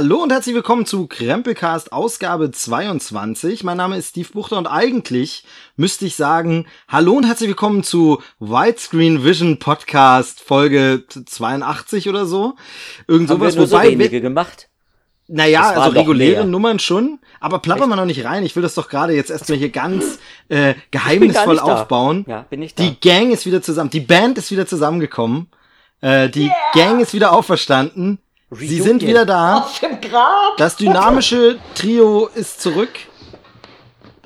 [0.00, 3.64] Hallo und herzlich willkommen zu Krempelcast Ausgabe 22.
[3.64, 5.42] Mein Name ist Steve Buchter und eigentlich
[5.74, 12.54] müsste ich sagen, hallo und herzlich willkommen zu Widescreen Vision Podcast Folge 82 oder so.
[13.08, 14.68] Irgend Haben sowas, wir nur so wobei wenige wir, gemacht.
[15.26, 16.44] naja, also reguläre mehr.
[16.44, 18.44] Nummern schon, aber plapper mal noch nicht rein.
[18.44, 21.66] Ich will das doch gerade jetzt erstmal hier ganz äh, Ich bin gar geheimnisvoll nicht
[21.66, 21.74] da.
[21.74, 22.24] aufbauen.
[22.28, 22.84] Ja, bin ich da.
[22.84, 25.48] Die Gang ist wieder zusammen, die Band ist wieder zusammengekommen.
[26.00, 28.20] Äh, die Gang ist wieder auferstanden.
[28.50, 28.86] Sie Reunion.
[28.86, 29.58] sind wieder da.
[29.58, 30.56] Aus dem Grab.
[30.56, 32.90] Das dynamische Trio ist zurück.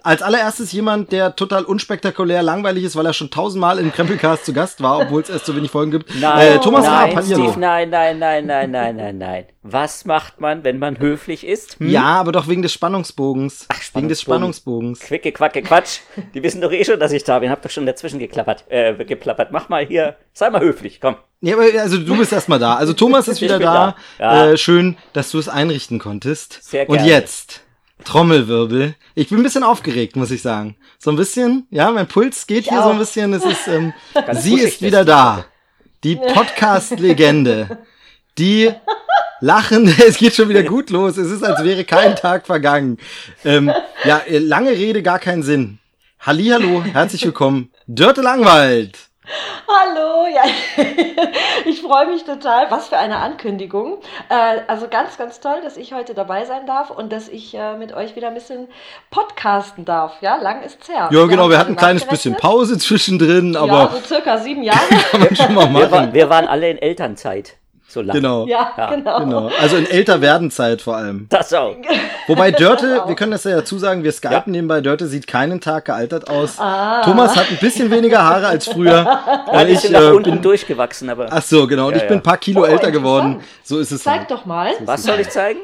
[0.05, 4.53] Als allererstes jemand, der total unspektakulär langweilig ist, weil er schon tausendmal im Krempelcast zu
[4.53, 6.13] Gast war, obwohl es erst so wenig Folgen gibt.
[6.21, 9.45] Nein, äh, Thomas nein, Raab, Steve, nein, nein, nein, nein, nein, nein, nein.
[9.63, 11.79] Was macht man, wenn man höflich ist?
[11.79, 11.89] Hm?
[11.89, 13.67] Ja, aber doch wegen des Spannungsbogens.
[13.69, 14.97] Ach, wegen des Spannungsbogen.
[14.97, 15.01] Spannungsbogens.
[15.01, 16.01] Quicke, quacke, Quatsch.
[16.35, 17.51] Die wissen doch eh schon, dass ich da bin.
[17.51, 19.53] Hab doch schon dazwischen geklappert, äh, geplappert.
[19.53, 21.17] Mach mal hier, sei mal höflich, komm.
[21.41, 22.75] Ja, aber also du bist erstmal da.
[22.75, 23.97] Also Thomas ist wieder da.
[24.19, 24.25] da.
[24.25, 24.53] Ja.
[24.53, 26.59] Äh, schön, dass du es einrichten konntest.
[26.63, 27.11] Sehr Und gerne.
[27.11, 27.63] jetzt
[28.05, 28.95] Trommelwirbel.
[29.15, 30.77] Ich bin ein bisschen aufgeregt, muss ich sagen.
[30.99, 32.99] So ein bisschen, ja, mein Puls geht hier so ein auch.
[32.99, 33.33] bisschen.
[33.33, 33.93] Es ist, ähm,
[34.33, 35.45] sie ist wieder da.
[36.05, 37.79] Die Podcast-Legende.
[38.39, 38.71] Die
[39.41, 41.17] lachende, es geht schon wieder gut los.
[41.17, 42.99] Es ist, als wäre kein Tag vergangen.
[43.45, 43.73] Ähm,
[44.05, 45.79] ja, lange Rede, gar keinen Sinn.
[46.21, 47.71] Hallihallo, herzlich willkommen.
[47.87, 49.12] Dörte Langwald.
[49.69, 50.43] Hallo, ja,
[51.65, 52.71] ich freue mich total.
[52.71, 53.99] Was für eine Ankündigung.
[54.29, 57.77] Äh, also ganz, ganz toll, dass ich heute dabei sein darf und dass ich äh,
[57.77, 58.69] mit euch wieder ein bisschen
[59.11, 60.15] podcasten darf.
[60.21, 61.09] Ja, lang ist's her.
[61.13, 62.37] Ja, genau, wir hatten ein kleines bisschen.
[62.37, 64.81] Pause zwischendrin, Ja, aber so circa sieben Jahre.
[65.11, 66.15] kann man schon mal Wir, war, machen.
[66.15, 67.57] wir waren alle in Elternzeit.
[67.93, 68.21] So lange.
[68.21, 68.47] Genau.
[68.47, 69.19] ja, Ja, genau.
[69.21, 69.51] Genau.
[69.61, 71.27] Also in älter werden Zeit vor allem.
[71.29, 71.77] Das auch.
[72.27, 73.09] Wobei Dörte, auch.
[73.09, 74.43] wir können das ja dazu sagen, wir skypen Ja.
[74.47, 76.59] nebenbei, Dörte sieht keinen Tag gealtert aus.
[76.59, 77.03] Ah.
[77.05, 79.21] Thomas hat ein bisschen weniger Haare als früher.
[79.53, 81.27] Ein ich bisschen nach äh, unten bin, durchgewachsen, aber.
[81.31, 81.89] ach so, genau.
[81.89, 83.41] Und Ja, ich bin ein paar Kilo Oh, älter geworden.
[83.63, 84.03] So ist es.
[84.05, 84.31] Zeig halt.
[84.31, 84.71] doch mal.
[84.87, 85.61] Was soll ich zeigen?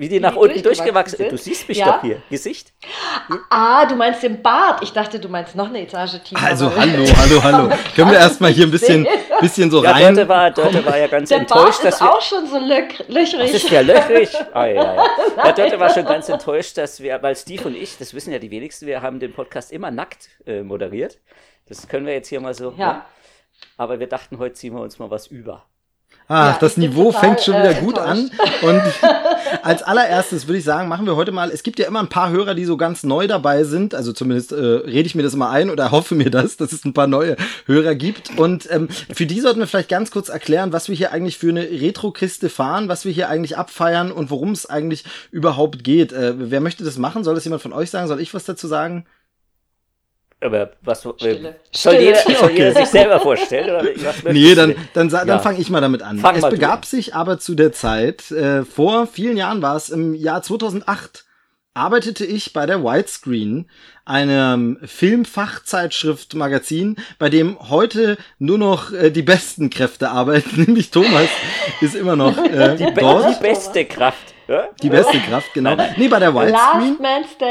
[0.00, 1.32] Wie die nach die unten durchgewachsen durchgewachsen sind?
[1.32, 1.92] Du siehst mich Ja.
[1.92, 2.22] doch hier.
[2.30, 2.72] Gesicht.
[3.50, 4.82] Ah, du meinst den Bart.
[4.82, 6.42] Ich dachte, du meinst noch eine Etage tiefer.
[6.42, 7.68] Also hallo, hallo, hallo.
[7.94, 9.06] Können wir erstmal hier ein bisschen,
[9.42, 10.14] bisschen so Ja, rein.
[10.14, 12.10] Dörte war, Dörte war ja ganz Der enttäuscht, Bart dass ist wir.
[12.14, 13.06] auch schon so löchrig.
[13.08, 14.30] Das ist ja löchrig.
[14.54, 15.04] Ah, ja, ja.
[15.36, 18.38] ja, Dörte war schon ganz enttäuscht, dass wir, weil Steve und ich, das wissen ja
[18.38, 21.18] die wenigsten, wir haben den Podcast immer nackt äh, moderiert.
[21.68, 22.72] Das können wir jetzt hier mal so.
[22.78, 23.04] Ja.
[23.76, 25.66] Aber wir dachten, heute ziehen wir uns mal was über.
[26.32, 28.30] Ach, Ja, das Niveau total, fängt schon wieder äh, gut an.
[28.62, 28.80] Und
[29.62, 32.30] als allererstes würde ich sagen, machen wir heute mal, es gibt ja immer ein paar
[32.30, 33.96] Hörer, die so ganz neu dabei sind.
[33.96, 36.84] Also zumindest äh, rede ich mir das immer ein oder hoffe mir das, dass es
[36.84, 37.34] ein paar neue
[37.66, 38.38] Hörer gibt.
[38.38, 41.48] Und ähm, für die sollten wir vielleicht ganz kurz erklären, was wir hier eigentlich für
[41.48, 46.12] eine Retro-Kiste fahren, was wir hier eigentlich abfeiern und worum es eigentlich überhaupt geht.
[46.12, 47.24] Äh, wer möchte das machen?
[47.24, 48.06] Soll das jemand von euch sagen?
[48.06, 49.04] Soll ich was dazu sagen?
[50.42, 51.56] Aber was Stille.
[51.70, 52.00] soll Stille.
[52.00, 53.68] jeder, soll jeder sich selber vorstellen?
[53.70, 55.38] Oder was Nee, dann, dann, dann Ja.
[55.38, 56.18] fange ich mal damit an.
[56.18, 56.82] Fang es begab an.
[56.84, 61.26] sich aber zu der Zeit, äh, vor vielen Jahren war es, im Jahr 2008,
[61.74, 63.68] arbeitete ich bei der Widescreen,
[64.04, 71.28] einem Filmfachzeitschrift-Magazin, bei dem heute nur noch äh, die besten Kräfte arbeiten, nämlich Thomas
[71.80, 73.36] ist immer noch äh, Die, dort.
[73.38, 74.29] die beste Kraft.
[74.82, 75.76] Die beste Kraft, genau.
[75.96, 76.98] Nee, bei der Widescreen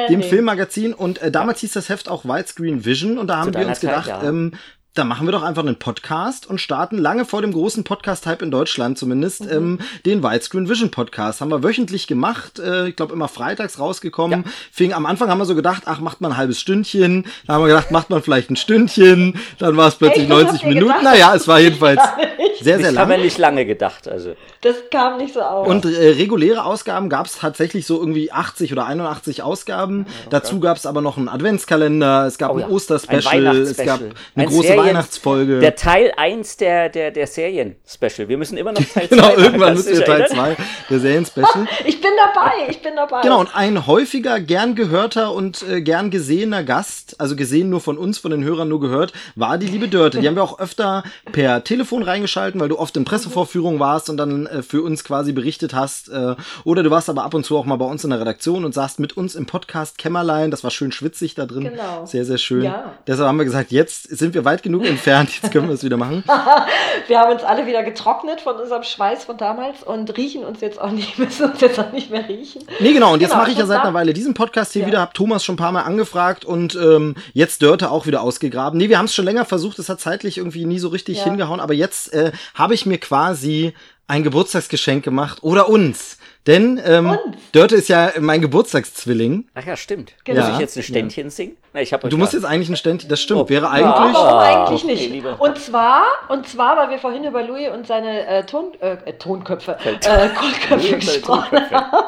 [0.10, 0.94] dem Filmmagazin.
[0.94, 3.18] Und äh, damals hieß das Heft auch Widescreen Vision.
[3.18, 4.24] Und da haben wir uns Zeit, gedacht, ja.
[4.24, 4.54] ähm,
[5.00, 8.52] da machen wir doch einfach einen Podcast und starten lange vor dem großen Podcast-Hype in
[8.52, 9.52] Deutschland zumindest Mhm.
[9.52, 11.40] ähm, den Widescreen Vision Podcast.
[11.40, 14.44] Haben wir wöchentlich gemacht, äh, ich glaube immer freitags rausgekommen.
[14.74, 17.24] Fing am Anfang haben wir so gedacht, ach, macht man ein halbes Stündchen.
[17.48, 19.40] Dann haben wir gedacht, macht man vielleicht ein Stündchen.
[19.58, 20.32] Dann war es plötzlich Echt?
[20.32, 20.88] Was 90 habt ihr Minuten.
[20.90, 21.04] gedacht?
[21.04, 22.02] Naja, es war jedenfalls
[22.62, 23.08] sehr, sehr Ich habe lang.
[23.08, 24.06] mir nicht lange gedacht.
[24.10, 24.36] Also.
[24.62, 25.66] Das kam nicht so auf.
[25.66, 30.06] Und äh, reguläre Ausgaben gab es tatsächlich so irgendwie 80 oder 81 Ausgaben.
[30.30, 33.78] Dazu gab es aber noch einen Adventskalender, es gab Oh ja, ein Osterspecial, ein es
[33.78, 35.60] gab eine Ein große Serien- Weihnachtsfolge.
[35.60, 38.28] Der Teil 1 der, der, der Serien-Special.
[38.28, 40.56] Wir müssen immer noch Teil 2 genau, irgendwann müssen wir Teil erinnern?
[40.56, 41.68] 2 der Serien-Special.
[41.86, 43.22] ich bin dabei, ich bin dabei.
[43.22, 47.98] Genau, und ein häufiger, gern gehörter und äh, gern gesehener Gast, also gesehen nur von
[47.98, 50.20] uns, von den Hörern nur gehört, war die liebe Dörte.
[50.20, 54.18] Die haben wir auch öfter per Telefon reingeschalten, weil du oft in Pressevorführungen warst und
[54.18, 56.10] dann äh, für uns quasi berichtet hast.
[56.10, 58.66] Äh, oder du warst aber ab und zu auch mal bei uns in der Redaktion
[58.66, 60.52] und saßt mit uns im Podcast Kämmerlein.
[60.52, 61.64] Das war schön schwitzig da drin.
[61.64, 62.06] Genau.
[62.06, 62.64] Sehr, sehr schön.
[62.64, 62.94] Ja.
[63.08, 65.98] Deshalb haben wir gesagt, jetzt sind wir weit genug entfernt, jetzt können wir es wieder
[65.98, 66.24] machen.
[67.08, 70.80] Wir haben uns alle wieder getrocknet von unserem Schweiß von damals und riechen uns jetzt
[70.80, 72.62] auch nicht, müssen uns jetzt auch nicht mehr riechen.
[72.80, 73.14] Nee, genau.
[73.14, 74.88] Und jetzt Genau, mache ich ja seit einer Weile diesen Podcast hier Ja.
[74.88, 75.02] wieder.
[75.02, 78.78] Hab Thomas schon ein paar Mal angefragt und ähm, jetzt Dörte auch wieder ausgegraben.
[78.78, 79.80] Nee, wir haben es schon länger versucht.
[79.80, 81.24] Es hat zeitlich irgendwie nie so richtig Ja.
[81.24, 81.60] hingehauen.
[81.60, 83.74] Aber jetzt äh, habe ich mir quasi
[84.08, 86.18] ein Geburtstagsgeschenk gemacht oder uns.
[86.50, 87.16] Denn ähm,
[87.52, 89.46] Dörte ist ja mein Geburtstagszwilling.
[89.54, 90.14] Ach ja, stimmt.
[90.24, 90.42] Genau.
[90.46, 91.56] Muss ich jetzt ein Ständchen singen?
[91.74, 93.50] Na, ich hab Du musst ja- jetzt eigentlich ein Ständchen, das stimmt, Oh.
[93.50, 94.16] wäre Ja, eigentlich.
[94.16, 95.12] warum Ah, eigentlich okay, nicht?
[95.12, 95.40] lieber.
[95.40, 99.14] Und zwar, und zwar, weil wir vorhin über Louis und seine äh, Ton, äh, äh,
[99.14, 102.08] Tonköpfe, äh, Kohlköpfe gesprochen haben.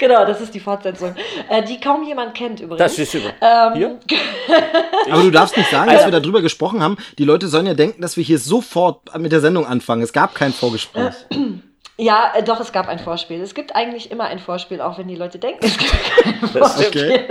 [0.00, 1.14] Genau, das ist die Fortsetzung,
[1.48, 2.78] äh, die kaum jemand kennt übrigens.
[2.78, 3.30] Das ist über.
[3.40, 3.98] ähm?
[5.10, 6.96] Aber du darfst nicht sagen, dass wir darüber gesprochen haben.
[7.18, 10.02] Die Leute sollen ja denken, dass wir hier sofort mit der Sendung anfangen.
[10.02, 11.14] Es gab kein Vorgespräch.
[11.96, 13.40] Ja, äh, doch, es gab ein Vorspiel.
[13.40, 15.92] Es gibt eigentlich immer ein Vorspiel, auch wenn die Leute denken, es gibt
[16.22, 17.28] kein Das Vorspiel.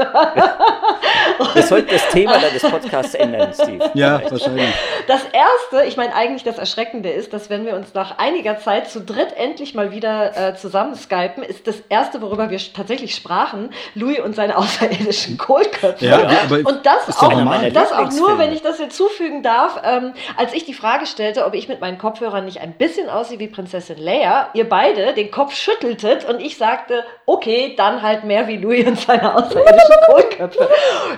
[1.53, 3.91] Wir sollten das Thema deines Podcasts ändern, Steve.
[3.93, 4.73] Ja, wahrscheinlich.
[5.07, 8.89] Das erste, ich meine eigentlich das Erschreckende ist, dass wenn wir uns nach einiger Zeit
[8.89, 13.71] zu dritt endlich mal wieder äh, zusammen skypen, ist das erste, worüber wir tatsächlich sprachen,
[13.95, 16.05] Louis und seine außerirdischen Kohlköpfe.
[16.05, 20.53] Ja, aber Und das auch, das auch nur, wenn ich das hinzufügen darf, ähm, als
[20.53, 23.97] ich die Frage stellte, ob ich mit meinen Kopfhörern nicht ein bisschen aussehe wie Prinzessin
[23.97, 28.85] Leia, ihr beide den Kopf schütteltet und ich sagte, okay, dann halt mehr wie Louis
[28.85, 30.69] und seine außerirdischen Kohlköpfe.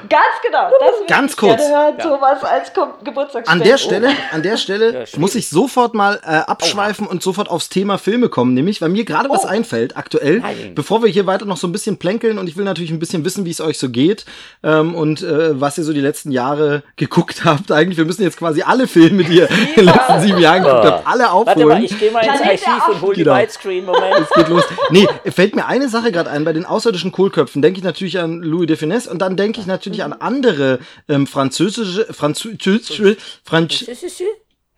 [0.09, 1.57] Ganz genau, das will Ganz ich kurz.
[1.57, 2.03] gerne hören, Ja.
[2.05, 3.63] Thomas, als Kom Geburtstagsspende.
[3.63, 5.17] An der Stelle, an der Ja, Stelle schwierig.
[5.17, 9.05] muss ich sofort mal äh, abschweifen und sofort aufs Thema Filme kommen, nämlich, weil mir
[9.05, 9.47] gerade was Oh.
[9.47, 10.73] einfällt, aktuell, Nein.
[10.75, 13.25] bevor wir hier weiter noch so ein bisschen plänkeln und ich will natürlich ein bisschen
[13.25, 14.25] wissen, wie es euch so geht
[14.63, 17.71] ähm, und äh, was ihr so die letzten Jahre geguckt habt.
[17.71, 20.85] Eigentlich, wir müssen jetzt quasi alle Filme, die ihr in den letzten sieben Jahren geguckt
[20.85, 21.83] habt, alle Warte mal, aufholen.
[21.83, 23.41] ich gehe mal ins Archiv und hol die Genau.
[23.41, 23.85] Widescreen.
[23.85, 24.27] Moment.
[24.35, 24.63] geht los.
[24.89, 26.45] Nee, fällt mir eine Sache gerade ein.
[26.45, 29.65] Bei den außerirdischen Kohlköpfen denke ich natürlich an Louis de Finesse und dann denke ich
[29.65, 30.79] natürlich an andere
[31.09, 33.85] ähm, französische, französische, Franz,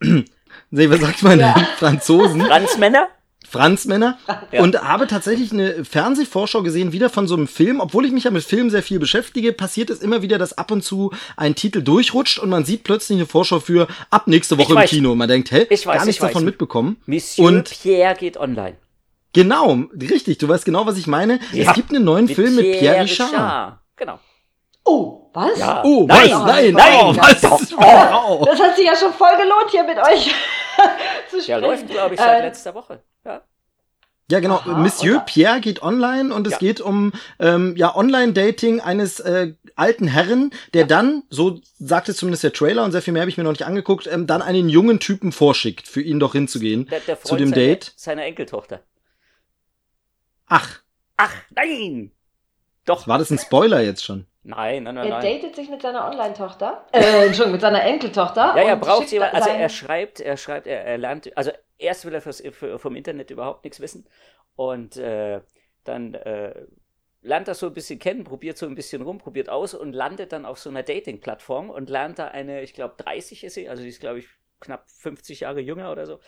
[0.70, 1.54] nee, was sagt man denn?
[1.78, 3.08] Franzosen, Franzmänner?
[3.50, 4.18] Franzmänner.
[4.50, 4.62] Ja.
[4.62, 7.80] Und habe tatsächlich eine Fernsehvorschau gesehen, wieder von so einem Film.
[7.80, 10.70] Obwohl ich mich ja mit Filmen sehr viel beschäftige, passiert es immer wieder, dass ab
[10.70, 14.64] und zu ein Titel durchrutscht und man sieht plötzlich eine Vorschau für ab nächste Woche
[14.64, 14.90] Ich im weiß.
[14.90, 15.12] Kino.
[15.12, 16.30] Und man denkt, hä, Ich weiß, gar nichts weiß.
[16.30, 16.96] davon mitbekommen.
[17.04, 18.76] Monsieur Und Pierre geht online.
[19.34, 21.38] Genau, richtig, du weißt genau, was ich meine.
[21.52, 21.70] Ja.
[21.70, 23.78] Es gibt einen neuen Film mit Pierre Richard.
[23.96, 24.18] Genau.
[24.90, 25.58] Oh, was?
[25.58, 25.82] Ja.
[25.84, 26.44] Oh, Nein, was?
[26.44, 27.72] Nein, nein, oh, was?
[27.76, 28.44] Oh.
[28.46, 30.34] Das hat sich ja schon voll gelohnt, hier mit euch
[31.30, 31.60] zu sprechen.
[31.60, 33.02] läuft, glaube ich, seit Äh, letzter Woche.
[33.24, 33.42] Ja.
[34.30, 34.56] Ja, genau.
[34.56, 35.24] Aha, Monsieur oder?
[35.24, 36.58] Pierre geht online und es Ja.
[36.58, 42.44] geht um ähm, ja Online-Dating eines äh, alten Herren, der dann, so sagt es zumindest
[42.44, 44.68] der Trailer und sehr viel mehr habe ich mir noch nicht angeguckt, ähm, dann einen
[44.68, 47.92] jungen Typen vorschickt, für ihn doch hinzugehen Der, der zu dem seiner, Date.
[47.96, 48.80] seiner Enkeltochter.
[50.46, 50.80] Ach,
[51.16, 52.12] Ach, nein!
[52.84, 53.06] Doch.
[53.08, 54.26] war das ein Spoiler jetzt schon?
[54.48, 55.40] Nein, nein, nein, Er nein.
[55.40, 56.86] datet sich mit seiner Online-Tochter.
[56.92, 58.54] Äh, Entschuldigung, mit seiner Enkeltochter.
[58.56, 62.14] Ja, ja, braucht jemand, also er schreibt, er schreibt, er, er lernt, also erst will
[62.14, 64.08] er fürs, für, vom Internet überhaupt nichts wissen
[64.56, 65.42] und äh,
[65.84, 66.54] dann äh,
[67.20, 70.32] lernt das so ein bisschen kennen, probiert so ein bisschen rum, probiert aus und landet
[70.32, 73.82] dann auf so einer Dating-Plattform und lernt da eine, ich glaube 30 ist sie, also
[73.82, 74.28] die ist glaube ich
[74.60, 76.20] knapp 50 Jahre jünger oder so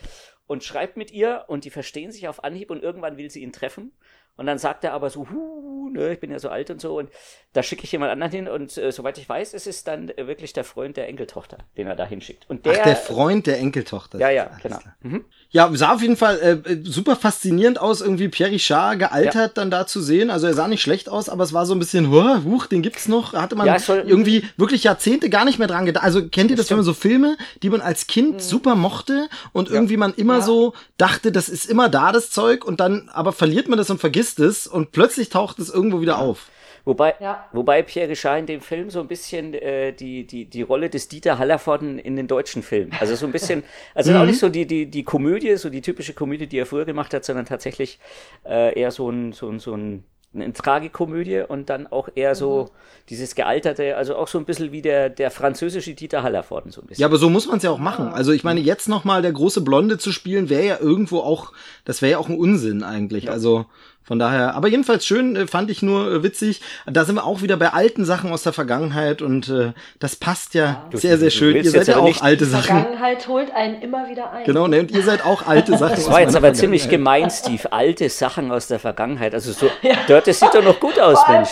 [0.46, 3.52] und schreibt mit ihr und die verstehen sich auf Anhieb und irgendwann will sie ihn
[3.52, 3.96] treffen
[4.36, 6.98] und dann sagt er aber so, huh, ne, ich bin ja so alt und so
[6.98, 7.10] und
[7.52, 10.26] da schicke ich jemand anderen hin und äh, soweit ich weiß, ist es dann äh,
[10.28, 12.48] wirklich der Freund der Enkeltochter, den er da hinschickt.
[12.48, 14.18] Und der, Ach, der Freund der Enkeltochter.
[14.20, 14.78] ja, ja, genau.
[15.02, 15.24] Mhm.
[15.52, 19.84] Ja, sah auf jeden Fall äh, super faszinierend aus, irgendwie Pierre Richard gealtert dann da
[19.84, 20.30] zu sehen.
[20.30, 22.82] Also er sah nicht schlecht aus, aber es war so ein bisschen, huh, huch, den
[22.82, 23.32] gibt's noch.
[23.32, 26.04] Da hatte man Ja, soll- irgendwie wirklich Jahrzehnte gar nicht mehr dran gedacht.
[26.04, 29.68] Also kennt ihr das, wenn man so Filme, die man als Kind super mochte und
[29.68, 30.40] irgendwie man immer Ja.
[30.42, 33.98] so dachte, das ist immer da, das Zeug, und dann aber verliert man das und
[33.98, 36.48] vergisst es und plötzlich taucht es irgendwo wieder auf.
[36.84, 37.46] Wobei, Ja.
[37.52, 41.08] wobei Pierre Richard in dem Film so ein bisschen äh, die, die, die Rolle des
[41.08, 42.92] Dieter Hallervorden in den deutschen Filmen.
[42.98, 46.14] Also so ein bisschen, also auch nicht so die, die, die Komödie, so die typische
[46.14, 47.98] Komödie, die er früher gemacht hat, sondern tatsächlich
[48.46, 52.70] äh, eher so ein, so ein, so ein eine Tragikomödie und dann auch eher so
[53.08, 56.86] dieses gealterte, also auch so ein bisschen wie der, der französische Dieter Hallervorden, so ein
[56.86, 57.00] bisschen.
[57.00, 58.06] Ja, aber so muss man es ja auch machen.
[58.12, 61.52] Also ich meine, jetzt noch mal der große Blonde zu spielen, wäre ja irgendwo auch,
[61.84, 63.28] das wäre ja auch ein Unsinn eigentlich.
[63.28, 63.66] Also
[64.10, 66.60] von daher, aber jedenfalls schön, äh, fand ich nur äh, witzig.
[66.84, 70.54] Da sind wir auch wieder bei alten Sachen aus der Vergangenheit und äh, das passt
[70.54, 71.54] ja Du- sehr, sehr schön.
[71.54, 72.64] Ihr seid ja auch nicht- alte Die Sachen.
[72.64, 74.42] Vergangenheit holt einen immer wieder ein.
[74.44, 74.80] Genau, ne?
[74.80, 75.94] Und ihr seid auch alte Sachen.
[75.94, 77.72] Das aus war jetzt aber ziemlich gemein, Steve.
[77.72, 79.32] Alte Sachen aus der Vergangenheit.
[79.32, 79.70] Also so,
[80.08, 81.46] Dirt, das sieht doch noch gut aus, allem,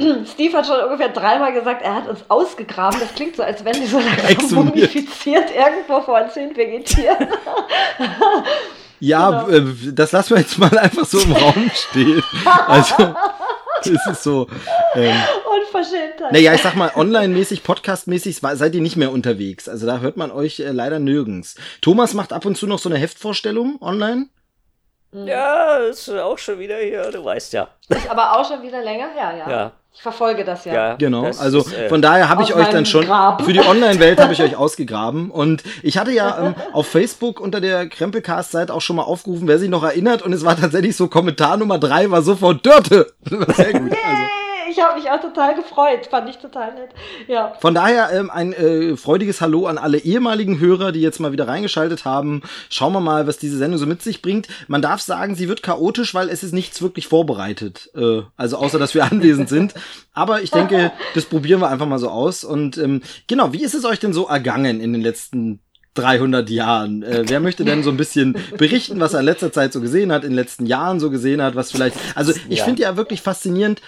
[0.00, 0.26] Mensch.
[0.32, 2.98] Steve hat schon ungefähr dreimal gesagt, er hat uns ausgegraben.
[2.98, 4.74] Das klingt so, als wenn die so langsam Exhumiert.
[4.74, 7.28] mumifiziert irgendwo vor uns hin vegetieren.
[9.00, 9.70] Ja, Genau.
[9.70, 12.22] äh, das lassen wir jetzt mal einfach so im Raum stehen.
[12.66, 13.14] Also,
[13.80, 14.46] es ist so.
[14.94, 15.16] Ähm,
[15.58, 16.32] Unverschämtheit.
[16.32, 19.68] Naja, ich sag mal, online-mäßig, podcast-mäßig seid ihr nicht mehr unterwegs.
[19.68, 21.54] Also da hört man euch äh, leider nirgends.
[21.80, 24.26] Thomas macht ab und zu noch so eine Heftvorstellung online.
[25.12, 27.68] Ja, ist auch schon wieder hier, du weißt ja.
[27.88, 29.50] Ist aber auch schon wieder länger her, ja.
[29.50, 29.72] Ja.
[29.92, 30.74] Ich verfolge das ja.
[30.74, 33.42] Ja, Genau, das also ist, äh, von daher habe ich euch dann schon Grab.
[33.42, 37.60] für die Online-Welt habe ich euch ausgegraben und ich hatte ja ähm, auf Facebook unter
[37.60, 41.08] der Krempelcast-Seite auch schon mal aufgerufen, wer sich noch erinnert und es war tatsächlich so
[41.08, 43.12] Kommentar Nummer drei war sofort Dörte.
[43.56, 43.92] Sehr gut.
[43.92, 44.39] Also.
[44.70, 46.06] Ich habe mich auch total gefreut.
[46.10, 46.90] Fand ich total nett.
[47.26, 47.54] Ja.
[47.60, 51.48] Von daher ähm, ein äh, freudiges Hallo an alle ehemaligen Hörer, die jetzt mal wieder
[51.48, 52.42] reingeschaltet haben.
[52.68, 54.48] Schauen wir mal, was diese Sendung so mit sich bringt.
[54.68, 57.90] Man darf sagen, sie wird chaotisch, weil es ist nichts wirklich vorbereitet.
[57.96, 59.74] Äh, also außer, dass wir anwesend sind.
[60.12, 62.44] Aber ich denke, das probieren wir einfach mal so aus.
[62.44, 65.60] Und ähm, genau, wie ist es euch denn so ergangen in den letzten
[65.94, 67.02] 300 Jahren.
[67.02, 70.12] Äh, wer möchte denn so ein bisschen berichten, was er in letzter Zeit so gesehen
[70.12, 72.64] hat, in den letzten Jahren so gesehen hat, was vielleicht, also ich Ja.
[72.64, 73.82] finde ja wirklich faszinierend,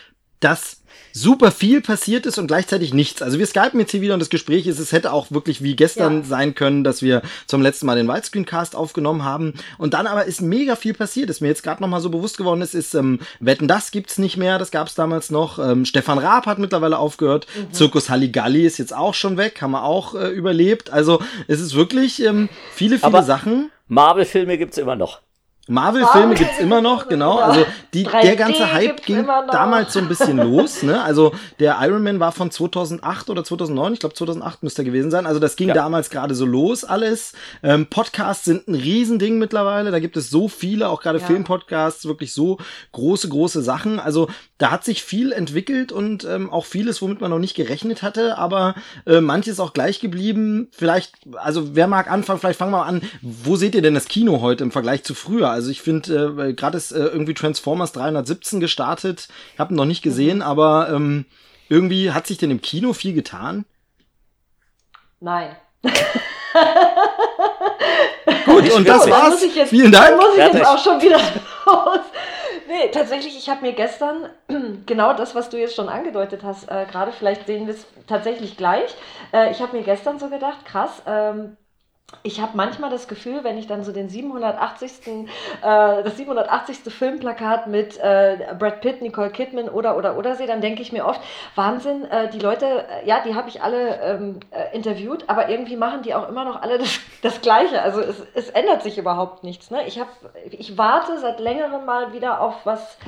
[0.44, 0.78] dass
[1.14, 3.20] super viel passiert ist und gleichzeitig nichts.
[3.20, 5.76] Also wir skypen jetzt hier wieder und das Gespräch ist, es hätte auch wirklich wie
[5.76, 6.24] gestern Ja.
[6.24, 9.52] sein können, dass wir zum letzten Mal den Widescreen-Cast aufgenommen haben.
[9.76, 12.62] Und dann aber ist mega viel passiert, ist mir jetzt gerade nochmal so bewusst geworden
[12.62, 15.58] ist, ist ähm, Wetten, das gibt's nicht mehr, das gab's damals noch.
[15.58, 17.46] Ähm, Stefan Raab hat mittlerweile aufgehört.
[17.72, 20.88] Zirkus Halligalli ist jetzt auch schon weg, haben wir auch äh, überlebt.
[20.90, 23.70] Also es ist wirklich ähm, viele, viele Aber- Sachen.
[23.88, 25.20] Marvel-Filme gibt's immer noch.
[25.68, 27.38] Marvel-Filme Marvel- gibt's immer noch, genau.
[27.38, 27.64] Also
[27.94, 30.82] die, 3D der ganze Hype ging damals so ein bisschen los.
[30.82, 31.00] Ne?
[31.02, 35.10] Also der Iron Man war von 2008 oder 2009, ich glaube 2008 müsste er gewesen
[35.12, 35.24] sein.
[35.24, 35.74] Also das ging Ja.
[35.74, 37.32] damals gerade so los alles.
[37.62, 39.92] Ähm, Podcasts sind ein Riesending mittlerweile.
[39.92, 41.26] Da gibt es so viele, auch gerade Ja.
[41.26, 42.58] Filmpodcasts, wirklich so
[42.90, 44.00] große, große Sachen.
[44.00, 44.28] Also
[44.62, 48.38] da hat sich viel entwickelt und ähm, auch vieles, womit man noch nicht gerechnet hatte,
[48.38, 48.76] aber
[49.06, 50.68] äh, manches auch gleich geblieben.
[50.70, 53.02] Vielleicht, also wer mag anfangen, vielleicht fangen wir mal an.
[53.22, 55.50] Wo seht ihr denn das Kino heute im Vergleich zu früher?
[55.50, 59.26] Also ich finde, äh, gerade ist äh, irgendwie Transformers 317 gestartet.
[59.54, 61.24] Ich habe ihn noch nicht gesehen, aber ähm,
[61.68, 63.64] irgendwie hat sich denn im Kino viel getan?
[65.18, 65.56] Nein.
[68.44, 69.44] Gut, und das war's.
[69.66, 70.14] Vielen Dank.
[70.18, 71.20] muss ich jetzt auch schon wieder
[71.66, 71.98] raus.
[72.74, 74.30] Nee, tatsächlich, ich habe mir gestern
[74.86, 78.56] genau das, was du jetzt schon angedeutet hast, äh, gerade vielleicht sehen wir es tatsächlich
[78.56, 78.94] gleich.
[79.30, 81.58] Äh, ich habe mir gestern so gedacht, krass, ähm,
[82.22, 85.08] ich habe manchmal das Gefühl, wenn ich dann so den 780.
[85.08, 85.24] Äh,
[85.62, 86.92] das 780.
[86.92, 91.06] Filmplakat mit äh, Brad Pitt, Nicole Kidman oder oder oder sehe, dann denke ich mir
[91.06, 91.20] oft,
[91.56, 95.76] Wahnsinn, äh, die Leute, äh, ja, die habe ich alle ähm, äh, interviewt, aber irgendwie
[95.76, 97.82] machen die auch immer noch alle das, das Gleiche.
[97.82, 99.70] Also es, es ändert sich überhaupt nichts.
[99.70, 99.86] Ne?
[99.86, 100.08] Ich, hab,
[100.44, 102.98] ich warte seit längerem mal wieder auf was,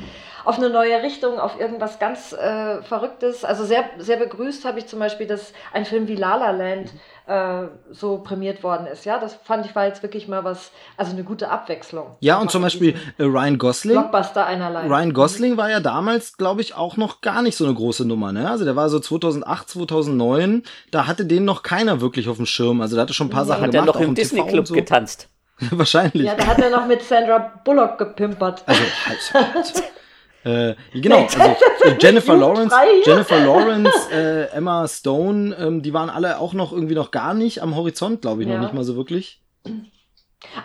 [0.45, 3.45] auf eine neue Richtung, auf irgendwas ganz äh, Verrücktes.
[3.45, 6.91] Also sehr, sehr begrüßt habe ich zum Beispiel, dass ein Film wie La La Land
[7.27, 9.05] äh, so prämiert worden ist.
[9.05, 12.17] Ja, das fand ich war jetzt wirklich mal was, also eine gute Abwechslung.
[12.21, 13.97] Ja, und zum Beispiel äh, Ryan Gosling.
[13.97, 14.87] Blockbuster einerlei.
[14.87, 18.33] Ryan Gosling war ja damals, glaube ich, auch noch gar nicht so eine große Nummer,
[18.33, 18.51] ne?
[18.51, 22.81] Also der war so 2008, 2009, da hatte den noch keiner wirklich auf dem Schirm.
[22.81, 23.49] Also der hatte schon ein paar Nee.
[23.49, 24.75] Sachen Hat er gemacht, noch auch im TV Disney und Club so.
[24.75, 25.29] getanzt.
[25.71, 26.25] Wahrscheinlich.
[26.25, 28.65] Ja, da hat er noch mit Sandra Bullock gepimpert.
[28.67, 29.83] Also, halt.
[30.45, 31.39] äh, genau, also
[31.85, 32.75] äh, Jennifer Lawrence.
[33.05, 37.63] Jennifer Lawrence, äh, Emma Stone, ähm, die waren alle auch noch irgendwie noch gar nicht
[37.63, 38.55] am Horizont, glaube ich, Ja.
[38.57, 39.41] noch nicht mal so wirklich.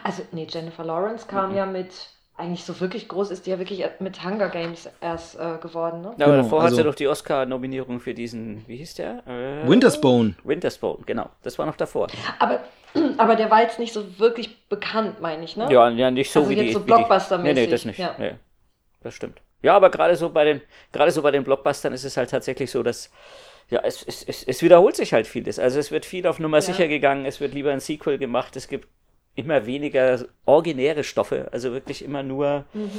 [0.04, 1.90] Also, nee, Jennifer Lawrence kam ja mit,
[2.36, 6.14] eigentlich so wirklich groß ist die ja wirklich mit Hunger Games erst äh, geworden, ne?
[6.18, 9.24] Ja, aber Genau, davor hat also- sie doch die Oscar-Nominierung für diesen, wie hieß der?
[9.28, 10.36] Äh, Wintersbone.
[10.44, 11.30] Wintersbone, genau.
[11.44, 12.08] Das war noch davor.
[12.40, 12.60] Aber,
[13.18, 15.68] aber der war jetzt nicht so wirklich bekannt, meine ich, ne?
[15.72, 16.74] Ja, ja, nicht so Also wie jetzt die.
[16.74, 18.00] so wie die- Blockbuster-mäßig, Nee, nee, das nicht.
[18.00, 18.16] ja.
[18.18, 18.34] Nee,
[19.02, 19.40] das stimmt.
[19.62, 20.62] Ja, aber gerade so bei den,
[20.92, 23.12] gerade so bei den Blockbustern ist es halt tatsächlich so, dass
[23.70, 25.60] ja, es, es, es, es wiederholt sich halt vieles.
[25.60, 26.62] Also es wird viel auf Nummer Ja.
[26.62, 28.88] sicher gegangen, es wird lieber ein Sequel gemacht, es gibt
[29.36, 32.90] immer weniger originäre Stoffe, also wirklich immer nur Mhm.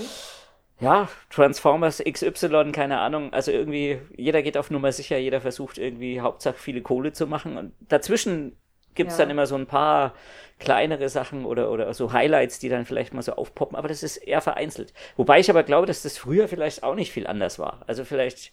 [0.80, 3.32] ja, Transformers XY, keine Ahnung.
[3.32, 7.58] Also irgendwie, jeder geht auf Nummer sicher, jeder versucht irgendwie Hauptsache viele Kohle zu machen.
[7.58, 8.56] Und dazwischen
[8.94, 9.24] gibt's Ja.
[9.24, 10.14] dann immer so ein paar
[10.58, 14.18] kleinere Sachen oder, oder so Highlights, die dann vielleicht mal so aufpoppen, aber das ist
[14.18, 14.92] eher vereinzelt.
[15.16, 17.80] Wobei ich aber glaube, dass das früher vielleicht auch nicht viel anders war.
[17.86, 18.52] Also vielleicht.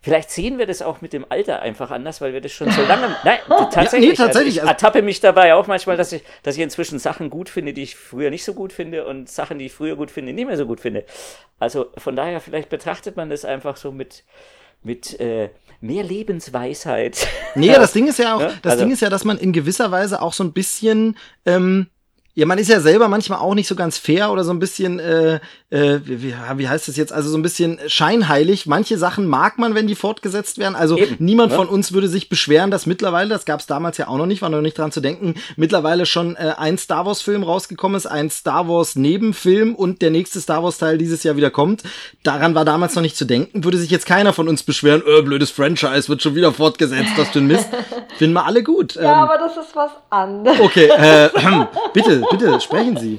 [0.00, 2.82] Vielleicht sehen wir das auch mit dem Alter einfach anders, weil wir das schon so
[2.86, 3.16] lange.
[3.24, 4.16] Nein, tatsächlich.
[4.16, 7.30] tatsächlich, Also also- ich ertappe mich dabei auch manchmal, dass ich, dass ich inzwischen Sachen
[7.30, 10.12] gut finde, die ich früher nicht so gut finde und Sachen, die ich früher gut
[10.12, 11.04] finde, nicht mehr so gut finde.
[11.58, 14.22] Also von daher, vielleicht betrachtet man das einfach so mit,
[14.82, 17.26] mit äh, mehr Lebensweisheit.
[17.54, 19.52] Nee, das Ding ist ja auch, Ja, das also- Ding ist ja, dass man in
[19.52, 21.16] gewisser Weise auch so ein bisschen,
[21.46, 21.86] ähm,
[22.38, 25.00] ja, man ist ja selber manchmal auch nicht so ganz fair oder so ein bisschen,
[25.00, 25.40] äh,
[25.70, 26.22] äh, wie,
[26.56, 28.66] wie- heißt das jetzt, also so ein bisschen scheinheilig.
[28.66, 30.76] Manche Sachen mag man, wenn die fortgesetzt werden.
[30.76, 31.56] Also Eben, niemand ne?
[31.56, 34.40] von uns würde sich beschweren, dass mittlerweile, das gab es damals ja auch noch nicht,
[34.40, 38.06] war noch nicht dran zu denken, mittlerweile schon äh, ein Star Wars Film rausgekommen ist,
[38.06, 41.82] ein Star Wars Nebenfilm und der nächste Star Wars Teil dieses Jahr wieder kommt.
[42.22, 45.22] Daran war damals noch nicht zu denken, würde sich jetzt keiner von uns beschweren, äh,
[45.22, 47.68] blödes Franchise wird schon wieder fortgesetzt, das für ein Mist.
[48.16, 48.94] Finden wir alle gut.
[48.94, 50.60] Ja, Ähm, aber das ist was anderes.
[50.60, 51.28] okay, äh,
[51.92, 53.18] bitte, bitte, sprechen Sie.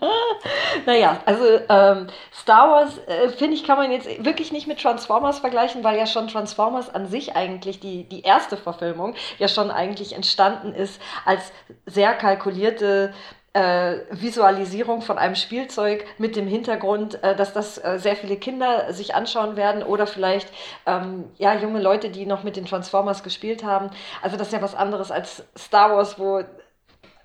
[0.86, 5.40] naja, also ähm, Star Wars, äh, finde ich, kann man jetzt wirklich nicht mit Transformers
[5.40, 10.12] vergleichen, weil ja schon Transformers an sich eigentlich, die, die erste Verfilmung, ja schon eigentlich
[10.12, 11.52] entstanden ist als
[11.86, 13.12] sehr kalkulierte
[13.54, 18.92] äh, Visualisierung von einem Spielzeug mit dem Hintergrund, äh, dass das äh, sehr viele Kinder
[18.92, 20.48] sich anschauen werden oder vielleicht
[20.86, 23.90] ähm, ja, junge Leute, die noch mit den Transformers gespielt haben.
[24.22, 26.42] Also das ist ja was anderes als Star Wars, wo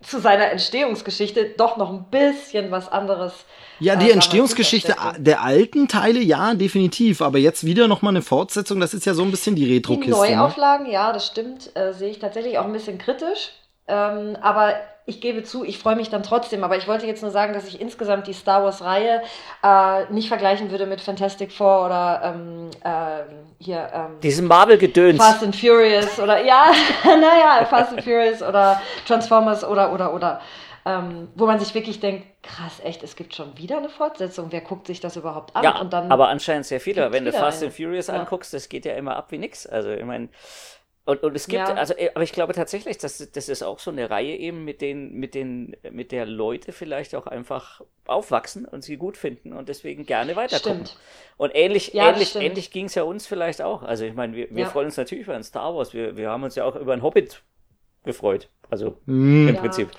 [0.04, 3.34] zu seiner Entstehungsgeschichte doch noch ein bisschen was anderes.
[3.80, 7.22] Ja, die äh, Entstehungsgeschichte der alten Teile, ja, definitiv.
[7.22, 10.22] Aber jetzt wieder nochmal eine Fortsetzung, das ist ja so ein bisschen die Retro-Kiste.
[10.26, 10.38] Die ne?
[10.38, 10.94] Neuauflagen, ne?
[10.94, 13.52] ja, das stimmt, äh, sehe ich tatsächlich auch ein bisschen kritisch.
[13.88, 16.64] Ähm, aber ich gebe zu, ich freue mich dann trotzdem.
[16.64, 19.22] Aber ich wollte jetzt nur sagen, dass ich insgesamt die Star Wars-Reihe
[19.64, 23.90] äh, nicht vergleichen würde mit Fantastic Four oder ähm, äh, hier.
[23.94, 25.18] Ähm, Diesen Marvel-Gedöns.
[25.18, 26.72] Fast and Furious oder ja,
[27.06, 30.42] naja, Fast and Furious oder Transformers oder oder oder.
[30.86, 34.48] Ähm, wo man sich wirklich denkt, krass, echt, es gibt schon wieder eine Fortsetzung.
[34.52, 35.64] Wer guckt sich das überhaupt an?
[35.64, 37.10] Ja, und dann aber anscheinend sehr viele.
[37.14, 37.68] Wenn du Fast eine.
[37.68, 38.16] and Furious ja.
[38.16, 39.66] anguckst, das geht ja immer ab wie nix.
[39.66, 40.28] Also ich meine,
[41.06, 41.74] und, und es gibt, ja.
[41.74, 44.82] also, äh, aber ich glaube tatsächlich, dass das ist auch so eine Reihe eben, mit
[44.82, 49.68] den, mit den, mit der Leute vielleicht auch einfach aufwachsen und sie gut finden und
[49.68, 50.86] deswegen gerne weiterkommen.
[50.86, 51.00] Stimmt.
[51.36, 53.84] Und ähnlich, ja, ähnlich, ähnlich ging es ja uns vielleicht auch.
[53.84, 54.70] Also ich meine, wir, wir ja.
[54.70, 55.94] freuen uns natürlich über ein Star Wars.
[55.94, 57.42] Wir, wir haben uns ja auch über ein Hobbit
[58.06, 58.48] gefreut.
[58.70, 59.50] Also mm.
[59.50, 59.90] im Prinzip.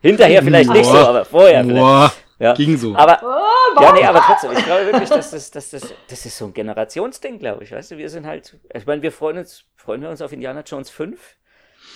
[0.00, 2.23] Hinterher vielleicht nicht so, aber vorher vielleicht.
[2.38, 2.54] Ja.
[2.54, 2.94] Ging so.
[2.96, 6.36] Aber, oh, ja, nee, aber trotzdem, ich glaube wirklich, dass das, dass das, das ist
[6.36, 7.72] so ein Generationsding, glaube ich.
[7.72, 10.62] Weißt du, wir sind halt, ich meine, wir freuen uns, freuen wir uns auf Indiana
[10.66, 11.18] Jones 5?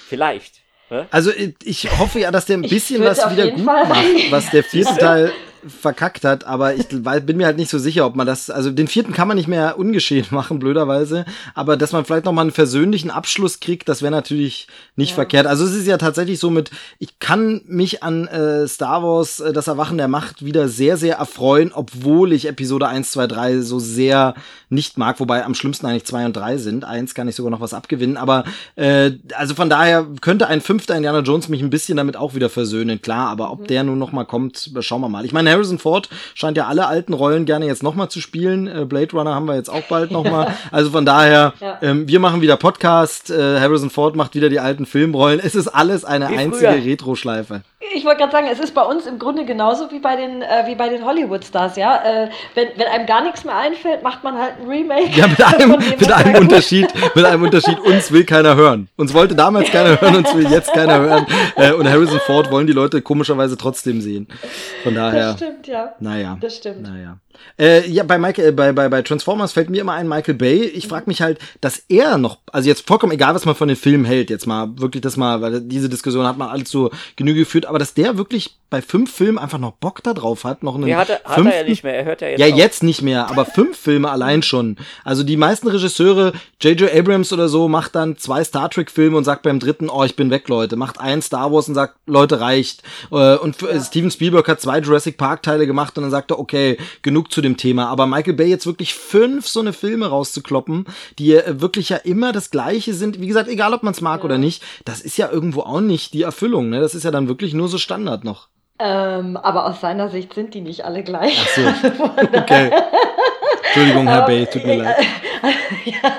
[0.08, 0.62] Vielleicht.
[1.10, 1.30] Also
[1.64, 5.32] ich hoffe ja, dass der ein bisschen was wieder gut macht, was der vierte Teil
[5.66, 6.88] verkackt hat, aber ich
[7.26, 9.48] bin mir halt nicht so sicher, ob man das, also den vierten kann man nicht
[9.48, 11.24] mehr ungeschehen machen, blöderweise,
[11.54, 15.14] aber dass man vielleicht noch mal einen versöhnlichen Abschluss kriegt, das wäre natürlich nicht ja.
[15.16, 15.46] verkehrt.
[15.46, 19.52] Also es ist ja tatsächlich so mit, ich kann mich an äh, Star Wars, äh,
[19.52, 23.78] das Erwachen der Macht wieder sehr, sehr erfreuen, obwohl ich Episode 1, 2, 3 so
[23.78, 24.34] sehr
[24.68, 26.84] nicht mag, wobei am schlimmsten eigentlich 2 und 3 sind.
[26.84, 28.44] Eins kann ich sogar noch was abgewinnen, aber
[28.76, 32.50] äh, also von daher könnte ein fünfter Indiana Jones mich ein bisschen damit auch wieder
[32.50, 33.66] versöhnen, klar, aber ob mhm.
[33.66, 35.24] der nun noch mal kommt, schauen wir mal.
[35.24, 38.66] Ich meine, Harrison Ford scheint ja alle alten Rollen gerne jetzt nochmal zu spielen.
[38.66, 40.54] Äh, Blade Runner haben wir jetzt auch bald nochmal.
[40.70, 41.78] Also von daher, ja.
[41.82, 43.30] ähm, wir machen wieder Podcast.
[43.30, 45.40] Äh, Harrison Ford macht wieder die alten Filmrollen.
[45.40, 47.62] Es ist alles eine einzige Retro-Schleife.
[47.94, 50.64] Ich wollte gerade sagen, es ist bei uns im Grunde genauso wie bei den, äh,
[50.66, 52.02] wie bei den Hollywood-Stars, ja.
[52.04, 55.10] Äh, wenn, wenn einem gar nichts mehr einfällt, macht man halt ein Remake.
[55.14, 58.88] Ja, mit einem, mit einem Unterschied, mit einem Unterschied, uns will keiner hören.
[58.96, 61.26] Uns wollte damals keiner hören, uns will jetzt keiner hören.
[61.56, 64.26] Äh, und Harrison Ford wollen die Leute komischerweise trotzdem sehen.
[64.82, 65.36] Von daher.
[65.38, 65.94] Das stimmt, ja.
[66.00, 66.36] Naja.
[66.40, 66.82] Das stimmt.
[66.82, 67.18] Naja.
[67.58, 70.64] Äh, ja, bei, Michael, äh, bei, bei, bei Transformers fällt mir immer ein Michael Bay.
[70.64, 73.76] Ich frage mich halt, dass er noch, also jetzt vollkommen egal, was man von den
[73.76, 77.40] Filmen hält, jetzt mal wirklich das mal, weil diese Diskussion hat man alles so Genüge
[77.40, 80.74] geführt, aber dass der wirklich bei fünf Filmen einfach noch Bock da drauf hat, noch
[80.74, 82.56] einen ja, hat, er, hat er ja nicht mehr, er hört ja jetzt Ja, auf.
[82.58, 84.76] jetzt nicht mehr, aber fünf Filme allein schon.
[85.04, 86.92] Also die meisten Regisseure, J.J.
[86.94, 90.16] Abrams oder so, macht dann zwei Star Trek Filme und sagt beim dritten, oh, ich
[90.16, 90.76] bin weg, Leute.
[90.76, 92.82] Macht einen Star Wars und sagt, Leute, reicht.
[93.10, 93.82] Äh, und ja.
[93.82, 97.40] Steven Spielberg hat zwei Jurassic Park Teile gemacht und dann sagt er, okay, genug zu
[97.40, 97.88] dem Thema.
[97.88, 100.86] Aber Michael Bay jetzt wirklich fünf so eine Filme rauszukloppen,
[101.18, 103.20] die äh, wirklich ja immer das Gleiche sind.
[103.20, 104.24] Wie gesagt, egal ob man es mag ja.
[104.24, 106.68] oder nicht, das ist ja irgendwo auch nicht die Erfüllung.
[106.68, 106.80] Ne?
[106.80, 108.48] Das ist ja dann wirklich nur so Standard noch.
[108.80, 111.36] Ähm, aber aus seiner Sicht sind die nicht alle gleich.
[111.40, 112.04] Ach so.
[112.38, 112.70] okay.
[113.62, 114.96] Entschuldigung, Herr Bay, tut mir leid.
[115.84, 116.10] ja,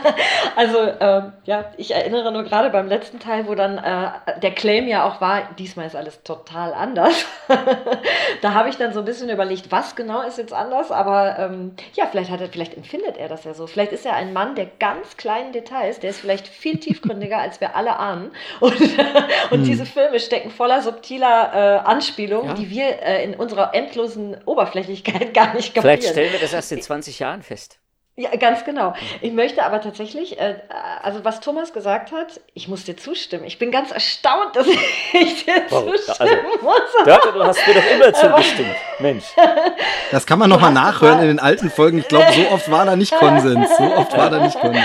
[0.55, 4.87] also, ähm, ja, ich erinnere nur gerade beim letzten Teil, wo dann äh, der Claim
[4.87, 7.25] ja auch war, diesmal ist alles total anders.
[8.41, 11.75] da habe ich dann so ein bisschen überlegt, was genau ist jetzt anders, aber ähm,
[11.93, 13.67] ja, vielleicht hat er, vielleicht empfindet er das ja so.
[13.67, 17.61] Vielleicht ist er ein Mann der ganz kleinen Details, der ist vielleicht viel tiefgründiger, als
[17.61, 18.31] wir alle ahnen.
[18.59, 18.79] Und,
[19.51, 19.63] und hm.
[19.63, 22.53] diese Filme stecken voller subtiler äh, Anspielungen, ja.
[22.53, 25.97] die wir äh, in unserer endlosen Oberflächlichkeit gar nicht kapieren.
[25.97, 27.79] Vielleicht stellen wir das erst in 20 Jahren fest.
[28.19, 28.93] Ja, ganz genau.
[29.21, 30.55] Ich möchte aber tatsächlich, äh,
[31.01, 33.45] also was Thomas gesagt hat, ich muss dir zustimmen.
[33.45, 34.67] Ich bin ganz erstaunt, dass
[35.13, 35.95] ich dir Warum?
[35.95, 37.05] zustimmen also, muss.
[37.05, 38.75] Dörte, du hast mir doch immer zugestimmt.
[38.99, 39.23] Mensch.
[40.11, 41.99] Das kann man nochmal nachhören in den alten Folgen.
[41.99, 43.77] Ich glaube, so oft war da nicht Konsens.
[43.77, 44.83] So oft war da nicht Konsens.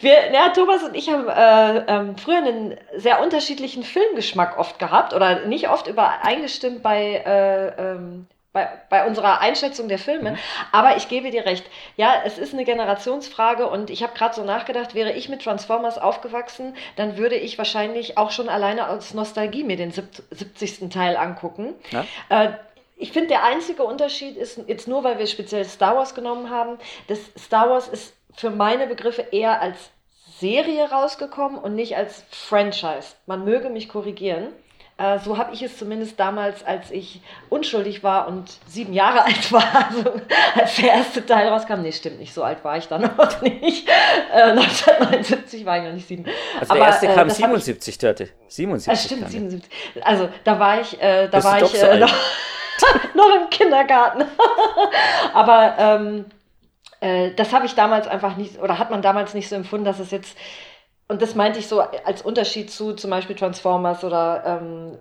[0.00, 5.12] Wir, ja, Thomas und ich haben äh, ähm, früher einen sehr unterschiedlichen Filmgeschmack oft gehabt
[5.12, 10.32] oder nicht oft übereingestimmt bei äh, ähm, bei, bei unserer Einschätzung der Filme.
[10.32, 10.38] Mhm.
[10.72, 11.64] Aber ich gebe dir recht.
[11.96, 15.98] Ja, es ist eine Generationsfrage und ich habe gerade so nachgedacht, wäre ich mit Transformers
[15.98, 20.90] aufgewachsen, dann würde ich wahrscheinlich auch schon alleine aus Nostalgie mir den 70.
[20.90, 21.74] Teil angucken.
[21.90, 22.04] Ja?
[22.28, 22.52] Äh,
[22.96, 26.78] ich finde, der einzige Unterschied ist, jetzt nur weil wir speziell Star Wars genommen haben,
[27.08, 29.90] dass Star Wars ist für meine Begriffe eher als
[30.38, 33.14] Serie rausgekommen und nicht als Franchise.
[33.26, 34.48] Man möge mich korrigieren.
[34.98, 39.50] Äh, so habe ich es zumindest damals, als ich unschuldig war und sieben Jahre alt
[39.50, 40.20] war, also
[40.54, 41.80] als der erste Teil rauskam.
[41.82, 43.88] Nee, stimmt nicht, so alt war ich dann noch nicht.
[44.32, 46.26] Äh, 1979 war ich noch nicht sieben.
[46.60, 48.28] Also der erste kam 77, Dörte.
[48.48, 48.92] 77.
[48.92, 49.70] Das stimmt, 77.
[50.04, 52.14] Also da war ich, äh, da war ich so äh, noch,
[53.14, 54.24] noch, im Kindergarten.
[55.32, 56.24] Aber ähm,
[57.00, 59.98] äh, das habe ich damals einfach nicht, oder hat man damals nicht so empfunden, dass
[59.98, 60.36] es jetzt
[61.12, 64.98] und das meinte ich so als Unterschied zu zum Beispiel Transformers oder ähm,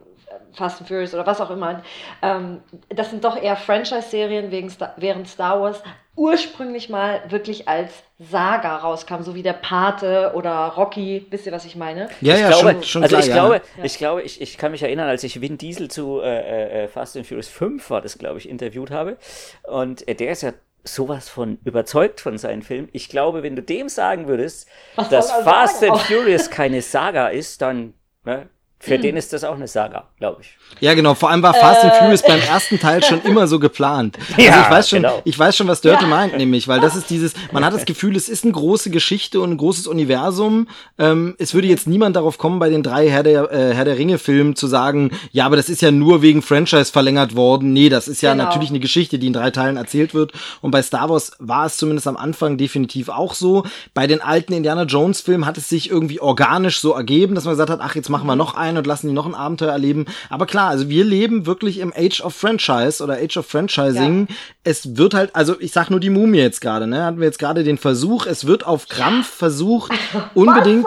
[0.54, 1.82] Fast and Furious oder was auch immer.
[2.21, 4.52] Ähm, das sind doch eher Franchise-Serien,
[4.97, 5.82] während Star Wars
[6.17, 11.26] ursprünglich mal wirklich als Saga rauskam, so wie der Pate oder Rocky.
[11.30, 12.10] Wisst ihr, was ich meine?
[12.19, 13.34] Ja, ja, glaube, schon, schon Also klar, ich, ja.
[13.34, 16.88] glaube, ich glaube, ich, ich kann mich erinnern, als ich Vin Diesel zu äh, äh,
[16.89, 19.17] Fast and Furious 5 war, das glaube ich, interviewt habe.
[19.63, 20.52] Und äh, der ist ja
[20.83, 22.89] sowas von überzeugt von seinen Filmen.
[22.91, 27.61] Ich glaube, wenn du dem sagen würdest, Was dass Fast and Furious keine Saga ist,
[27.61, 28.49] dann ne,
[28.81, 29.01] für hm.
[29.03, 30.57] den ist das auch eine Saga, glaube ich.
[30.79, 31.13] Ja, genau.
[31.13, 31.87] Vor allem war Fast äh.
[31.87, 34.17] and Furious beim ersten Teil schon immer so geplant.
[34.35, 35.21] Also ja, ich weiß schon, genau.
[35.23, 36.09] ich weiß schon, was Dörte ja.
[36.09, 39.39] meint, nämlich, weil das ist dieses, man hat das Gefühl, es ist eine große Geschichte
[39.39, 40.67] und ein großes Universum.
[40.97, 43.99] Ähm, es würde jetzt niemand darauf kommen, bei den drei Herr der, äh, Herr der
[43.99, 47.73] Ringe-Filmen zu sagen, ja, aber das ist ja nur wegen Franchise verlängert worden.
[47.73, 48.45] Nee, das ist ja genau.
[48.45, 50.31] natürlich eine Geschichte, die in drei Teilen erzählt wird.
[50.61, 53.63] Und bei Star Wars war es zumindest am Anfang definitiv auch so.
[53.93, 57.69] Bei den alten Indiana Jones-Filmen hat es sich irgendwie organisch so ergeben, dass man gesagt
[57.69, 60.05] hat, ach, jetzt machen wir noch einen und lassen die noch ein Abenteuer erleben.
[60.29, 64.27] Aber klar, also wir leben wirklich im Age of Franchise oder Age of Franchising.
[64.29, 64.36] Ja.
[64.63, 67.03] Es wird halt, also ich sag nur die Mumie jetzt gerade, ne?
[67.03, 69.91] Hatten wir jetzt gerade den Versuch, es wird auf Krampf versucht,
[70.34, 70.86] unbedingt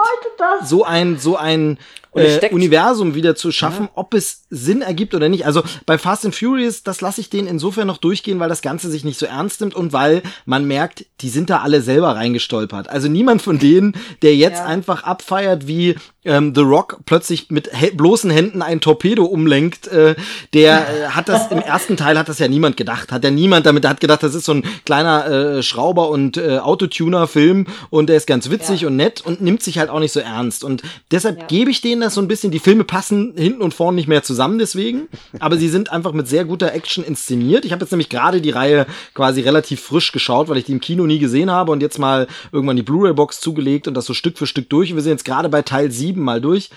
[0.64, 1.78] so ein, so ein
[2.14, 3.90] äh, Universum wieder zu schaffen, ja.
[3.94, 5.46] ob es Sinn ergibt oder nicht.
[5.46, 8.90] Also bei Fast and Furious, das lasse ich denen insofern noch durchgehen, weil das Ganze
[8.90, 12.88] sich nicht so ernst nimmt und weil man merkt, die sind da alle selber reingestolpert.
[12.88, 14.66] Also niemand von denen, der jetzt ja.
[14.66, 20.14] einfach abfeiert, wie ähm, The Rock plötzlich mit bloßen Händen ein Torpedo umlenkt, äh,
[20.52, 23.12] der äh, hat das im ersten Teil hat das ja niemand gedacht.
[23.12, 26.58] Hat ja niemand damit, hat gedacht, das ist so ein kleiner äh, Schrauber und äh,
[26.58, 28.88] Autotuner-Film und der ist ganz witzig ja.
[28.88, 30.64] und nett und nimmt sich halt auch nicht so ernst.
[30.64, 32.50] Und deshalb gebe ich denen das so ein bisschen.
[32.50, 35.08] Die Filme passen hinten und vorne nicht mehr zusammen deswegen,
[35.40, 37.64] aber sie sind einfach mit sehr guter Action inszeniert.
[37.64, 40.80] Ich habe jetzt nämlich gerade die Reihe quasi relativ frisch geschaut, weil ich die im
[40.80, 44.38] Kino nie gesehen habe und jetzt mal irgendwann die Blu-ray-Box zugelegt und das so Stück
[44.38, 44.90] für Stück durch.
[44.90, 46.70] Und wir sind jetzt gerade bei Teil 7 mal durch.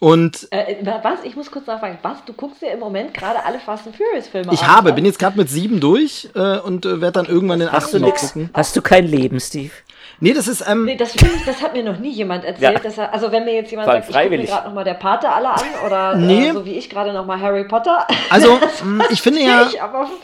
[0.00, 1.20] Und äh, was?
[1.24, 1.98] Ich muss kurz nachfragen.
[2.02, 2.24] Was?
[2.26, 5.04] Du guckst ja im Moment gerade alle Fast and Furious Filme Ich an, habe, bin
[5.04, 8.50] jetzt gerade mit sieben durch äh, und äh, werde dann irgendwann den achten noch gucken.
[8.52, 9.70] Hast du kein Leben, Steve?
[10.20, 10.64] Nee, das ist.
[10.66, 12.74] Ähm, nee, das, ich, das hat mir noch nie jemand erzählt.
[12.74, 12.80] Ja.
[12.80, 14.44] Dass er, also, wenn mir jetzt jemand sagt, freiwillig.
[14.44, 16.48] ich gucke mir gerade nochmal der Pate alle an oder äh, nee.
[16.48, 18.06] äh, so wie ich gerade nochmal Harry Potter.
[18.30, 19.78] Also, mm, ich finde ja, ich,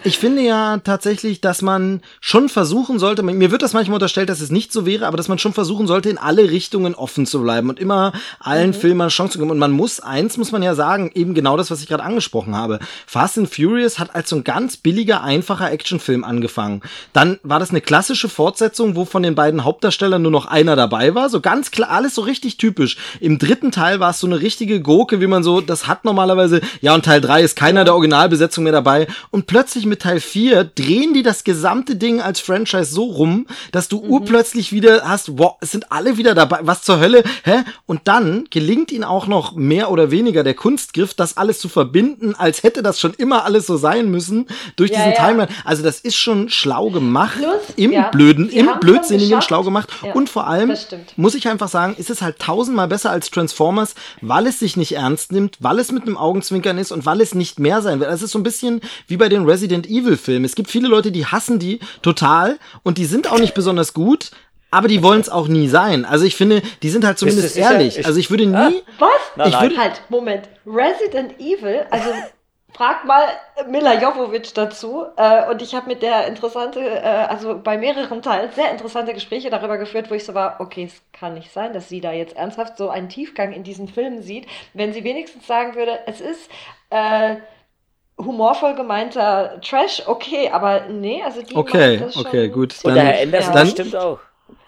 [0.05, 4.40] ich, finde ja tatsächlich, dass man schon versuchen sollte, mir wird das manchmal unterstellt, dass
[4.40, 7.42] es nicht so wäre, aber dass man schon versuchen sollte, in alle Richtungen offen zu
[7.42, 8.74] bleiben und immer allen mhm.
[8.74, 9.50] Filmen eine Chance zu geben.
[9.50, 12.57] Und man muss, eins muss man ja sagen, eben genau das, was ich gerade angesprochen
[12.57, 12.81] habe.
[13.07, 16.81] Fast and Furious hat als so ein ganz billiger, einfacher Actionfilm angefangen.
[17.12, 20.76] Dann war das eine klassische Fortsetzung, wo von den beiden Hauptdarstellern nur noch ein einer
[20.76, 21.29] dabei war.
[21.29, 22.96] So ganz klar, alles so richtig typisch.
[23.20, 26.61] Im dritten Teil war es so eine richtige Gurke, wie man so, das hat normalerweise,
[26.81, 29.07] ja, und Teil 3 ist keiner der Originalbesetzung mehr dabei.
[29.31, 33.88] Und plötzlich mit Teil 4 drehen die das gesamte Ding als Franchise so rum, dass
[33.88, 34.11] du mhm.
[34.11, 37.64] urplötzlich wieder hast, wow, es sind alle wieder dabei, was zur Hölle, hä?
[37.87, 42.35] Und dann gelingt ihnen auch noch mehr oder weniger der Kunstgriff, das alles zu verbinden,
[42.37, 45.26] als hätte das schon immer alles so sein müssen, durch ja, diesen ja.
[45.26, 45.48] Timeline.
[45.64, 50.28] Also das ist schon schlau gemacht, Plus, im ja, blöden, im blödsinnigen schlau gemacht und
[50.28, 50.74] vor allem
[51.16, 54.92] muss ich einfach sagen, ist es halt tausendmal besser als Transformers, weil es sich nicht
[54.92, 58.11] ernst nimmt, weil es mit einem Augenzwinkern ist und weil es nicht mehr sein wird.
[58.11, 60.44] Es ist so ein bisschen wie bei den Resident Evil Filmen.
[60.44, 64.30] Es gibt viele Leute, die hassen die total und die sind auch nicht besonders gut,
[64.70, 66.04] aber die wollen es auch nie sein.
[66.04, 67.98] Also ich finde, die sind halt zumindest ehrlich.
[67.98, 68.54] Ich, also ich würde nie.
[68.54, 69.11] Ah, was?
[69.37, 70.48] Nein, ich würde, halt, Moment.
[70.66, 72.11] Resident Evil, also
[72.72, 73.24] frag mal
[73.68, 75.04] Mila Jovovic dazu.
[75.16, 79.50] Äh, und ich habe mit der interessante, äh, also bei mehreren Teilen sehr interessante Gespräche
[79.50, 82.37] darüber geführt, wo ich so war, okay, es kann nicht sein, dass sie da jetzt
[82.37, 84.46] ernsthaft so einen Tiefgang in diesen Filmen sieht.
[84.74, 86.50] Wenn sie wenigstens sagen würde, es ist
[86.90, 87.37] äh,
[88.18, 92.74] humorvoll gemeinter Trash, okay, aber nee, also die Okay, okay, gut.
[92.85, 93.66] Dann, und der Herr Anderson ja.
[93.66, 94.18] stimmt auch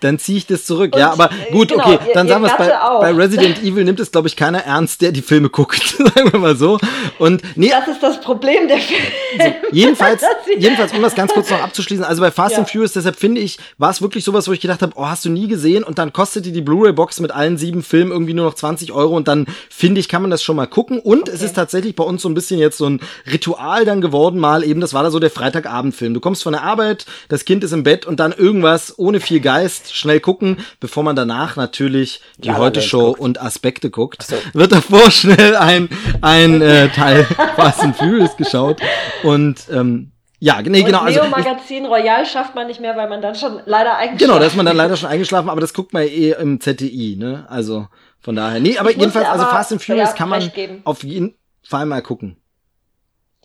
[0.02, 0.94] dann ziehe ich das zurück.
[0.94, 3.84] Und, ja, aber äh, gut, genau, okay, dann sagen wir es bei, bei Resident Evil
[3.84, 6.78] nimmt es, glaube ich, keiner ernst, der die Filme guckt, sagen wir mal so.
[7.18, 9.02] Und nee, das ist das Problem der Filme.
[9.38, 10.22] So, jedenfalls,
[10.58, 12.58] jedenfalls, um das ganz kurz noch abzuschließen, also bei Fast ja.
[12.58, 15.24] and Furious, deshalb finde ich, war es wirklich sowas, wo ich gedacht habe, oh, hast
[15.24, 15.84] du nie gesehen?
[15.84, 19.28] Und dann kostete die Blu-ray-Box mit allen sieben Filmen irgendwie nur noch 20 Euro und
[19.28, 20.98] dann finde ich, kann man das schon mal gucken.
[20.98, 21.32] Und okay.
[21.34, 24.64] es ist tatsächlich bei uns so ein bisschen jetzt so ein Ritual dann geworden, mal
[24.64, 26.14] eben, das war da so der Freitagabendfilm.
[26.14, 29.40] Du kommst von der Arbeit, das Kind ist im Bett und dann irgendwas ohne viel
[29.40, 33.20] Geist schnell gucken, bevor man danach natürlich die La La Heute Show guckt.
[33.20, 34.22] und Aspekte guckt.
[34.22, 34.36] so.
[34.52, 35.88] Wird davor schnell ein,
[36.20, 37.24] ein äh, Teil
[37.56, 38.80] Fast and Furious geschaut.
[39.22, 41.00] Und ähm, ja, nee, genau.
[41.02, 43.96] und Also, Neo ich, Magazin Royal schafft man nicht mehr, weil man dann schon leider
[43.96, 46.60] eingeschlafen genau, da ist man dann leider schon eingeschlafen, aber das guckt man eh im
[46.60, 47.46] ZDI, ne?
[47.48, 47.86] Also
[48.18, 48.58] von daher.
[48.58, 50.50] Nee, aber Ich jedenfalls, also aber- Fast and Furious ja, kann man
[50.84, 52.38] auf jeden Fall mal gucken.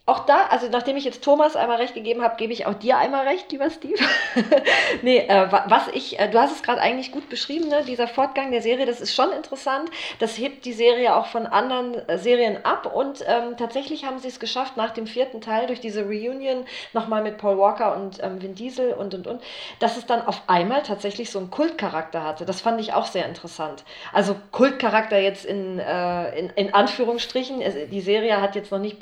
[0.10, 2.98] Auch da, also nachdem ich jetzt Thomas einmal recht gegeben habe, gebe ich auch dir
[2.98, 4.02] einmal recht, lieber Steve.
[5.02, 7.84] nee, äh, wa- was ich, äh, du hast es gerade eigentlich gut beschrieben, ne?
[7.86, 9.90] dieser Fortgang der Serie, das ist schon interessant.
[10.20, 14.30] Das hebt die Serie auch von anderen äh, Serien ab und ähm, tatsächlich haben sie
[14.30, 18.42] es geschafft, nach dem vierten Teil durch diese Reunion nochmal mit Paul Walker und ähm,
[18.42, 19.44] Vin Diesel und und und,
[19.80, 22.46] dass es dann auf einmal tatsächlich so einen Kultcharakter hatte.
[22.46, 23.84] Das fand ich auch sehr interessant.
[24.14, 27.62] Also Kultcharakter jetzt in, äh, in, in Anführungsstrichen.
[27.62, 29.00] Es, die Serie hat jetzt noch nicht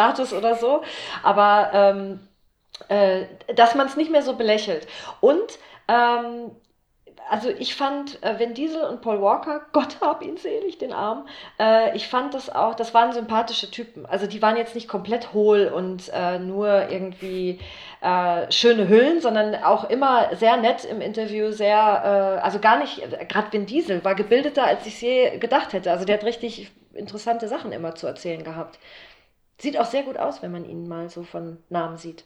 [0.00, 0.82] Baywatch-Status oder so,
[1.22, 2.20] aber ähm,
[2.88, 4.86] äh, dass man es nicht mehr so belächelt.
[5.20, 5.58] Und
[5.88, 6.52] ähm,
[7.28, 11.28] also ich fand äh, Diesel und Paul Walker, Gott hab ihn selig, den Arm,
[11.60, 14.06] äh, ich fand das auch, das waren sympathische Typen.
[14.06, 17.60] Also die waren jetzt nicht komplett hohl und äh, nur irgendwie
[18.00, 23.00] äh, schöne Hüllen, sondern auch immer sehr nett im Interview, sehr, äh, also gar nicht,
[23.28, 25.92] gerade Vin Diesel war gebildeter, als ich je gedacht hätte.
[25.92, 28.78] Also der hat richtig interessante Sachen immer zu erzählen gehabt.
[29.60, 32.24] Sieht auch sehr gut aus, wenn man ihn mal so von Namen sieht.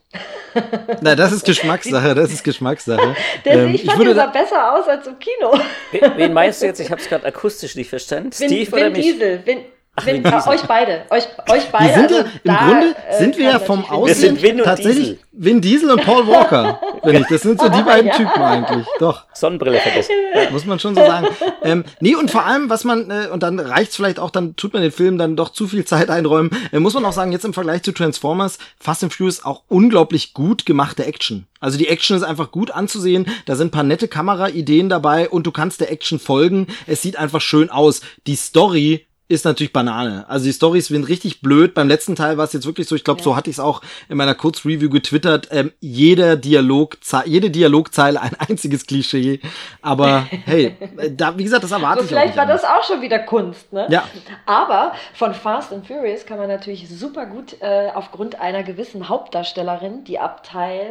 [1.01, 3.17] Na, das ist Geschmackssache, das ist Geschmackssache.
[3.45, 5.59] Der, Ähm, ich ich fand, würde da, besser aus als im Kino.
[5.91, 6.79] Wen, wen meinst du jetzt?
[6.79, 8.31] Ich habe es gerade akustisch nicht verstanden.
[8.39, 9.03] Vin, Steve oder Vin mich?
[9.03, 9.45] Diesel.
[9.45, 9.65] Vin,
[9.97, 11.03] Ach, Vin, euch beide.
[11.11, 11.87] Euch, euch beide.
[11.87, 14.59] wir sind ja, also im da, Grunde äh, sind wir ja vom Aussehen sind Vin
[14.59, 15.19] und tatsächlich Diesel.
[15.31, 17.27] Vin Diesel und Paul Walker, finde ich.
[17.29, 18.17] Das sind so die beiden Ja.
[18.17, 18.87] Typen eigentlich.
[18.99, 19.25] Doch.
[19.33, 20.13] Sonnenbrille vergessen.
[20.51, 21.29] Muss man schon so sagen.
[21.63, 24.73] ähm, nee, und vor allem, was man, äh, und dann reicht's vielleicht auch, dann tut
[24.73, 27.45] man den Film dann doch zu viel Zeit einräumen, äh, muss man auch sagen, jetzt
[27.45, 31.47] im Vergleich zu Transformers, Fast and Furious auch unglaublich gut gemachte Action.
[31.61, 35.47] Also die Action ist einfach gut anzusehen, da sind ein paar nette Kameraideen dabei und
[35.47, 36.67] du kannst der Action folgen.
[36.89, 38.01] Es sieht einfach schön aus.
[38.27, 40.27] Die Story ist natürlich Banane.
[40.29, 41.73] Also die Storys sind richtig blöd.
[41.73, 43.81] Beim letzten Teil war es jetzt wirklich so, ich glaube, so hatte ich es auch
[44.11, 45.49] in meiner Kurzreview getwittert.
[45.51, 49.41] Ähm, jeder Dialog, jede Dialogzeile ein einziges Klischee.
[49.81, 52.63] Aber hey, äh, da, wie gesagt, das erwarte Aber ich auch vielleicht nicht war anders.
[52.63, 53.87] das auch schon wieder Kunst, ne?
[53.89, 54.05] Ja.
[54.45, 60.05] Aber von Fast and Furious kann man natürlich super gut äh, aufgrund einer gewissen Hauptdarstellerin,
[60.05, 60.87] die ab Teil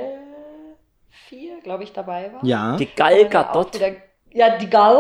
[1.30, 2.44] 4, glaube ich, dabei war.
[2.44, 2.78] Ja.
[2.78, 3.80] Die Gal ja auch Gadot,
[4.32, 4.98] Ja, die Gal.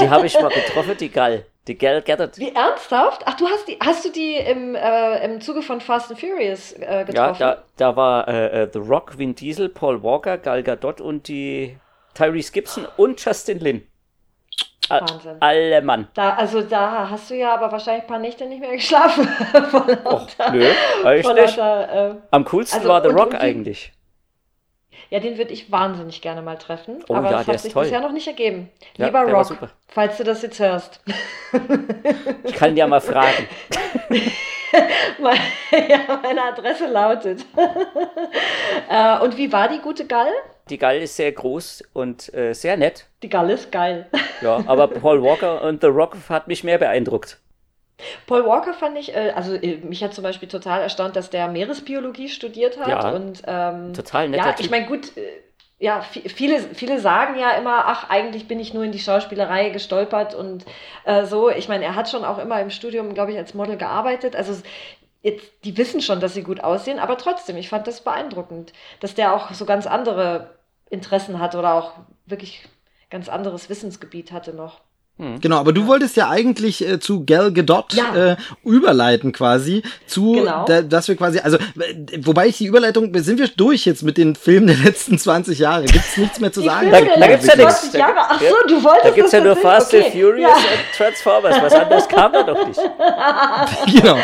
[0.00, 1.46] die habe ich mal getroffen, die Gal.
[1.66, 2.36] Die Gal Gadot.
[2.38, 3.22] Wie ernsthaft?
[3.24, 6.72] Ach, du hast die, hast du die im, äh, im Zuge von Fast and Furious
[6.72, 7.38] äh, Ja, getroffen?
[7.38, 11.76] da, da war äh, äh, The Rock, Vin Diesel, Paul Walker, Gal Gadot und die
[12.12, 13.86] Tyrese Gibson und Justin Lin.
[14.90, 15.36] Wahnsinn.
[15.40, 16.08] Alle Mann.
[16.12, 19.26] Da, also da hast du ja aber wahrscheinlich ein paar Nächte nicht mehr geschlafen.
[20.04, 20.70] Och, nö,
[21.04, 23.92] eigentlich lauter, äh, Am coolsten Also, war The und- Rock und die- eigentlich.
[25.14, 27.04] Ja, den würde ich wahnsinnig gerne mal treffen.
[27.06, 27.84] Oh aber ja, das hat ist sich toll.
[27.84, 28.68] bisher noch nicht ergeben.
[28.96, 31.00] Ja, Lieber Rock, falls du das jetzt hörst.
[32.42, 33.46] Ich kann ja mal fragen.
[35.20, 35.38] Meine-
[35.88, 37.46] ja, meine Adresse lautet.
[38.90, 40.32] äh, und wie war die gute Gall?
[40.68, 43.06] Die Gal ist sehr groß und äh, sehr nett.
[43.22, 44.08] Die Gall ist geil.
[44.40, 47.38] Ja, aber Paul Walker und The Rock hat mich mehr beeindruckt.
[48.26, 51.48] Paul Walker fand ich, äh, also äh, mich hat zum Beispiel total erstaunt, dass der
[51.48, 52.88] Meeresbiologie studiert hat.
[52.88, 54.60] Ja, und, ähm, total netter Ja, Typ.
[54.64, 55.22] ich meine, gut, äh,
[55.78, 59.70] ja, vi- viele, viele sagen ja immer, ach, eigentlich bin ich nur in die Schauspielerei
[59.70, 60.64] gestolpert und
[61.04, 61.50] äh, so.
[61.50, 64.34] Ich meine, er hat schon auch immer im Studium, glaube ich, als Model gearbeitet.
[64.36, 64.54] Also
[65.22, 69.14] jetzt, die wissen schon, dass sie gut aussehen, aber trotzdem, ich fand das beeindruckend, dass
[69.14, 70.58] der auch so ganz andere
[70.90, 71.92] Interessen hat oder auch
[72.26, 72.68] wirklich
[73.10, 74.80] ganz anderes Wissensgebiet hatte noch.
[75.16, 78.32] Genau, aber du wolltest ja eigentlich äh, zu Gal Gadot Ja.
[78.32, 80.64] äh, überleiten quasi zu, Genau.
[80.66, 81.56] da, dass wir quasi, also
[82.22, 85.84] wobei ich die Überleitung, sind wir durch jetzt mit den Filmen der letzten 20 Jahre?
[85.84, 86.90] Gibt's nichts mehr zu Die sagen?
[86.90, 87.80] Filme Da- da gibt's ja nichts.
[87.82, 88.14] 20 Jahre.
[88.18, 90.20] Ach Da- so, du wolltest Da gibt es ja nur Fast and okay.
[90.20, 90.56] Furious Ja.
[90.56, 91.56] und Transformers.
[91.62, 92.80] Was anderes kam da doch nicht.
[94.02, 94.18] genau.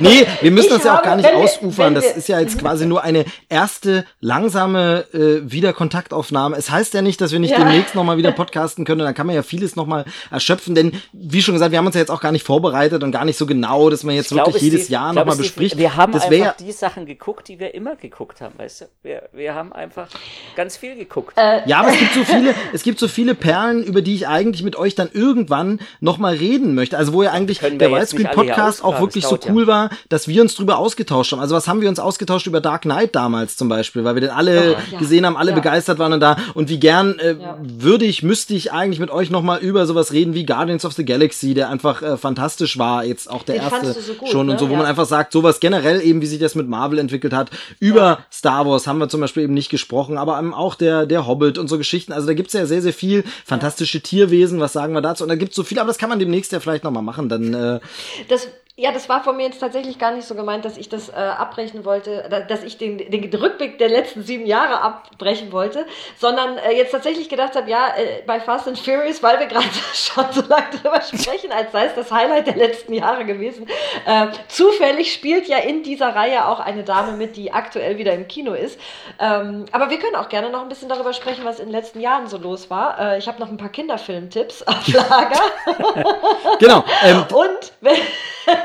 [0.00, 1.94] Nee, wir müssen Ich das ja auch gar nicht wir- ausufern.
[1.94, 6.56] Das wir- ist ja jetzt quasi nur eine erste langsame äh, Wiederkontaktaufnahme.
[6.56, 7.58] Es heißt ja nicht, dass wir nicht Ja.
[7.58, 9.00] demnächst nochmal wieder podcasten können.
[9.00, 10.74] Dann kann man ja vieles nochmal erschöpfen.
[10.74, 13.24] Denn, wie schon gesagt, wir haben uns ja jetzt auch gar nicht vorbereitet und gar
[13.24, 15.76] nicht so genau, dass man jetzt Ich glaube, wirklich jedes Steve- Jahr nochmal bespricht.
[15.78, 18.84] Wir haben das einfach wäre die Sachen geguckt, die wir immer geguckt haben, weißt du?
[19.02, 20.08] Wir, wir haben einfach
[20.56, 21.34] ganz viel geguckt.
[21.36, 24.26] Äh, Ja, aber es gibt so viele, es gibt so viele Perlen, über die ich
[24.28, 26.96] eigentlich mit euch dann irgendwann nochmal reden möchte.
[26.98, 29.52] Also wo ja eigentlich der Widescreen Podcast auch wirklich so dauert ja.
[29.52, 31.40] cool war, dass wir uns drüber ausgetauscht haben.
[31.40, 34.30] Also was haben wir uns ausgetauscht über Dark Knight damals zum Beispiel, weil wir den
[34.30, 34.98] alle Ja.
[34.98, 35.56] gesehen haben, alle Ja.
[35.56, 37.58] begeistert waren und da und wie gern äh, Ja.
[37.60, 40.92] würde ich, müsste ich eigentlich mit euch nochmal über sowas sowas reden wie Guardians of
[40.92, 44.40] the Galaxy, der einfach äh, fantastisch war, jetzt auch der Den erste so gut, schon
[44.50, 44.58] und ne?
[44.58, 44.78] so, wo Ja.
[44.78, 47.50] man einfach sagt, sowas generell eben, wie sich das mit Marvel entwickelt hat.
[47.80, 48.18] Über Ja.
[48.30, 51.68] Star Wars haben wir zum Beispiel eben nicht gesprochen, aber auch der, der Hobbit und
[51.68, 52.12] so Geschichten.
[52.12, 55.22] Also da gibt's ja sehr, sehr viel fantastische Tierwesen, was sagen wir dazu?
[55.24, 57.28] Und da gibt's so viel, aber das kann man demnächst ja vielleicht nochmal machen.
[57.28, 57.80] Dann äh,
[58.28, 61.08] Das, ja, das war von mir jetzt tatsächlich gar nicht so gemeint, dass ich das
[61.08, 65.86] äh, abbrechen wollte, da- dass ich den, den Rückblick der letzten sieben Jahre abbrechen wollte,
[66.18, 69.64] sondern äh, jetzt tatsächlich gedacht habe, ja, äh, bei Fast and Furious, weil wir gerade
[69.94, 73.66] schon so lange drüber sprechen, als sei es das Highlight der letzten Jahre gewesen.
[74.04, 78.28] Äh, zufällig spielt ja in dieser Reihe auch eine Dame mit, die aktuell wieder im
[78.28, 78.78] Kino ist.
[79.18, 82.00] Ähm, aber wir können auch gerne noch ein bisschen darüber sprechen, was in den letzten
[82.00, 83.00] Jahren so los war.
[83.00, 85.40] Äh, ich habe noch ein paar Kinderfilmtipps auf Lager.
[86.58, 86.84] genau.
[87.02, 87.96] Ähm, Und wenn,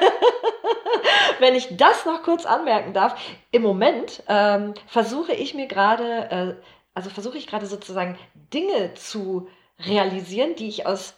[1.40, 3.20] wenn ich das noch kurz anmerken darf,
[3.52, 8.18] im Moment ähm, versuche ich mir gerade, äh, also versuche ich gerade sozusagen
[8.54, 9.48] Dinge zu
[9.80, 11.16] realisieren, die ich aus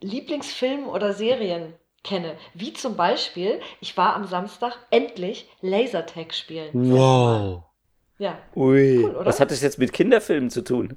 [0.00, 2.36] Lieblingsfilmen oder Serien kenne.
[2.54, 6.70] Wie zum Beispiel, ich war am Samstag endlich Lasertag spielen.
[6.72, 7.62] wow.
[8.18, 8.38] Ja.
[8.54, 9.04] Ui.
[9.04, 9.26] Cool, oder?
[9.26, 10.96] Was hat das jetzt mit Kinderfilmen zu tun?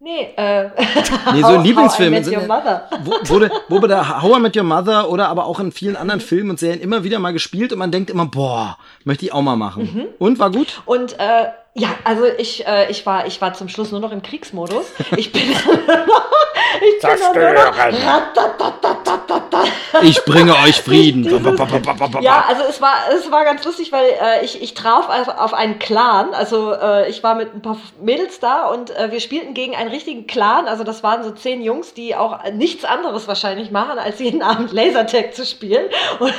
[0.00, 0.70] Nee, äh,
[1.32, 2.88] Nee, so ein How- Lieblingsfilm How I im Met Your Sinne- Mother.
[3.04, 5.96] Wo, wurde, wo bei der How I Met Your Mother oder aber auch in vielen
[5.96, 9.32] anderen Filmen und Serien immer wieder mal gespielt und man denkt immer, boah, möchte ich
[9.32, 9.90] auch mal machen.
[9.92, 10.06] Mhm.
[10.18, 10.82] Und war gut?
[10.86, 11.46] Und äh,
[11.78, 14.86] ja, also ich, äh, ich, war, ich war zum Schluss nur noch im Kriegsmodus.
[15.16, 15.82] Ich bin, ich bin
[17.34, 17.74] nur noch.
[20.02, 21.24] Ich bringe euch Frieden.
[22.20, 25.54] Ja, also es war, es war ganz lustig, weil äh, ich, ich traf auf, auf
[25.54, 26.34] einen Clan.
[26.34, 29.90] Also äh, ich war mit ein paar Mädels da und äh, wir spielten gegen einen
[29.90, 30.66] richtigen Clan.
[30.66, 34.72] Also das waren so zehn Jungs, die auch nichts anderes wahrscheinlich machen, als jeden Abend
[34.72, 35.86] Lasertag zu spielen.
[36.18, 36.34] Und,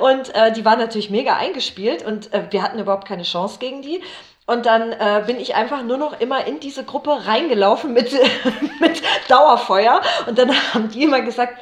[0.00, 3.82] und äh, die waren natürlich mega eingespielt und äh, wir hatten überhaupt keine Chance gegen
[3.82, 4.00] die.
[4.46, 8.12] Und dann äh, bin ich einfach nur noch immer in diese Gruppe reingelaufen mit,
[8.80, 10.00] mit Dauerfeuer.
[10.26, 11.60] Und dann haben die immer gesagt,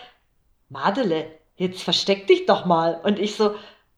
[0.68, 3.01] Madele, jetzt versteck dich doch mal.
[3.03, 3.55] Und ich so,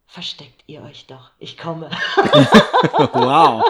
[0.06, 1.90] versteckt ihr euch doch, ich komme.
[3.12, 3.64] wow.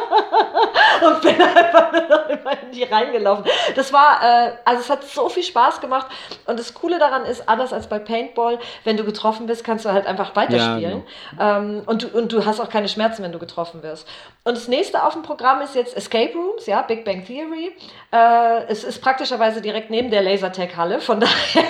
[1.04, 3.44] Und bin einfach nur noch immer in die reingelaufen.
[3.74, 6.06] Das war, äh, also es hat so viel Spaß gemacht.
[6.46, 9.92] Und das Coole daran ist, anders als bei Paintball, wenn du getroffen bist, kannst du
[9.92, 11.04] halt einfach weiterspielen.
[11.38, 14.08] ähm, und, du, und du hast auch keine Schmerzen, wenn du getroffen wirst.
[14.44, 17.72] Und das nächste auf dem Programm ist jetzt Escape Rooms, ja, Big Bang Theory.
[18.12, 21.64] Äh, es ist praktischerweise direkt neben der Lasertag-Halle, von daher,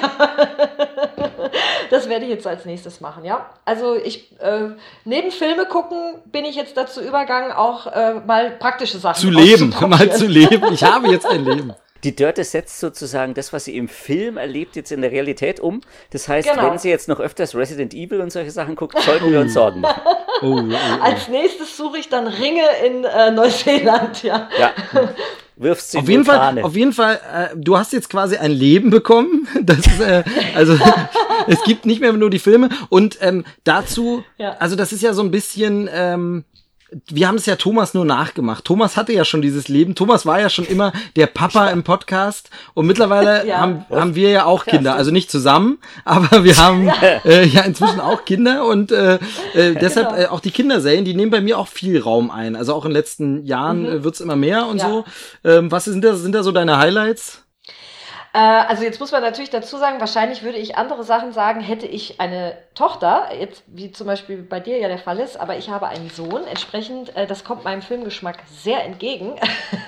[1.91, 3.51] das werde ich jetzt als nächstes machen, ja.
[3.65, 4.71] Also ich, äh,
[5.17, 9.75] neben Filme gucken, bin ich jetzt dazu übergegangen, auch äh, mal praktische Sachen Zu leben,
[9.89, 10.67] mal zu leben.
[10.73, 11.73] Ich habe jetzt ein Leben.
[12.05, 15.81] Die Dörte setzt sozusagen das, was sie im Film erlebt, jetzt in der Realität um.
[16.11, 16.71] Das heißt, Genau.
[16.71, 19.81] wenn sie jetzt noch öfters Resident Evil und solche Sachen guckt, sollten wir uns Sorgen
[19.81, 20.03] machen.
[20.43, 21.03] Oh, oh, oh.
[21.03, 24.49] Als nächstes suche ich dann Ringe in äh, Neuseeland, ja.
[24.59, 24.73] Ja.
[25.57, 28.91] Wirfst sie Auf jeden Fall, auf jeden Fall, äh, du hast jetzt quasi ein Leben
[28.91, 29.49] bekommen.
[29.63, 30.23] Das ist, äh,
[30.55, 30.79] also
[31.47, 32.69] es gibt nicht mehr nur die Filme.
[32.91, 34.57] Und ähm, dazu, Ja.
[34.59, 36.45] also das ist ja so ein bisschen, ähm,
[37.09, 38.65] wir haben es ja Thomas nur nachgemacht.
[38.65, 39.95] Thomas hatte ja schon dieses Leben.
[39.97, 42.51] Thomas war ja schon immer der Papa im Podcast.
[42.75, 43.59] Und mittlerweile Ja.
[43.59, 44.95] haben, haben wir ja auch Kinder.
[44.95, 46.89] Also nicht zusammen, aber wir haben
[47.25, 48.65] äh, ja inzwischen auch Kinder.
[48.67, 49.15] Und äh,
[49.55, 50.21] äh, deshalb Genau.
[50.23, 52.55] äh, auch die Kinderserien, die nehmen bei mir auch viel Raum ein.
[52.57, 54.79] Also auch in den letzten Jahren äh, wird's immer mehr und Mhm.
[54.81, 54.89] Ja.
[54.89, 55.05] so.
[55.45, 57.43] Ähm, was sind da, sind da so deine Highlights?
[58.37, 61.87] Äh, also jetzt muss man natürlich dazu sagen, wahrscheinlich würde ich andere Sachen sagen, hätte
[61.87, 65.71] ich eine Tochter, jetzt wie zum Beispiel bei dir ja der Fall ist, aber ich
[65.71, 66.47] habe einen Sohn.
[66.47, 69.41] Entsprechend, äh, das kommt meinem Filmgeschmack sehr entgegen.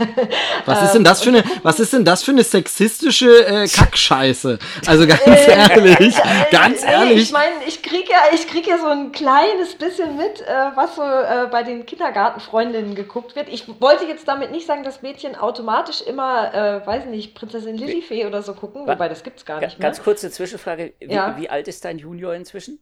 [0.64, 4.58] Was ist denn das für eine, was ist denn das für eine sexistische äh, Kackscheiße?
[4.86, 6.16] Also ganz Äh, ehrlich,
[6.50, 7.22] ganz Nee, ehrlich.
[7.24, 10.96] Ich meine, ich kriege ja, ich krieg ja so ein kleines bisschen mit, äh, was
[10.96, 13.48] so äh, bei den Kindergartenfreundinnen geguckt wird.
[13.48, 18.26] Ich wollte jetzt damit nicht sagen, dass Mädchen automatisch immer, äh, weiß nicht, Prinzessin Lillifee
[18.26, 19.88] oder so gucken, Wa- wobei das gibt's gar Ga- nicht mehr.
[19.88, 20.94] Ganz kurze Zwischenfrage.
[21.00, 21.36] Wie, Ja.
[21.36, 22.78] wie alt ist dein Junior inzwischen?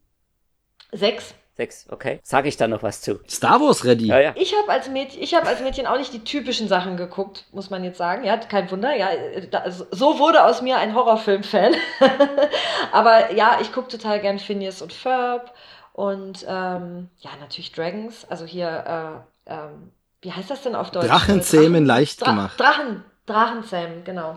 [0.92, 1.34] Sechs.
[1.56, 2.20] Sechs, okay.
[2.22, 3.18] Sage ich da noch was zu?
[3.30, 4.06] Star Wars ready.
[4.08, 4.32] Ja, ja.
[4.36, 7.70] Ich habe als, Mädchen, ich hab als Mädchen auch nicht die typischen Sachen geguckt, muss
[7.70, 8.24] man jetzt sagen.
[8.24, 8.94] Ja, kein Wunder.
[8.94, 9.08] Ja,
[9.50, 11.74] da, also, so wurde aus mir ein Horrorfilm-Fan.
[12.92, 15.54] Aber ja, ich gucke total gern Phineas und Ferb
[15.94, 18.26] und ähm, ja, natürlich Dragons.
[18.28, 21.06] Also hier, äh, ähm, wie heißt das denn auf Deutsch?
[21.08, 22.60] Drachenzähmen leicht Dra gemacht.
[22.60, 24.34] Drachen, Drachenzähmen, genau.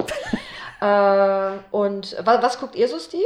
[0.82, 3.24] Äh, und wa was guckt ihr so, Steve?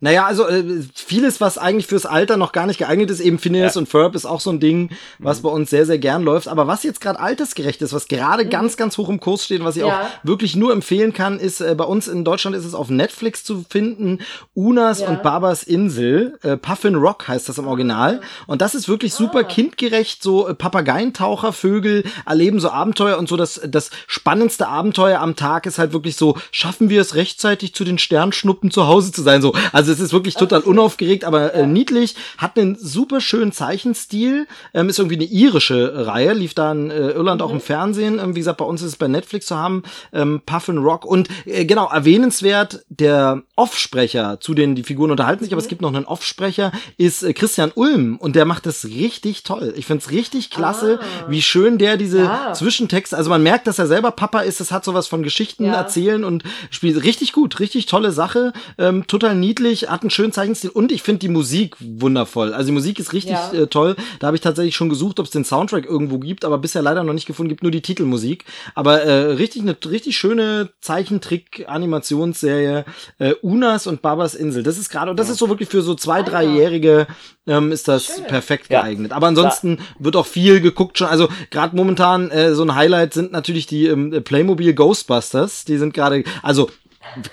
[0.00, 3.74] Naja, also äh, vieles, was eigentlich fürs Alter noch gar nicht geeignet ist, eben Phineas
[3.74, 3.80] ja.
[3.80, 5.42] und Ferb ist auch so ein Ding, was mhm.
[5.42, 6.48] bei uns sehr, sehr gern läuft.
[6.48, 8.50] Aber was jetzt gerade altersgerecht ist, was gerade mhm.
[8.50, 9.88] ganz, ganz hoch im Kurs steht, was ich ja.
[9.88, 13.44] auch wirklich nur empfehlen kann, ist, äh, bei uns in Deutschland ist es auf Netflix
[13.44, 14.20] zu finden,
[14.54, 15.08] Unas ja.
[15.08, 18.22] und Babas Insel, äh, Puffin Rock heißt das im Original.
[18.46, 19.44] Und das ist wirklich super ah.
[19.44, 25.36] kindgerecht, so äh, Papageientaucher, Vögel erleben so Abenteuer und so das, das spannendste Abenteuer am
[25.36, 29.20] Tag ist halt wirklich so, schaffen wir es rechtzeitig zu den Sternschnuppen zu Hause zu
[29.20, 29.52] sein, so.
[29.72, 34.46] Also also es ist wirklich total unaufgeregt, aber äh, niedlich, hat einen super schönen Zeichenstil,
[34.72, 37.46] ähm, ist irgendwie eine irische Reihe, lief da in äh, Irland mhm.
[37.46, 39.82] auch im Fernsehen, ähm, wie gesagt, bei uns ist es bei Netflix zu haben,
[40.12, 45.50] ähm, Puffin Rock und äh, genau, erwähnenswert, der Offsprecher, zu denen die Figuren unterhalten sich,
[45.50, 45.54] mhm.
[45.54, 45.70] aber es mhm.
[45.70, 49.74] gibt noch einen Offsprecher, ist äh, Christian Ulm und der macht das richtig toll.
[49.76, 51.26] Ich find's richtig klasse, ah.
[51.28, 52.52] wie schön der diese ja.
[52.52, 55.74] Zwischentexte, also man merkt, dass er selber Papa ist, es hat sowas von Geschichten ja.
[55.74, 60.32] erzählen und spielt richtig gut, richtig tolle Sache, ähm, total niedlich, wirklich, hat einen schönen
[60.32, 62.54] Zeichenstil und ich finde die Musik wundervoll.
[62.54, 63.52] Also die Musik ist richtig ja.
[63.52, 63.96] äh, toll.
[64.18, 67.04] Da habe ich tatsächlich schon gesucht, ob es den Soundtrack irgendwo gibt, aber bisher leider
[67.04, 68.44] noch nicht gefunden, gibt nur die Titelmusik.
[68.74, 72.84] Aber äh, richtig eine richtig schöne Zeichentrick-Animationsserie
[73.18, 74.62] äh, Unas und Babas Insel.
[74.62, 75.32] Das ist gerade, und das ja.
[75.32, 77.06] ist so wirklich für so zwei, ah, dreijährige
[77.46, 78.24] ähm, ist das Schön.
[78.24, 79.12] perfekt geeignet.
[79.12, 79.82] Aber ansonsten ja.
[79.98, 81.08] wird auch viel geguckt schon.
[81.08, 85.64] Also gerade momentan äh, so ein Highlight sind natürlich die ähm, Playmobil Ghostbusters.
[85.64, 86.79] Die sind gerade, also ich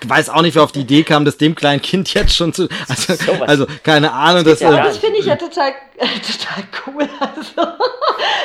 [0.06, 2.68] weiß auch nicht, wer auf die Idee kam, das dem kleinen Kind jetzt schon zu.
[2.88, 3.14] Also,
[3.44, 4.44] also keine Ahnung.
[4.44, 7.72] Das, ja, äh, das finde ich ja total, äh, total cool, also,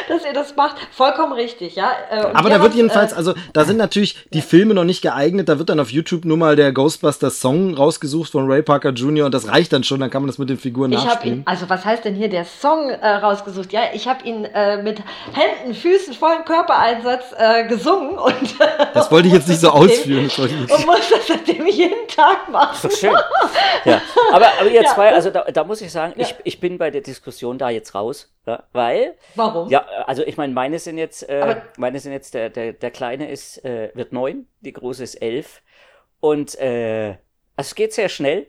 [0.10, 0.76] dass ihr das macht.
[0.92, 1.92] Vollkommen richtig, ja.
[2.12, 5.50] Äh, Aber da wird jedenfalls, äh, also da sind natürlich die Filme noch nicht geeignet.
[5.50, 9.26] Da wird dann auf YouTube nur mal der Ghostbusters Song rausgesucht von Ray Parker Jr.
[9.26, 10.02] und das reicht dann schon.
[10.02, 11.40] Dann kann man das mit den Figuren ich nachspielen.
[11.40, 13.72] Ihn, also was heißt denn hier der Song äh, rausgesucht?
[13.72, 15.02] Ja, ich habe ihn äh, mit
[15.34, 17.24] Händen, Füßen, vollem Körpereinsatz
[17.70, 18.56] gesungen und.
[18.94, 20.26] das wollte ich jetzt nicht so ausführen.
[20.28, 20.74] Das wollte ich nicht.
[21.14, 22.90] Das seitdem jeden Tag machen.
[22.90, 23.16] Doch schön.
[23.86, 24.02] Ja.
[24.32, 24.94] Aber, aber ihr ja.
[24.94, 26.24] zwei, also da, da muss ich sagen, ja.
[26.24, 28.34] ich, ich bin bei der Diskussion da jetzt raus.
[28.46, 29.16] Ja, weil.
[29.36, 29.70] Warum?
[29.70, 33.30] Ja, also ich meine, meine sind jetzt, äh, meine sind jetzt, der, der, der Kleine
[33.30, 35.62] ist, äh, wird neun, die Große ist elf.
[36.20, 37.18] Und äh,
[37.56, 38.48] also es geht sehr schnell,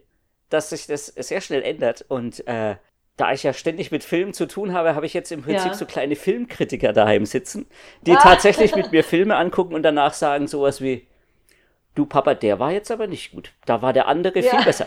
[0.51, 2.05] dass sich das sehr schnell ändert.
[2.09, 2.77] Und äh,
[3.17, 5.75] da ich ja ständig mit Filmen zu tun habe, habe ich jetzt im Prinzip ja.
[5.75, 7.67] so kleine Filmkritiker daheim sitzen,
[8.03, 8.21] die ah.
[8.21, 11.07] tatsächlich mit mir Filme angucken und danach sagen sowas wie,
[11.95, 13.53] du Papa, der war jetzt aber nicht gut.
[13.67, 14.51] Da war der andere ja.
[14.51, 14.87] viel besser.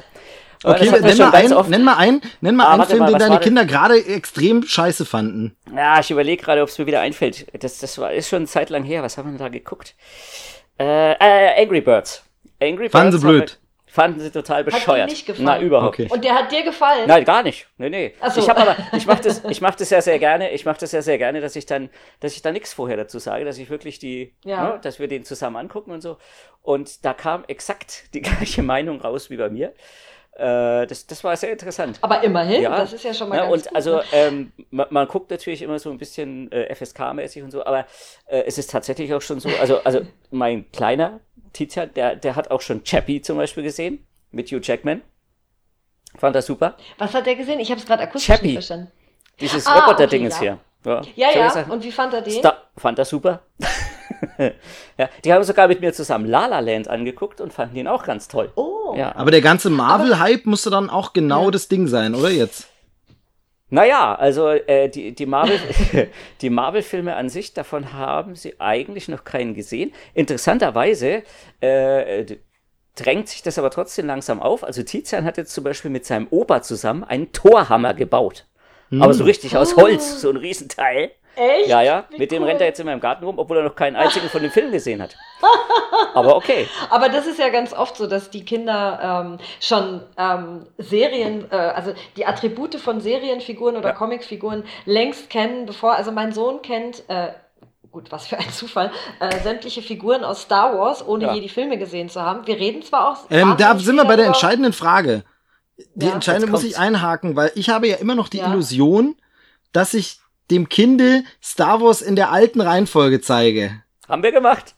[0.64, 3.40] Okay, nenn mal, ein, nenn mal einen, nenn mal ah, einen Film, mal, den deine
[3.40, 5.56] Kinder gerade extrem scheiße fanden.
[5.76, 7.46] Ja, ich überlege gerade, ob es mir wieder einfällt.
[7.62, 9.04] Das, das war, ist schon eine Zeit lang her.
[9.04, 9.94] Was haben wir da geguckt?
[10.80, 12.24] Äh, äh, Angry Birds.
[12.60, 12.92] Angry Birds.
[12.92, 13.60] Fanden sie blöd.
[13.98, 15.02] Fanden sie total bescheuert.
[15.06, 15.46] Hat nicht gefallen?
[15.46, 15.96] Na, überhaupt.
[16.00, 16.08] Okay.
[16.12, 17.08] Und der hat dir gefallen?
[17.08, 17.66] Nein, gar nicht.
[17.80, 18.14] Nee, nee.
[18.20, 18.42] Ach so.
[18.42, 20.92] Ich habe aber, ich mache das, ich mache das ja sehr gerne, ich mache das
[20.92, 21.90] ja sehr gerne, dass ich dann,
[22.20, 24.74] dass ich da nichts vorher dazu sage, dass ich wirklich die, ja.
[24.74, 26.18] ne, dass wir den zusammen angucken und so.
[26.62, 29.74] Und da kam exakt die gleiche Meinung raus wie bei mir.
[30.34, 31.98] Äh, das, das war sehr interessant.
[32.02, 34.04] Aber immerhin, ja, das ist ja schon mal ja, ganz Und gut, also ne?
[34.12, 37.88] ähm, man, man, guckt natürlich immer so ein bisschen äh, FSK-mäßig und so, aber
[38.28, 41.20] äh, es ist tatsächlich auch schon so, also, also mein kleiner
[41.58, 45.02] Tizian, der, der hat auch schon Chappie zum Beispiel gesehen mit Hugh Jackman.
[46.16, 46.78] Fand er super.
[47.00, 47.60] Was hat der gesehen?
[47.60, 48.48] Ich habe es gerade akustisch Chappie.
[48.48, 48.92] nicht verstanden.
[49.40, 50.60] Dieses ah, Roboter-Ding okay, hier.
[51.16, 51.56] Ja, ja.
[51.56, 51.66] ja.
[51.68, 52.34] Und wie fand er den?
[52.34, 53.42] Star fand er super.
[54.98, 58.04] ja, die haben sogar mit mir zusammen La La Land angeguckt und fanden ihn auch
[58.04, 58.52] ganz toll.
[58.56, 58.94] Oh.
[58.96, 59.16] Ja.
[59.16, 61.52] Aber der ganze Marvel-Hype musste dann auch genau ja.
[61.52, 62.68] das Ding sein, oder jetzt?
[63.70, 65.60] Naja, also äh, die, die Marvel,
[66.42, 69.94] die Marvel-Filme an sich, davon haben sie eigentlich noch keinen gesehen.
[70.14, 71.24] Interessanterweise
[71.60, 72.38] äh,
[72.96, 74.64] drängt sich das aber trotzdem langsam auf.
[74.64, 78.46] Also Tizian hat jetzt zum Beispiel mit seinem Opa zusammen einen Torhammer gebaut.
[78.90, 79.02] Hm.
[79.02, 81.12] Aber so richtig aus Holz, so ein Riesenteil.
[81.38, 81.70] Echt?
[81.70, 82.06] Ja, ja.
[82.10, 82.40] Wie mit cool.
[82.40, 84.50] dem rennt er jetzt in meinem Garten rum, obwohl er noch keinen einzigen von dem
[84.50, 85.16] Film gesehen hat.
[86.16, 86.68] Aber okay.
[86.90, 91.56] Aber das ist ja ganz oft so, dass die Kinder ähm, schon ähm, Serien, äh,
[91.56, 93.96] also die Attribute von Serienfiguren oder ja.
[93.96, 97.28] Comicfiguren längst kennen, bevor, also mein Sohn kennt, äh,
[97.92, 101.34] gut, was für ein Zufall, äh, sämtliche Figuren aus Star Wars, ohne ja.
[101.36, 102.48] je die Filme gesehen zu haben.
[102.48, 103.18] Wir reden zwar auch.
[103.30, 105.24] Ähm, da sind wir bei der entscheidenden Frage.
[105.94, 109.16] Die ja, entscheidende muss ich einhaken, weil ich habe ja immer noch die Illusion,
[109.72, 110.20] dass ich
[110.52, 113.84] dem Kinde Star Wars in der alten Reihenfolge zeige.
[114.08, 114.76] Haben wir gemacht.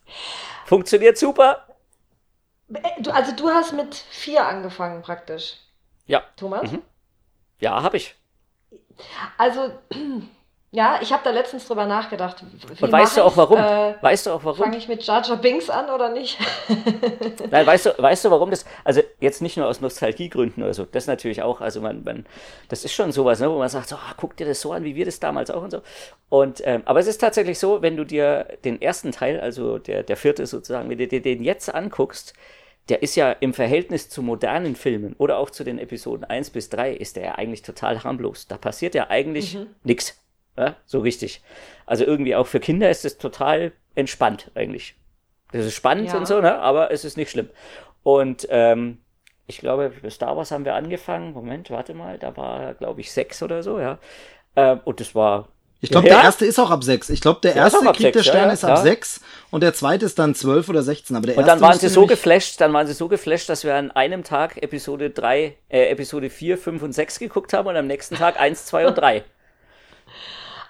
[0.65, 1.67] Funktioniert super.
[2.74, 5.57] Äh, also du hast mit vier angefangen praktisch.
[6.05, 6.24] Ja.
[6.36, 6.72] Thomas?
[6.72, 6.82] Mhm.
[7.59, 8.15] Ja, habe ich.
[9.38, 9.72] Also
[10.72, 12.43] ja, ich habe da letztens drüber nachgedacht.
[12.43, 13.57] Wie Und weißt du auch warum?
[13.57, 14.59] Äh, weißt du auch warum?
[14.59, 16.38] Fange ich mit Jar Jar Binks an oder nicht?
[17.49, 18.65] Nein, weißt du, weißt du, warum das?
[18.84, 20.86] Also jetzt nicht nur aus Nostalgiegründen oder so.
[20.86, 21.59] Das natürlich auch.
[21.59, 22.28] Also man, man,
[22.67, 24.84] das ist schon sowas, ne, wo man sagt, so, oh, guck dir das so an,
[24.84, 25.82] wie wir das damals auch und so.
[26.30, 30.03] Und ähm, aber es ist tatsächlich so, wenn du dir den ersten Teil, also der
[30.03, 32.36] der vierte sozusagen, wenn du dir den jetzt anguckst,
[32.89, 36.70] der ist ja im Verhältnis zu modernen Filmen oder auch zu den Episoden 1 bis
[36.70, 38.47] 3 ist der ja eigentlich total harmlos.
[38.47, 39.67] Da passiert ja eigentlich mhm.
[39.84, 40.20] nichts.
[40.57, 41.41] Ja, so richtig.
[41.85, 44.95] Also irgendwie auch für Kinder ist es total entspannt eigentlich.
[45.51, 46.17] Das ist spannend ja.
[46.17, 46.59] und so, ne?
[46.59, 47.49] aber es ist nicht schlimm.
[48.03, 48.99] Und ähm,
[49.47, 51.33] ich glaube, für Star Wars haben wir angefangen.
[51.33, 53.97] Moment, warte mal, da war, glaube ich, sechs oder so, ja.
[54.55, 55.49] Ähm, und das war.
[55.81, 57.09] Ich glaube, ja, der erste ist auch ab sechs.
[57.09, 60.05] Ich glaube, der, der erste Krieg der Sterne ja, ist ab sechs und der zweite
[60.05, 61.15] ist dann zwölf oder sechzehn.
[61.15, 63.75] Aber der und dann waren sie so geflasht, dann waren sie so geflasht, dass wir
[63.75, 67.87] an einem Tag Episode drei, äh, Episode vier, fünf und sechs geguckt haben und am
[67.87, 69.23] nächsten Tag eins, zwei und drei.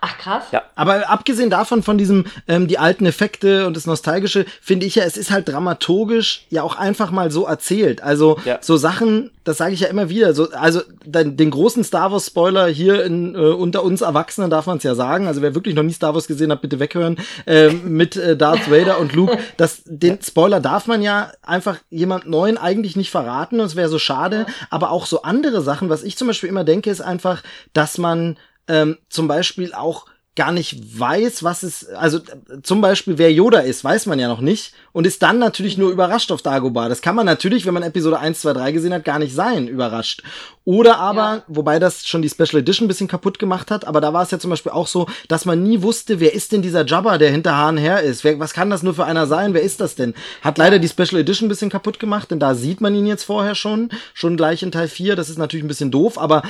[0.02, 0.44] Ach krass.
[0.52, 0.64] Ja.
[0.76, 5.04] Aber abgesehen davon, von diesem, ähm, die alten Effekte und das Nostalgische, finde ich ja,
[5.04, 8.02] es ist halt dramaturgisch ja auch einfach mal so erzählt.
[8.02, 8.60] Also ja.
[8.62, 12.28] so Sachen, das sage ich ja immer wieder, so, also den, den großen Star Wars
[12.28, 15.28] Spoiler hier in, äh, unter uns Erwachsenen darf man es ja sagen.
[15.28, 17.18] Also wer wirklich noch nie Star Wars gesehen hat, bitte weghören.
[17.46, 19.38] Äh, mit äh, Darth Vader und Luke.
[19.58, 23.90] Das, den Spoiler darf man ja einfach jemand Neuen eigentlich nicht verraten und es wäre
[23.90, 24.46] so schade.
[24.70, 27.44] Aber auch so andere Sachen, was ich zum Beispiel immer denke, ist einfach,
[27.74, 28.38] dass man
[28.70, 30.06] ähm, zum Beispiel auch
[30.36, 32.20] gar nicht weiß, was es, also
[32.64, 35.92] zum Beispiel wer Yoda ist, weiß man ja noch nicht und ist dann natürlich nur
[35.92, 36.90] überrascht auf Dagobah.
[36.90, 39.68] Das kann man natürlich, wenn man Episode 1, 2, 3 gesehen hat, gar nicht sein,
[39.68, 40.24] überrascht.
[40.66, 41.44] Oder aber, ja.
[41.48, 44.32] wobei das schon die Special Edition ein bisschen kaputt gemacht hat, aber da war es
[44.32, 47.32] ja zum Beispiel auch so, dass man nie wusste, wer ist denn dieser Jabba, der
[47.32, 48.24] hinter Hahn her ist?
[48.24, 49.54] Wer, was kann das nur für einer sein?
[49.54, 50.14] Wer ist das denn?
[50.42, 53.24] Hat leider die Special Edition ein bisschen kaputt gemacht, denn da sieht man ihn jetzt
[53.24, 55.16] vorher schon, schon gleich in Teil 4.
[55.16, 56.44] Das ist natürlich ein bisschen doof, aber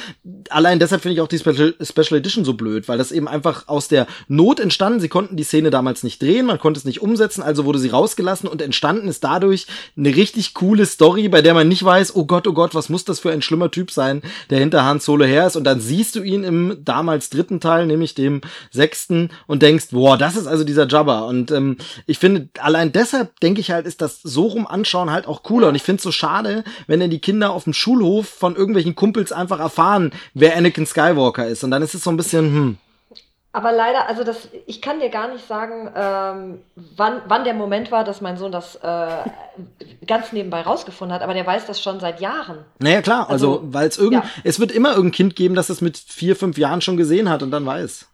[0.50, 3.68] allein deshalb finde ich auch die Special, Special Edition so blöd, weil das eben einfach
[3.68, 5.00] aus der Not entstanden.
[5.00, 7.90] Sie konnten die Szene damals nicht drehen, man konnte es nicht umsetzen, also wurde sie
[7.90, 12.26] rausgelassen und entstanden ist dadurch eine richtig coole Story, bei der man nicht weiß, oh
[12.26, 14.00] Gott, oh Gott, was muss das für ein schlimmer Typ sein?
[14.00, 15.56] sein, der hinter Han Solo her ist.
[15.56, 20.18] Und dann siehst du ihn im damals dritten Teil, nämlich dem sechsten und denkst, boah,
[20.18, 21.22] das ist also dieser Jabba.
[21.22, 25.28] Und ähm, ich finde, allein deshalb denke ich halt, ist das so rum anschauen halt
[25.28, 25.68] auch cooler.
[25.68, 28.96] Und ich finde es so schade, wenn dann die Kinder auf dem Schulhof von irgendwelchen
[28.96, 31.64] Kumpels einfach erfahren, wer Anakin Skywalker ist.
[31.64, 32.78] Und dann ist es so ein bisschen, hm,
[33.52, 36.60] aber leider, also das, ich kann dir gar nicht sagen, ähm,
[36.96, 39.08] wann, wann der Moment war, dass mein Sohn das äh,
[40.06, 42.60] ganz nebenbei rausgefunden hat, aber der weiß das schon seit Jahren.
[42.78, 44.30] Naja, klar, also, also weil es irgend, ja.
[44.44, 47.42] es wird immer irgendein Kind geben, das es mit vier, fünf Jahren schon gesehen hat
[47.42, 48.08] und dann weiß.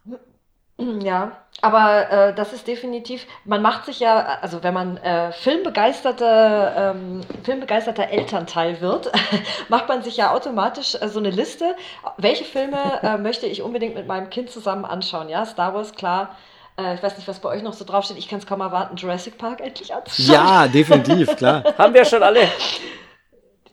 [0.78, 1.32] Ja,
[1.62, 7.22] aber äh, das ist definitiv, man macht sich ja, also wenn man äh, filmbegeisterter, ähm,
[7.44, 9.10] filmbegeisterter Elternteil wird,
[9.68, 11.74] macht man sich ja automatisch äh, so eine Liste,
[12.18, 15.28] welche Filme äh, möchte ich unbedingt mit meinem Kind zusammen anschauen.
[15.28, 16.36] Ja, Star Wars, klar.
[16.78, 18.18] Äh, ich weiß nicht, was bei euch noch so draufsteht.
[18.18, 20.34] Ich kann es kaum erwarten, Jurassic Park endlich anzuschauen.
[20.34, 21.64] Ja, definitiv, klar.
[21.78, 22.48] Haben wir schon alle.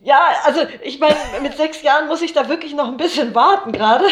[0.04, 3.72] Ja, also ich meine, mit sechs Jahren muss ich da wirklich noch ein bisschen warten
[3.72, 4.06] gerade.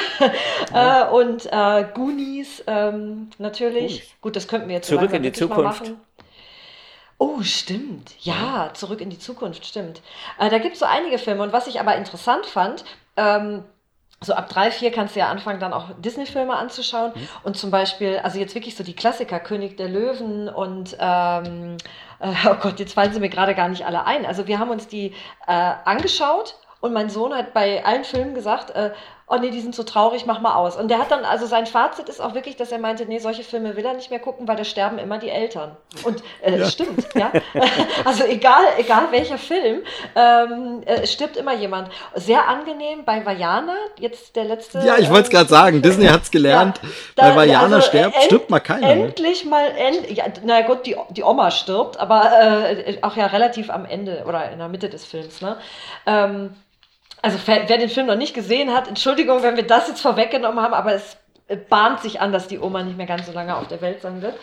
[0.73, 1.09] Ja.
[1.09, 3.91] Äh, und äh, Goonies ähm, natürlich.
[3.91, 4.21] Goonies.
[4.21, 5.91] Gut, das könnten wir jetzt zurück in die Zukunft.
[7.17, 8.15] Oh, stimmt.
[8.21, 10.01] Ja, zurück in die Zukunft, stimmt.
[10.39, 11.43] Äh, da gibt es so einige Filme.
[11.43, 12.85] Und was ich aber interessant fand,
[13.17, 13.65] ähm,
[14.23, 17.11] so ab drei, vier kannst du ja anfangen, dann auch Disney-Filme anzuschauen.
[17.15, 17.27] Mhm.
[17.43, 21.77] Und zum Beispiel, also jetzt wirklich so die Klassiker, König der Löwen und ähm,
[22.19, 24.25] äh, oh Gott, jetzt fallen sie mir gerade gar nicht alle ein.
[24.25, 25.15] Also wir haben uns die
[25.47, 28.91] äh, angeschaut und mein Sohn hat bei allen Filmen gesagt, äh,
[29.31, 30.75] oh nee, die sind so traurig, mach mal aus.
[30.75, 33.43] Und der hat dann, also sein Fazit ist auch wirklich, dass er meinte, nee, solche
[33.43, 35.77] Filme will er nicht mehr gucken, weil da sterben immer die Eltern.
[36.03, 36.65] Und äh, ja.
[36.65, 37.31] stimmt, ja.
[38.05, 39.83] Also egal, egal welcher Film,
[40.15, 41.89] ähm, äh, stirbt immer jemand.
[42.15, 44.79] Sehr angenehm bei Vajana, jetzt der letzte.
[44.79, 46.81] Ja, ich wollte es gerade sagen, Disney hat's gelernt.
[46.83, 48.95] Ja, da, bei Vajana also, stirbt, end, stirbt mal keiner.
[48.95, 49.05] Ne?
[49.05, 53.69] Endlich mal, end, ja, na gut, die, die Oma stirbt, aber äh, auch ja relativ
[53.69, 55.57] am Ende oder in der Mitte des Films, ne?
[56.05, 56.51] Ähm,
[57.21, 60.61] also wer, wer den Film noch nicht gesehen hat, Entschuldigung, wenn wir das jetzt vorweggenommen
[60.61, 61.17] haben, aber es
[61.69, 64.21] bahnt sich an, dass die Oma nicht mehr ganz so lange auf der Welt sein
[64.21, 64.35] wird.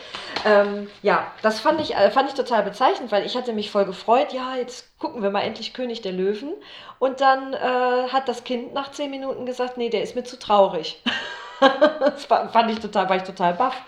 [0.45, 3.87] Ähm, ja, das fand ich, äh, fand ich total bezeichnend, weil ich hatte mich voll
[3.87, 6.53] gefreut, ja, jetzt gucken wir mal endlich König der Löwen.
[6.99, 10.39] Und dann äh, hat das Kind nach zehn Minuten gesagt, nee, der ist mir zu
[10.39, 11.03] traurig.
[11.61, 13.81] das fand ich total, war ich total baff.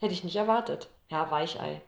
[0.00, 0.88] Hätte ich nicht erwartet.
[1.10, 1.82] Ja, Weichei.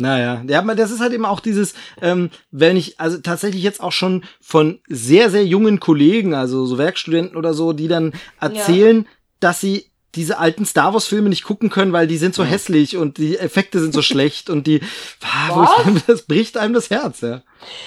[0.00, 3.82] Naja, ja, aber das ist halt eben auch dieses, ähm, wenn ich, also tatsächlich jetzt
[3.82, 8.98] auch schon von sehr, sehr jungen Kollegen, also so Werkstudenten oder so, die dann erzählen,
[8.98, 9.10] ja.
[9.40, 12.48] dass sie diese alten Star Wars Filme nicht gucken können, weil die sind so ja.
[12.48, 14.80] hässlich und die Effekte sind so schlecht und die,
[15.22, 17.42] ah, ich, das bricht einem das Herz, ja.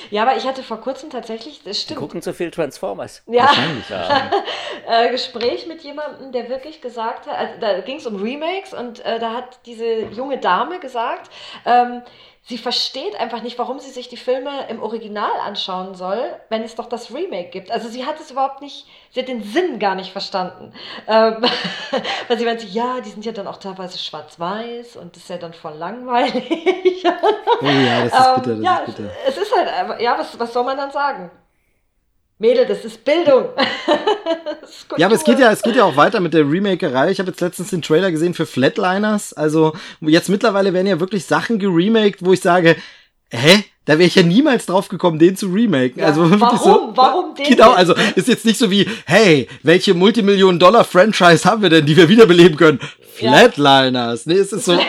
[0.10, 1.92] Ja, aber ich hatte vor kurzem tatsächlich, das stimmt.
[1.92, 3.24] Die gucken zu viel Transformers.
[3.28, 3.46] Ja.
[3.46, 4.32] Wahrscheinlich, ja.
[4.88, 9.04] äh, Gespräch mit jemandem, der wirklich gesagt hat, also da ging es um Remakes und
[9.06, 11.32] äh, da hat diese junge Dame gesagt,
[11.66, 12.02] ähm,
[12.44, 16.76] sie versteht einfach nicht, warum sie sich die Filme im Original anschauen soll, wenn es
[16.76, 17.72] doch das Remake gibt.
[17.72, 20.74] Also sie hat es überhaupt nicht, sie hat den Sinn gar nicht verstanden.
[21.08, 21.38] Ähm,
[22.28, 25.38] weil sie meinte, ja, die sind ja dann auch teilweise schwarz-weiß und das ist ja
[25.38, 27.04] dann voll langweilig.
[27.06, 29.12] oh ja, das ist bitter, das ja, ist bitter.
[29.28, 31.32] Es ist halt, ja, was, was soll man dann sagen?
[32.42, 33.50] Mädel, das ist Bildung.
[34.62, 37.12] das ist ja, aber es geht ja, es geht ja auch weiter mit der Remakerei.
[37.12, 39.34] Ich habe jetzt letztens den Trailer gesehen für Flatliners.
[39.34, 42.78] Also jetzt mittlerweile werden ja wirklich Sachen geremaked, wo ich sage,
[43.32, 43.64] hä?
[43.86, 46.00] Da wäre ich ja niemals drauf gekommen, den zu remaken.
[46.02, 46.60] Ja, also warum?
[46.60, 47.46] So, warum den?
[47.46, 52.08] Genau, also ist jetzt nicht so wie, hey, welche Multimillionen-Dollar-Franchise haben wir denn, die wir
[52.08, 52.80] wiederbeleben können?
[53.14, 54.26] Flatliners.
[54.26, 54.80] Nee, es ist so.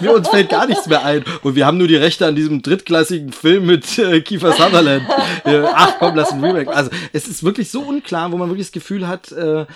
[0.00, 1.24] Mir uns fällt gar nichts mehr ein.
[1.42, 5.04] Und wir haben nur die Rechte an diesem drittklassigen Film mit äh, Kiefer Sutherland.
[5.74, 6.74] Ach komm, lass ein Remake.
[6.74, 9.66] Also es ist wirklich so unklar, wo man wirklich das Gefühl hat, äh,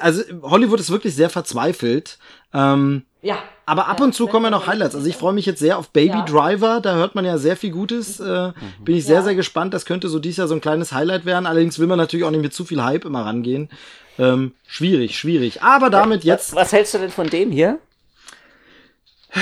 [0.00, 2.18] also Hollywood ist wirklich sehr verzweifelt.
[2.52, 3.38] Ähm, ja.
[3.66, 4.94] Aber ab und zu kommen ja noch Highlights.
[4.94, 6.24] Also ich freue mich jetzt sehr auf Baby ja.
[6.24, 6.80] Driver.
[6.80, 8.18] Da hört man ja sehr viel Gutes.
[8.18, 8.84] Äh, mhm.
[8.84, 9.22] Bin ich sehr, ja.
[9.22, 9.74] sehr gespannt.
[9.74, 11.46] Das könnte so dieses Jahr so ein kleines Highlight werden.
[11.46, 13.70] Allerdings will man natürlich auch nicht mit zu viel Hype immer rangehen.
[14.18, 15.62] Ähm, schwierig, schwierig.
[15.62, 16.54] Aber damit jetzt.
[16.54, 17.78] Was hältst du denn von dem hier?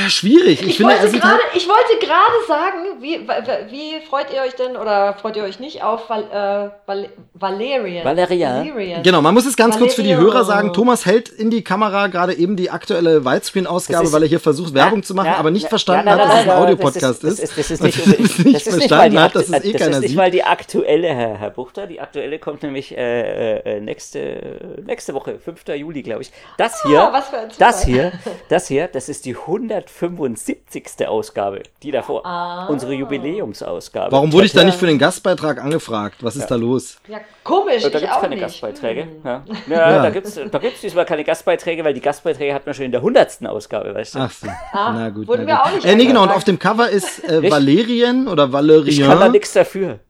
[0.08, 0.60] Schwierig.
[0.60, 3.26] Ich, ich, finde, wollte grade, ich wollte gerade sagen, wie,
[3.70, 8.04] wie freut ihr euch denn oder freut ihr euch nicht auf Val, äh, Val, Valerian?
[8.04, 8.68] Valerian.
[8.68, 9.02] Valerian.
[9.02, 9.88] Genau, man muss es ganz Valerian.
[9.88, 10.74] kurz für die Hörer sagen.
[10.74, 14.98] Thomas hält in die Kamera gerade eben die aktuelle Widescreen-Ausgabe, weil er hier versucht, Werbung
[14.98, 17.42] ja, zu machen, ja, aber nicht ja, verstanden hat, dass es ein Audiopodcast ist.
[17.42, 19.80] Das ist, das ist nicht, das nicht verstanden hat, dass es eh keiner sieht.
[19.80, 21.86] Das ist nicht mal die aktuelle, Herr, Herr Buchter.
[21.86, 25.66] Die aktuelle kommt nämlich äh, äh, nächste, nächste Woche, 5.
[25.76, 26.30] Juli, glaube ich.
[26.58, 27.22] Das hier, ah,
[27.58, 28.12] das hier,
[28.50, 29.34] das hier, das ist die
[29.78, 31.08] 175 70.
[31.08, 32.24] Ausgabe, die davor.
[32.26, 32.66] Ah.
[32.66, 34.12] Unsere Jubiläumsausgabe.
[34.12, 36.16] Warum wurde ich da nicht für den Gastbeitrag angefragt?
[36.22, 36.48] Was ist ja.
[36.48, 36.98] da los?
[37.08, 37.82] Ja, komisch.
[37.82, 38.40] Da gibt es keine nicht.
[38.40, 39.02] Gastbeiträge.
[39.02, 39.10] Hm.
[39.24, 39.44] Ja.
[39.68, 42.74] Ja, ja, da gibt es da gibt's diesmal keine Gastbeiträge, weil die Gastbeiträge hat man
[42.74, 43.46] schon in der 100.
[43.46, 44.18] Ausgabe, weißt du?
[44.20, 44.48] Ach so.
[44.72, 45.28] Ah, na gut.
[45.28, 46.22] Wurden na wir auch nicht äh, Nee, genau.
[46.24, 48.88] Und auf dem Cover ist äh, Valerien oder Valerian.
[48.88, 50.00] Ich kann da nichts dafür.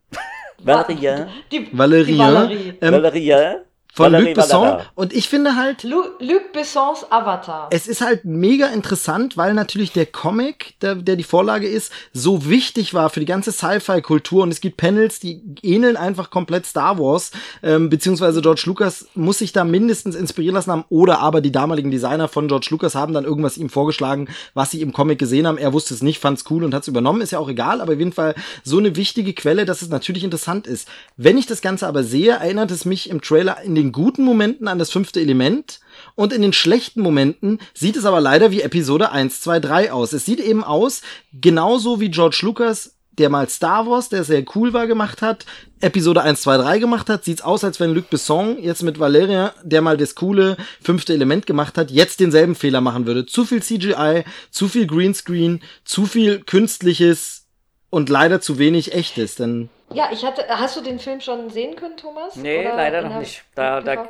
[0.61, 1.29] Valerian.
[1.53, 2.49] Die, Valerian.
[2.49, 3.57] Die Ähm, Valerian.
[3.95, 4.78] Von Luc Besson.
[4.95, 5.82] Und ich finde halt.
[5.82, 7.68] Lu Luc Bessons Avatar.
[7.70, 12.49] Es ist halt mega interessant, weil natürlich der Comic, der, der die Vorlage ist, so
[12.49, 14.45] wichtig war für die ganze Sci-Fi-Kultur.
[14.45, 17.32] Und es gibt Panels, die ähneln einfach komplett Star Wars.
[17.62, 20.84] Ähm, beziehungsweise George Lucas muss sich da mindestens inspirieren lassen haben.
[20.91, 24.80] Oder aber die damaligen Designer von George Lucas haben dann irgendwas ihm vorgeschlagen, was sie
[24.80, 25.59] im Comic gesehen haben.
[25.59, 27.20] Er wusste es nicht, fand es cool und hat es übernommen.
[27.20, 30.22] Ist ja auch egal, aber auf jeden Fall so eine wichtige Quelle, dass es natürlich
[30.22, 30.89] interessant ist.
[31.16, 34.68] Wenn ich das Ganze aber sehe, erinnert es mich im Trailer in den guten Momenten
[34.68, 35.81] an das fünfte Element
[36.14, 40.12] und in den schlechten Momenten sieht es aber leider wie Episode 1, 2, 3 aus.
[40.12, 41.01] Es sieht eben aus,
[41.33, 45.45] genauso wie George Lucas der mal Star Wars, der sehr cool war, gemacht hat,
[45.81, 49.55] Episode 1, 2, 3 gemacht hat, sieht's aus, als wenn Luc Besson jetzt mit Valeria,
[49.62, 53.26] der mal das coole fünfte Element gemacht hat, jetzt denselben Fehler machen würde.
[53.26, 57.47] Zu viel CGI, zu viel Greenscreen, zu viel künstliches
[57.91, 60.45] und leider zu wenig echtes, denn ja, ich hatte.
[60.49, 62.36] Hast du den Film schon sehen können, Thomas?
[62.36, 63.45] Nee, Oder leider noch nicht.
[63.55, 64.09] Da, da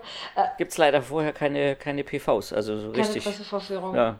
[0.57, 2.53] gibt es leider vorher keine, keine PVs.
[2.53, 3.24] Also so keine richtig.
[3.24, 3.95] Pressevorführung.
[3.95, 4.18] Ja,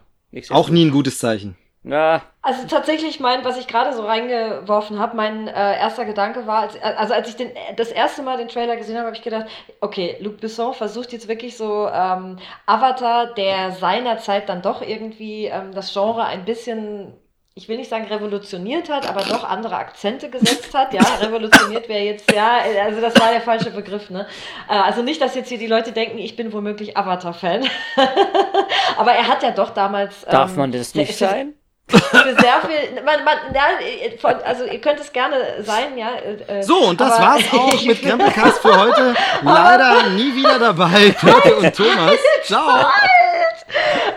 [0.49, 1.57] Auch nie ein gutes Zeichen.
[1.83, 2.23] Ja.
[2.41, 6.81] Also tatsächlich mein, was ich gerade so reingeworfen habe, mein äh, erster Gedanke war, als,
[6.81, 9.47] also als ich den, das erste Mal den Trailer gesehen habe, habe ich gedacht,
[9.79, 15.73] okay, Luc Besson versucht jetzt wirklich so ähm, Avatar, der seinerzeit dann doch irgendwie ähm,
[15.73, 17.13] das Genre ein bisschen
[17.59, 20.93] ich will nicht sagen revolutioniert hat, aber doch andere Akzente gesetzt hat.
[20.93, 24.25] Ja, revolutioniert wäre jetzt, ja, also das war der falsche Begriff, ne?
[24.69, 27.67] Äh, also nicht, dass jetzt hier die Leute denken, ich bin womöglich Avatar-Fan.
[28.97, 30.21] aber er hat ja doch damals.
[30.21, 31.53] Darf ähm, man das nicht sein?
[31.89, 33.03] für sehr viel.
[33.03, 36.11] Man, man, ja, also ihr könnt es gerne sein, ja.
[36.47, 39.15] Äh, so, und das war's auch mit Krempelcast für heute.
[39.41, 42.15] Leider nie wieder dabei, Peter und Thomas.
[42.43, 42.85] Ciao.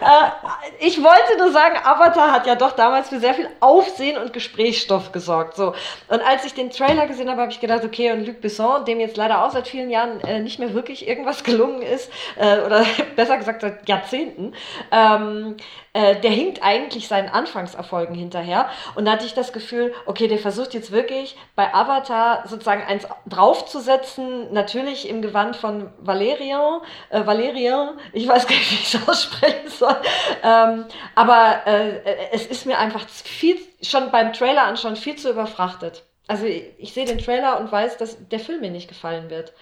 [0.00, 4.32] Äh, ich wollte nur sagen, Avatar hat ja doch damals für sehr viel Aufsehen und
[4.32, 5.56] Gesprächsstoff gesorgt.
[5.56, 5.74] So.
[6.08, 9.00] Und als ich den Trailer gesehen habe, habe ich gedacht, okay, und Luc Besson, dem
[9.00, 12.84] jetzt leider auch seit vielen Jahren äh, nicht mehr wirklich irgendwas gelungen ist, äh, oder
[13.16, 14.54] besser gesagt seit Jahrzehnten,
[14.90, 15.56] ähm,
[15.94, 18.70] äh, der hinkt eigentlich seinen Anfangserfolgen hinterher.
[18.94, 23.06] Und da hatte ich das Gefühl, okay, der versucht jetzt wirklich bei Avatar sozusagen eins
[23.26, 26.80] draufzusetzen, natürlich im Gewand von Valerian,
[27.10, 29.96] äh, Valerian, ich weiß gar nicht, wie ich es aussprechen soll.
[30.42, 32.00] Ähm, aber äh,
[32.32, 36.04] es ist mir einfach viel, schon beim Trailer anschauen, viel zu überfrachtet.
[36.26, 39.52] Also ich, ich sehe den Trailer und weiß, dass der Film mir nicht gefallen wird.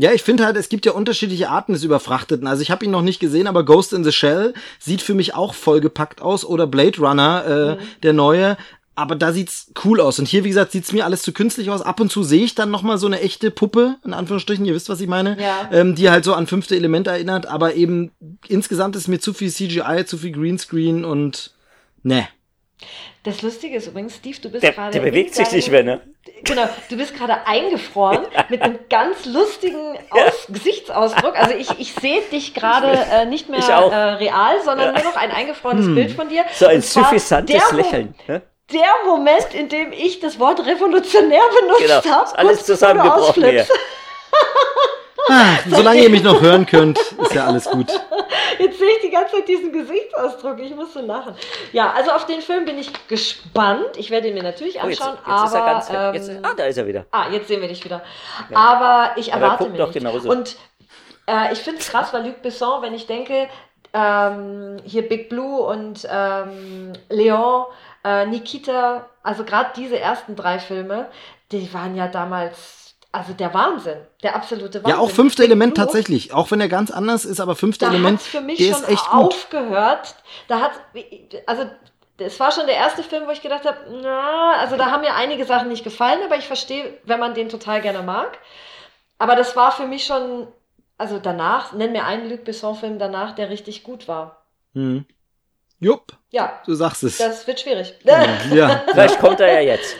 [0.00, 2.46] Ja, ich finde halt, es gibt ja unterschiedliche Arten des Überfrachteten.
[2.46, 5.34] Also ich habe ihn noch nicht gesehen, aber Ghost in the Shell sieht für mich
[5.34, 7.88] auch vollgepackt aus oder Blade Runner, äh, mhm.
[8.04, 8.56] der neue.
[8.94, 10.20] Aber da sieht's cool aus.
[10.20, 11.82] Und hier, wie gesagt, sieht's mir alles zu künstlich aus.
[11.82, 14.74] Ab und zu sehe ich dann noch mal so eine echte Puppe, in Anführungsstrichen, ihr
[14.74, 15.68] wisst, was ich meine, ja.
[15.72, 17.46] ähm, die halt so an fünfte Element erinnert.
[17.46, 18.12] Aber eben
[18.46, 21.52] insgesamt ist mir zu viel CGI, zu viel Greenscreen und
[22.04, 22.28] ne.
[23.28, 24.92] Das Lustige ist übrigens, Steve, du bist Der, gerade.
[24.92, 26.00] der bewegt sich nicht mehr, ne?
[26.44, 31.36] Genau, du bist gerade eingefroren mit einem ganz lustigen Aus Gesichtsausdruck.
[31.38, 35.30] Also ich, ich sehe dich gerade äh, nicht mehr äh, real, sondern nur noch ein
[35.30, 35.94] eingefrorenes Hm.
[35.94, 36.44] Bild von dir.
[36.54, 38.14] So ein suffisantes Lächeln.
[38.26, 38.40] Ne?
[38.72, 43.66] Der Moment, in dem ich das Wort revolutionär benutzt Genau, habe, ist alles zusammengebrochen hier.
[45.28, 47.88] Ah, solange ihr mich noch hören könnt, ist ja alles gut.
[48.58, 50.58] Jetzt sehe ich die ganze Zeit diesen Gesichtsausdruck.
[50.60, 51.34] Ich musste lachen.
[51.72, 53.96] Ja, also auf den Film bin ich gespannt.
[53.96, 56.14] Ich werde ihn mir natürlich Oh, jetzt, anschauen, jetzt ist er aber ganz weg.
[56.14, 57.06] Jetzt, ähm, ah, da ist er wieder.
[57.12, 58.02] Ah, jetzt sehen wir dich wieder.
[58.54, 59.98] Aber ich Aber er erwarte mir doch nicht.
[59.98, 60.30] genauso.
[60.30, 60.56] Und
[61.26, 63.48] äh, ich finde es krass, weil Luc Besson, wenn ich denke,
[63.92, 67.66] ähm, hier Big Blue und ähm, Leon,
[68.04, 71.08] äh, Nikita, also gerade diese ersten drei Filme,
[71.52, 74.90] die waren ja damals, also der Wahnsinn, der absolute Wahnsinn.
[74.90, 76.32] Ja, auch fünfte Element Blue, tatsächlich.
[76.34, 78.88] Auch wenn er ganz anders ist, aber fünfte da Element, für mich der schon ist
[78.90, 79.32] echt gut.
[79.32, 80.14] aufgehört.
[80.48, 80.72] Da hat,
[81.46, 81.64] also
[82.18, 85.14] das war schon der erste Film, wo ich gedacht habe, na, also da haben mir
[85.14, 88.38] einige Sachen nicht gefallen, aber ich verstehe, wenn man den total gerne mag.
[89.18, 90.46] Aber das war für mich schon,
[90.96, 94.42] also danach, nenn mir einen Luc Besson-Film danach, der richtig gut war.
[94.74, 95.04] Hm.
[95.80, 97.18] Jupp, Ja, du sagst es.
[97.18, 97.94] das wird schwierig.
[98.02, 99.94] ja, Vielleicht kommt er ja jetzt.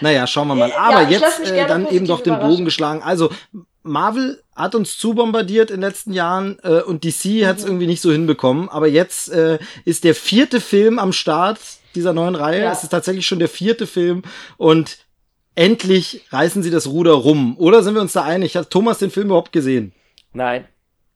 [0.00, 0.68] Naja, schauen wir mal.
[0.70, 2.38] Ja, Aber lass jetzt äh, dann eben doch den.
[2.38, 3.02] Bogen geschlagen.
[3.02, 3.30] Also,
[3.82, 7.68] Marvel hat uns zu bombardiert in den letzten Jahren äh, und DC hat es Mhm.
[7.70, 8.68] irgendwie nicht so hinbekommen.
[8.68, 11.58] Aber jetzt äh, ist der vierte Film am Start
[11.94, 12.62] dieser neuen Reihe.
[12.62, 12.72] Ja.
[12.72, 14.22] Es ist tatsächlich schon der vierte Film
[14.56, 14.98] und
[15.54, 17.56] endlich reißen sie das Ruder rum.
[17.58, 18.56] Oder sind wir uns da einig?
[18.56, 19.92] Hat Thomas den Film überhaupt gesehen?
[20.32, 20.66] Nein,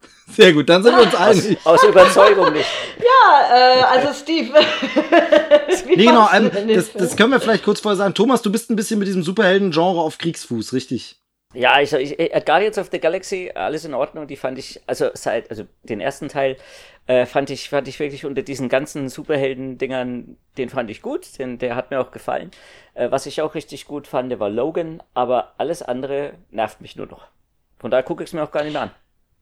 [0.29, 1.59] Sehr gut, dann sind wir uns aus, einig.
[1.65, 2.69] aus Überzeugung nicht.
[3.01, 4.53] Ja, äh, also Steve.
[5.87, 8.15] Wie Nee, genau, denn den das, das können wir vielleicht kurz vorher sagen.
[8.15, 11.21] Thomas, du bist ein bisschen mit diesem Superhelden-Genre auf Kriegsfuß, richtig?
[11.53, 14.29] Ja, also ich, äh, Guardians of the Galaxy, alles in Ordnung.
[14.29, 16.57] Die fand ich, also seit, also den ersten Teil
[17.07, 21.59] äh, fand ich, fand ich wirklich unter diesen ganzen Superhelden-Dingern, den fand ich gut, den,
[21.59, 22.53] der hat mir auch gefallen.
[22.95, 27.07] Äh, was ich auch richtig gut fand, war Logan, aber alles andere nervt mich nur
[27.07, 27.27] noch.
[27.81, 28.91] Von daher gucke ich es mir auch gar nicht mehr an.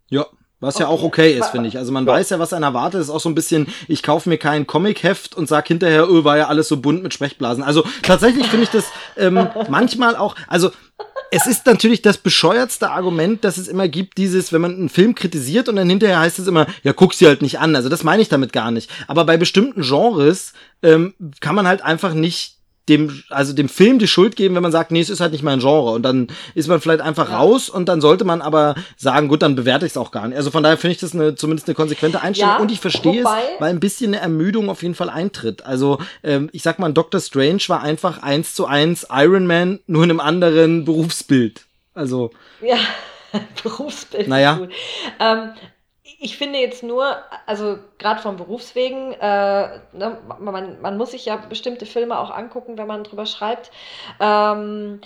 [0.09, 0.27] Ja.
[0.61, 0.95] Was ja Okay.
[0.95, 1.79] auch okay ist, finde ich.
[1.79, 2.13] Also man Ja.
[2.15, 3.01] weiß ja, was einen erwartet.
[3.01, 6.37] Ist auch so ein bisschen, ich kaufe mir kein Comic-Heft und sag hinterher, öh, war
[6.37, 7.63] ja alles so bunt mit Sprechblasen.
[7.63, 8.85] Also tatsächlich finde ich das
[9.17, 10.71] ähm, manchmal auch, also
[11.31, 15.15] es ist natürlich das bescheuertste Argument, das es immer gibt, dieses, wenn man einen Film
[15.15, 17.77] kritisiert und dann hinterher heißt es immer, ja, guck sie halt nicht an.
[17.77, 18.91] Also das meine ich damit gar nicht.
[19.07, 22.58] Aber bei bestimmten Genres ähm, kann man halt einfach nicht
[22.89, 25.43] dem, also dem Film die Schuld geben, wenn man sagt, nee, es ist halt nicht
[25.43, 25.91] mein Genre.
[25.93, 29.55] Und dann ist man vielleicht einfach raus und dann sollte man aber sagen, gut, dann
[29.55, 30.37] bewerte ich es auch gar nicht.
[30.37, 32.55] Also von daher finde ich das eine, zumindest eine konsequente Einstellung.
[32.55, 35.65] Ja, und ich verstehe wobei- es, weil ein bisschen eine Ermüdung auf jeden Fall eintritt.
[35.67, 40.05] Also ähm, ich sag mal, Doctor Strange war einfach eins zu eins Iron Man, nur
[40.05, 41.63] in einem anderen Berufsbild.
[41.95, 42.31] Also,
[42.63, 42.77] Ja,
[43.63, 44.29] Berufsbild.
[44.29, 44.53] Naja.
[44.55, 44.71] ist gut.
[45.21, 45.51] Ähm,
[46.19, 47.17] ich finde jetzt nur,
[47.47, 52.77] also gerade vom Berufswegen, äh, ne, man, man muss sich ja bestimmte Filme auch angucken,
[52.77, 53.71] wenn man drüber schreibt.
[54.19, 55.01] Ähm,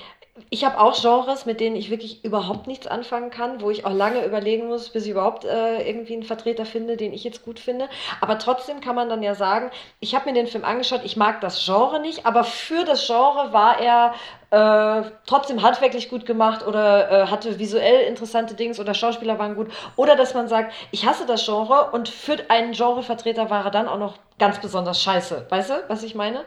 [0.49, 3.93] ich habe auch Genres, mit denen ich wirklich überhaupt nichts anfangen kann, wo ich auch
[3.93, 7.61] lange überlegen muss, bis ich überhaupt äh, irgendwie einen Vertreter finde, den ich jetzt gut
[7.61, 7.91] finde.
[8.23, 11.43] Aber trotzdem kann man dann ja sagen, ich habe mir den Film angeschaut, ich mag
[11.43, 14.15] das Genre nicht, aber für das Genre war er
[14.53, 19.73] äh, trotzdem handwerklich gut gemacht oder äh, hatte visuell interessante Dings oder Schauspieler waren gut.
[19.97, 23.89] Oder dass man sagt, ich hasse das Genre und für einen Genrevertreter war er dann
[23.89, 25.47] auch noch ganz besonders scheiße.
[25.49, 26.45] Weißt du, was ich meine?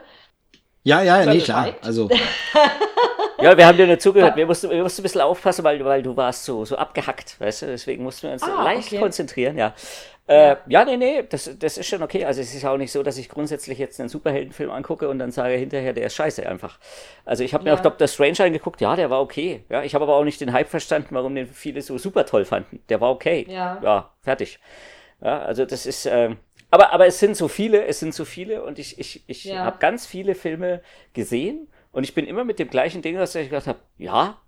[0.84, 1.74] ja, ja, Ja, nee, klar.
[1.82, 2.08] Also,
[3.42, 4.36] Ja, wir haben dir nur zugehört.
[4.36, 7.62] Wir mussten, wir mussten ein bisschen aufpassen, weil, weil du warst so, so abgehackt, weißt
[7.62, 7.66] du?
[7.66, 9.00] Deswegen mussten wir uns Ah, leicht okay.
[9.00, 9.74] konzentrieren, ja.
[10.28, 12.24] Äh, ja, nee, nee, das, das ist schon okay.
[12.24, 15.30] Also es ist auch nicht so, dass ich grundsätzlich jetzt einen Superheldenfilm angucke und dann
[15.30, 16.80] sage hinterher, der ist scheiße einfach.
[17.24, 17.76] Also ich habe mir Ja.
[17.76, 19.62] auch Doctor Strange angeguckt, ja, der war okay.
[19.68, 22.44] Ja, ich habe aber auch nicht den Hype verstanden, warum den viele so super toll
[22.44, 22.82] fanden.
[22.88, 23.46] Der war okay.
[23.48, 23.78] Ja.
[23.82, 24.58] Ja, fertig.
[25.22, 26.38] Ja, also das ist, ähm,
[26.72, 29.62] aber, aber es sind so viele, es sind so viele und ich, ich, ich Ja.
[29.62, 30.82] habe ganz viele Filme
[31.14, 34.38] gesehen und ich bin immer mit dem gleichen Ding, dass ich gedacht habe, ja,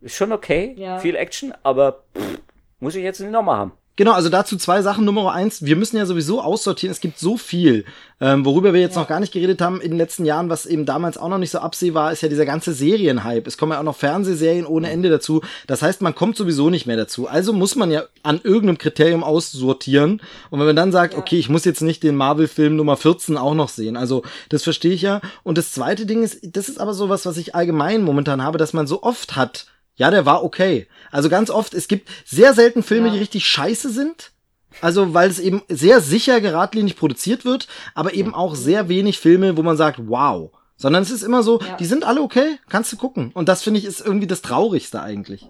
[0.00, 0.98] ist schon okay, Ja.
[0.98, 2.38] viel Action, aber pff,
[2.78, 3.72] muss ich jetzt nicht nochmal haben.
[3.96, 5.04] Genau, also dazu zwei Sachen.
[5.04, 6.90] Nummer eins, wir müssen ja sowieso aussortieren.
[6.90, 7.84] Es gibt so viel,
[8.20, 9.02] ähm, worüber wir jetzt Ja.
[9.02, 11.52] noch gar nicht geredet haben in den letzten Jahren, was eben damals auch noch nicht
[11.52, 13.46] so absehbar ist, ja dieser ganze Serienhype.
[13.46, 15.42] Es kommen ja auch noch Fernsehserien ohne Ende dazu.
[15.68, 17.28] Das heißt, man kommt sowieso nicht mehr dazu.
[17.28, 20.20] Also muss man ja an irgendeinem Kriterium aussortieren.
[20.50, 21.20] Und wenn man dann sagt, Ja.
[21.20, 23.96] okay, ich muss jetzt nicht den Marvel-Film Nummer 14 auch noch sehen.
[23.96, 25.20] Also das verstehe ich ja.
[25.44, 28.72] Und das zweite Ding ist, das ist aber sowas, was ich allgemein momentan habe, dass
[28.72, 29.66] man so oft hat,
[29.96, 30.88] ja, der war okay.
[31.10, 33.14] Also ganz oft, es gibt sehr selten Filme, Ja.
[33.14, 34.32] die richtig scheiße sind.
[34.80, 39.56] Also, weil es eben sehr sicher geradlinig produziert wird, aber eben auch sehr wenig Filme,
[39.56, 40.50] wo man sagt, wow.
[40.76, 41.76] Sondern es ist immer so, Ja.
[41.76, 43.30] die sind alle okay, kannst du gucken.
[43.34, 45.48] Und das finde ich ist irgendwie das Traurigste eigentlich.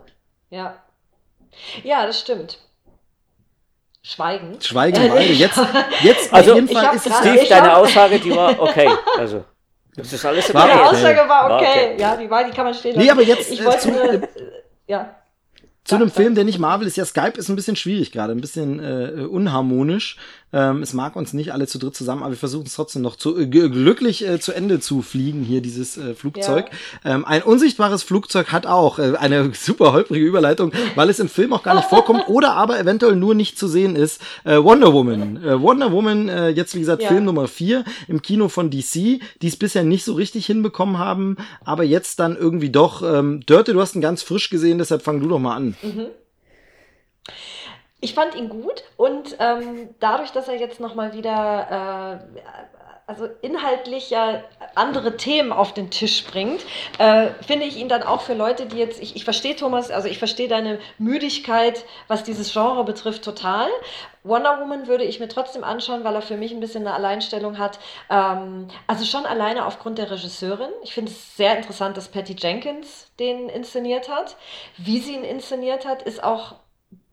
[0.50, 0.76] Ja.
[1.82, 2.58] Ja, das stimmt.
[4.02, 4.60] Schweigen.
[4.60, 5.32] Schweigen beide.
[5.32, 5.58] Jetzt,
[6.02, 8.90] jetzt also, auf jeden Fall ist es Steve, deine Aussage, die war okay.
[9.18, 9.44] Also,
[9.96, 10.58] das ist alles okay.
[10.58, 11.50] Meine Aussage war okay.
[11.50, 11.96] War okay.
[11.98, 14.12] Ja, die war, die kann man stehen Nee, aber jetzt ich äh, wollte zu, nur,
[14.12, 14.20] äh,
[14.86, 15.14] ja.
[15.84, 16.96] zu einem Film, der nicht Marvel ist.
[16.96, 20.16] Ja, Skype ist ein bisschen schwierig gerade, ein bisschen äh, unharmonisch.
[20.54, 23.16] Ähm, es mag uns nicht alle zu dritt zusammen, aber wir versuchen es trotzdem noch
[23.16, 26.66] zu, äh, glücklich äh, zu Ende zu fliegen, hier dieses äh, Flugzeug.
[27.04, 27.16] Ja.
[27.16, 31.52] Ähm, ein unsichtbares Flugzeug hat auch äh, eine super holprige Überleitung, weil es im Film
[31.52, 34.22] auch gar nicht vorkommt oder aber eventuell nur nicht zu sehen ist.
[34.44, 35.42] Äh, Wonder Woman.
[35.42, 37.08] Äh, Wonder Woman, äh, jetzt wie gesagt, ja.
[37.08, 41.36] Film Nummer 4 im Kino von DC, die es bisher nicht so richtig hinbekommen haben,
[41.64, 43.02] aber jetzt dann irgendwie doch.
[43.02, 45.74] Ähm, Dörte, du hast ihn ganz frisch gesehen, deshalb fang du doch mal an.
[45.82, 46.06] Mhm.
[48.04, 52.50] Ich fand ihn gut und ähm, dadurch, dass er jetzt nochmal wieder äh,
[53.06, 54.44] also inhaltlich ja
[54.74, 56.66] andere Themen auf den Tisch bringt,
[56.98, 60.06] äh, finde ich ihn dann auch für Leute, die jetzt, ich, ich verstehe Thomas, also
[60.06, 63.68] ich verstehe deine Müdigkeit, was dieses Genre betrifft, total.
[64.22, 67.56] Wonder Woman würde ich mir trotzdem anschauen, weil er für mich ein bisschen eine Alleinstellung
[67.56, 67.78] hat.
[68.10, 70.70] Ähm, also schon alleine aufgrund der Regisseurin.
[70.82, 74.36] Ich finde es sehr interessant, dass Patty Jenkins den inszeniert hat.
[74.76, 76.56] Wie sie ihn inszeniert hat, ist auch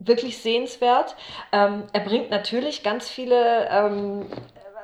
[0.05, 1.15] wirklich sehenswert.
[1.51, 4.25] Ähm, er bringt natürlich ganz viele ähm,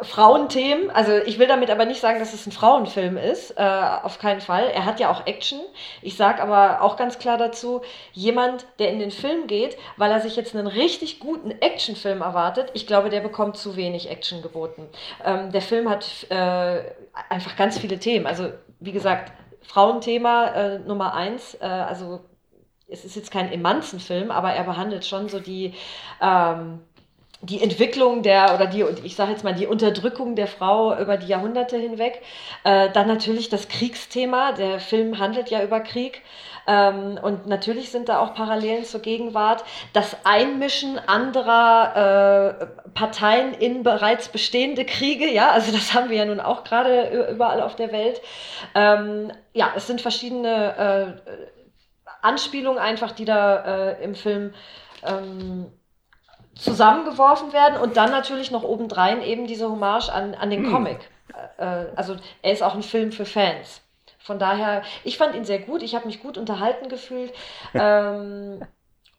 [0.01, 0.91] Frauenthemen.
[0.91, 3.51] Also ich will damit aber nicht sagen, dass es ein Frauenfilm ist.
[3.57, 3.63] Äh,
[4.03, 4.69] auf keinen Fall.
[4.69, 5.59] Er hat ja auch Action.
[6.01, 7.81] Ich sage aber auch ganz klar dazu,
[8.13, 12.69] jemand, der in den Film geht, weil er sich jetzt einen richtig guten Actionfilm erwartet,
[12.73, 14.87] ich glaube, der bekommt zu wenig Action geboten.
[15.25, 16.83] Ähm, der Film hat äh,
[17.29, 18.27] einfach ganz viele Themen.
[18.27, 21.55] Also wie gesagt, Frauenthema äh, Nummer eins.
[21.55, 22.21] Äh, also
[22.89, 25.73] es ist jetzt kein Emanzenfilm, aber er behandelt schon so die,
[26.21, 26.79] ähm,
[27.41, 31.27] die Entwicklung der, oder die, ich sage jetzt mal, die Unterdrückung der Frau über die
[31.27, 32.21] Jahrhunderte hinweg.
[32.63, 34.53] Äh, dann natürlich das Kriegsthema.
[34.53, 36.23] Der Film handelt ja über Krieg.
[36.65, 39.63] Ähm, und natürlich sind da auch Parallelen zur Gegenwart.
[39.93, 46.25] Das Einmischen anderer äh, Parteien in bereits bestehende Kriege, ja, also das haben wir ja
[46.25, 48.19] nun auch gerade überall auf der Welt.
[48.75, 51.56] Ähm, ja, es sind verschiedene äh,
[52.27, 54.53] Anspielungen einfach, die da äh, im Film
[55.03, 55.71] ähm,
[56.55, 60.71] zusammengeworfen werden und dann natürlich noch obendrein eben diese Hommage an, an den hm.
[60.71, 60.99] Comic.
[61.57, 63.81] Äh, also er ist auch ein Film für Fans.
[64.19, 67.33] Von daher, ich fand ihn sehr gut, ich habe mich gut unterhalten gefühlt.
[67.73, 68.61] ähm,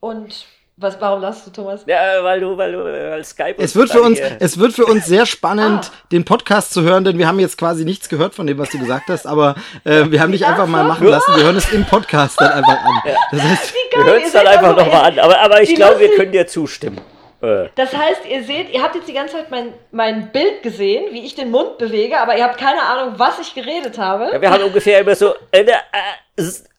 [0.00, 0.46] und
[0.80, 1.82] was, warum lachst du, Thomas?
[1.86, 3.56] Ja, weil du, weil du, weil Skype.
[3.58, 6.06] Es wird für uns, es wird für uns sehr spannend, ah.
[6.12, 8.78] den Podcast zu hören, denn wir haben jetzt quasi nichts gehört von dem, was du
[8.78, 11.34] gesagt hast, aber äh, wir haben dich einfach mal machen lassen.
[11.34, 13.02] Wir hören es im Podcast dann einfach an.
[13.04, 13.14] Ja.
[13.32, 15.18] Das heißt, wir hören es dann einfach nochmal an.
[15.18, 17.00] Aber, aber ich glaube, wir können dir zustimmen.
[17.40, 17.68] Äh.
[17.74, 21.24] Das heißt, ihr seht, ihr habt jetzt die ganze Zeit mein, mein Bild gesehen, wie
[21.24, 24.30] ich den Mund bewege, aber ihr habt keine Ahnung, was ich geredet habe.
[24.32, 25.72] Ja, wir haben ungefähr immer so eine,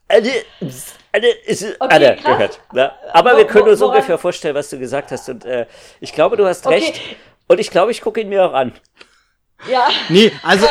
[0.07, 0.31] eine,
[1.11, 1.27] eine,
[1.79, 2.59] eine gehört.
[2.73, 2.91] Ne?
[3.13, 5.29] Aber wir können uns ungefähr vorstellen, was du gesagt hast.
[5.29, 5.65] Und äh,
[5.99, 6.75] ich glaube, du hast okay.
[6.75, 7.01] recht.
[7.47, 8.73] Und ich glaube, ich gucke ihn mir auch an.
[9.67, 9.89] Ja.
[10.07, 10.65] Nee, also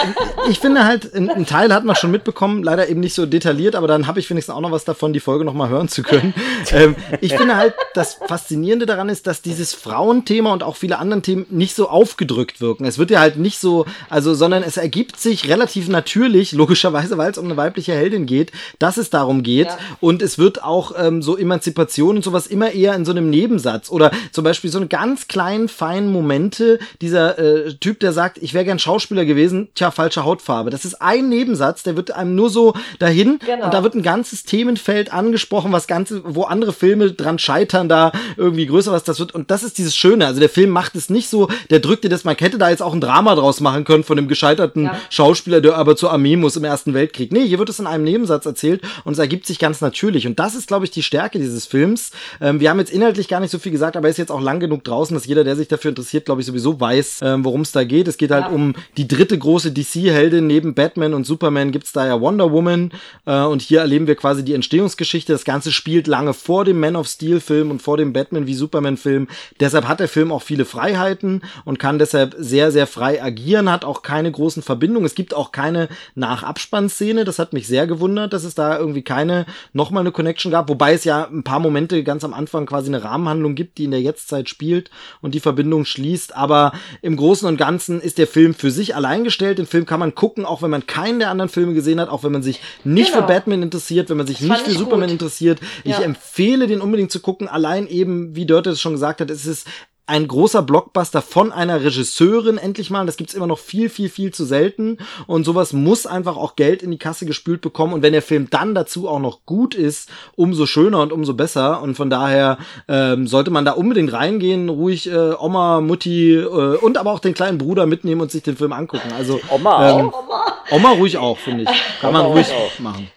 [0.49, 3.87] ich finde halt, ein Teil hat man schon mitbekommen, leider eben nicht so detailliert, aber
[3.87, 6.33] dann habe ich wenigstens auch noch was davon, die Folge nochmal hören zu können.
[6.73, 11.23] ähm, ich finde halt, das Faszinierende daran ist, dass dieses Frauenthema und auch viele anderen
[11.23, 12.87] Themen nicht so aufgedrückt wirken.
[12.87, 17.31] Es wird ja halt nicht so, also, sondern es ergibt sich relativ natürlich, logischerweise, weil
[17.31, 19.67] es um eine weibliche Heldin geht, dass es darum geht.
[19.67, 19.79] Ja.
[20.01, 23.91] Und es wird auch ähm, so Emanzipation und sowas immer eher in so einem Nebensatz
[23.91, 28.55] oder zum Beispiel so eine ganz kleinen, feinen Momente, dieser äh, Typ, der sagt, ich
[28.55, 30.71] wäre gern Schauspieler gewesen, tja, falsche Hautfarbe.
[30.71, 33.67] Das ist ein Nebensatz, der wird einem nur so dahin genau.
[33.67, 38.13] und da wird ein ganzes Themenfeld angesprochen, was ganze, wo andere Filme dran scheitern, da
[38.37, 39.35] irgendwie größer was das wird.
[39.35, 40.27] Und das ist dieses Schöne.
[40.27, 42.83] Also der Film macht es nicht so, der drückt dir das, man hätte da jetzt
[42.83, 44.99] auch ein Drama draus machen können von dem gescheiterten ja.
[45.11, 47.33] Schauspieler, der aber zur Armee muss im Ersten Weltkrieg.
[47.33, 50.27] Nee, hier wird es in einem Nebensatz erzählt und es ergibt sich ganz natürlich.
[50.27, 52.11] Und das ist, glaube ich, die Stärke dieses Films.
[52.41, 54.41] Ähm, wir haben jetzt inhaltlich gar nicht so viel gesagt, aber er ist jetzt auch
[54.41, 57.63] lang genug draußen, dass jeder, der sich dafür interessiert, glaube ich, sowieso weiß, ähm, worum
[57.63, 58.09] es da geht.
[58.09, 58.51] Es geht halt ja.
[58.51, 60.47] um die dritte große DC-Heldin.
[60.47, 62.93] Neben Batman und Superman gibt's da ja Wonder Woman.
[63.27, 65.33] Äh, und hier erleben wir quasi die Entstehungsgeschichte.
[65.33, 69.29] Das Ganze spielt lange vor dem Man of Steel-Film und vor dem Batman wie Superman-Film.
[69.61, 73.85] Deshalb hat der Film auch viele Freiheiten und kann deshalb sehr, sehr frei agieren, hat
[73.85, 75.07] auch keine großen Verbindungen.
[75.07, 77.25] Es gibt auch keine Nachabspannszene.
[77.25, 80.69] Das hat mich sehr gewundert, dass es da irgendwie keine nochmal eine Connection gab.
[80.69, 83.91] Wobei es ja ein paar Momente ganz am Anfang quasi eine Rahmenhandlung gibt, die in
[83.91, 84.91] der Jetztzeit spielt
[85.21, 86.37] und die Verbindung schließt.
[86.37, 89.59] Aber im Großen und Ganzen ist der Film für sich alleingestellt.
[89.59, 92.25] Den Film kann man gucken, auch wenn man keinen der anderen Filme gesehen hat, auch
[92.25, 93.27] wenn man sich nicht genau.
[93.27, 95.13] für Batman interessiert, wenn man sich das nicht für Superman gut.
[95.13, 95.61] interessiert.
[95.85, 95.99] Ja.
[95.99, 97.49] Ich empfehle den unbedingt zu gucken.
[97.49, 99.67] Allein eben, wie Dörte es schon gesagt hat, es ist
[100.09, 103.05] ein großer Blockbuster von einer Regisseurin endlich mal.
[103.05, 104.97] Das gibt's immer noch viel, viel, viel zu selten.
[105.27, 107.93] Und sowas muss einfach auch Geld in die Kasse gespült bekommen.
[107.93, 111.83] Und wenn der Film dann dazu auch noch gut ist, umso schöner und umso besser.
[111.83, 112.57] Und von daher
[112.89, 117.35] ähm, sollte man da unbedingt reingehen, ruhig äh, Oma, Mutti äh, und aber auch den
[117.35, 119.13] kleinen Bruder mitnehmen und sich den Film angucken.
[119.15, 120.25] Also Oma ähm, auch?
[120.25, 120.45] Oma.
[120.71, 122.01] Oma ruhig auch, finde ich.
[122.01, 122.79] Kann man ruhig auch.
[122.79, 123.11] machen.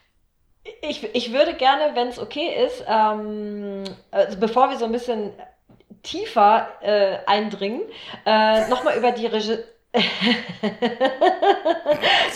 [0.81, 5.31] Ich, ich würde gerne, wenn es okay ist, ähm, also bevor wir so ein bisschen
[6.03, 7.81] tiefer äh, eindringen,
[8.25, 9.57] äh, nochmal über die Regie.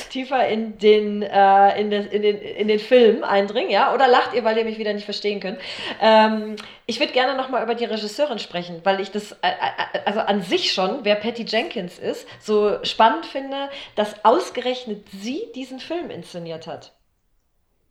[0.10, 3.94] tiefer in den, äh, in, des, in, den, in den Film eindringen, ja?
[3.94, 5.60] Oder lacht ihr, weil ihr mich wieder nicht verstehen könnt?
[6.02, 6.56] Ähm,
[6.86, 10.42] ich würde gerne nochmal über die Regisseurin sprechen, weil ich das, äh, äh, also an
[10.42, 16.68] sich schon, wer Patty Jenkins ist, so spannend finde, dass ausgerechnet sie diesen Film inszeniert
[16.68, 16.92] hat.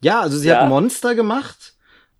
[0.02, 0.60] Ja, also sie Ja.
[0.60, 1.73] hat Monster gemacht.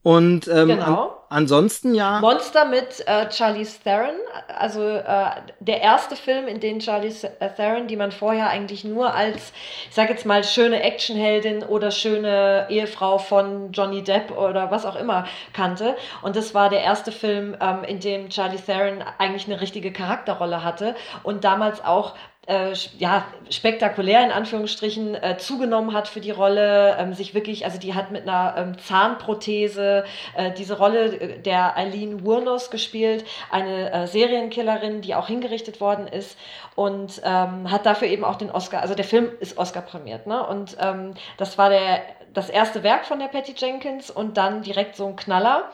[0.04, 0.84] Und ähm, Genau.
[0.84, 2.20] an, ansonsten ja.
[2.20, 4.14] Monster mit äh, Charlize Theron,
[4.54, 5.30] also äh,
[5.60, 9.54] der erste Film, in dem Charlize Theron, die man vorher eigentlich nur als,
[9.88, 14.96] ich sag jetzt mal, schöne Actionheldin oder schöne Ehefrau von Johnny Depp oder was auch
[14.96, 15.96] immer kannte.
[16.20, 20.62] Und das war der erste Film, ähm, in dem Charlize Theron eigentlich eine richtige Charakterrolle
[20.62, 22.14] hatte und damals auch
[22.46, 27.78] äh, ja, spektakulär in Anführungsstrichen äh, zugenommen hat für die Rolle, ähm, sich wirklich, also
[27.78, 30.04] die hat mit einer ähm, Zahnprothese
[30.36, 36.06] äh, diese Rolle äh, der Eileen Wuornos gespielt, eine äh, Serienkillerin, die auch hingerichtet worden
[36.06, 36.38] ist
[36.74, 40.46] und ähm, hat dafür eben auch den Oscar, also der Film ist Oscar prämiert, ne?
[40.46, 42.02] Und ähm, das war der
[42.34, 45.70] das erste Werk von der Patty Jenkins und dann direkt so ein Knaller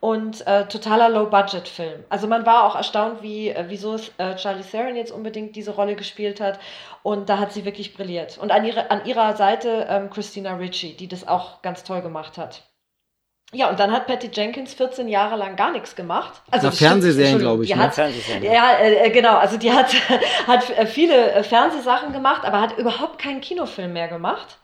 [0.00, 2.04] und äh, totaler Low-Budget-Film.
[2.08, 5.72] Also man war auch erstaunt, wie, äh, wieso es äh, Charlie Theron jetzt unbedingt diese
[5.72, 6.60] Rolle gespielt hat.
[7.02, 8.38] Und da hat sie wirklich brilliert.
[8.38, 12.38] Und an, ihre, an ihrer Seite ähm, Christina Ricci, die das auch ganz toll gemacht
[12.38, 12.62] hat.
[13.52, 16.42] Ja, und dann hat Patty Jenkins 14 Jahre lang gar nichts gemacht.
[16.50, 17.82] Also Na, Fernsehserien, glaube ich, Die ne?
[17.82, 19.36] hat, ja, äh, genau.
[19.36, 19.94] Also die hat,
[20.46, 24.58] hat äh, viele äh, Fernsehsachen gemacht, aber hat überhaupt keinen Kinofilm mehr gemacht.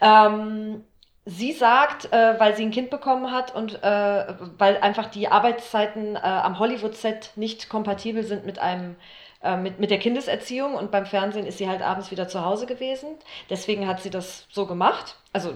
[0.00, 0.82] Ähm,
[1.24, 6.16] sie sagt, äh, weil sie ein Kind bekommen hat und äh, weil einfach die Arbeitszeiten
[6.16, 8.96] äh, am Hollywood-Set nicht kompatibel sind mit einem
[9.42, 12.66] äh, mit, mit der Kindeserziehung und beim Fernsehen ist sie halt abends wieder zu Hause
[12.66, 13.16] gewesen.
[13.50, 15.16] Deswegen hat sie das so gemacht.
[15.32, 15.54] Also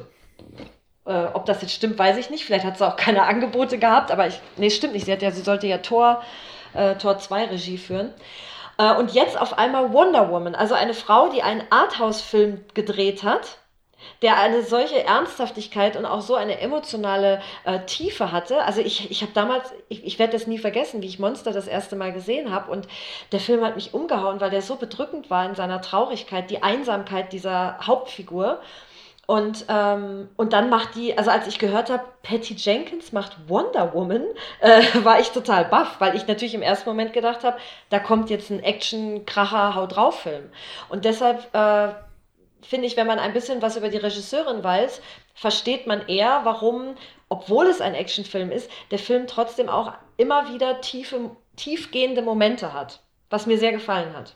[1.04, 2.44] äh, ob das jetzt stimmt, weiß ich nicht.
[2.44, 5.06] Vielleicht hat sie auch keine Angebote gehabt, aber ich, nee, stimmt nicht.
[5.06, 6.22] Sie, hat ja, sie sollte ja Tor,
[6.74, 8.14] äh, Tor 2 Regie führen.
[8.98, 13.56] Und jetzt auf einmal Wonder Woman, also eine Frau, die einen Arthouse-Film gedreht hat,
[14.22, 18.62] der eine solche Ernsthaftigkeit und auch so eine emotionale äh, Tiefe hatte.
[18.62, 21.66] Also ich, ich habe damals, ich, ich werde das nie vergessen, wie ich Monster das
[21.66, 22.88] erste Mal gesehen habe und
[23.32, 27.32] der Film hat mich umgehauen, weil der so bedrückend war in seiner Traurigkeit, die Einsamkeit
[27.32, 28.60] dieser Hauptfigur.
[29.26, 33.92] Und, ähm, und dann macht die, also als ich gehört habe, Patty Jenkins macht Wonder
[33.92, 34.24] Woman,
[34.60, 37.58] äh, war ich total baff, weil ich natürlich im ersten Moment gedacht habe,
[37.90, 40.44] da kommt jetzt ein Action-Kracher-Hau-drauf-Film.
[40.88, 41.88] Und deshalb äh,
[42.68, 45.00] finde ich, wenn man ein bisschen was über die Regisseurin weiß,
[45.34, 46.94] versteht man eher, warum,
[47.28, 53.02] obwohl es ein Actionfilm ist, der Film trotzdem auch immer wieder tiefe, tiefgehende Momente hat,
[53.30, 54.34] was mir sehr gefallen hat.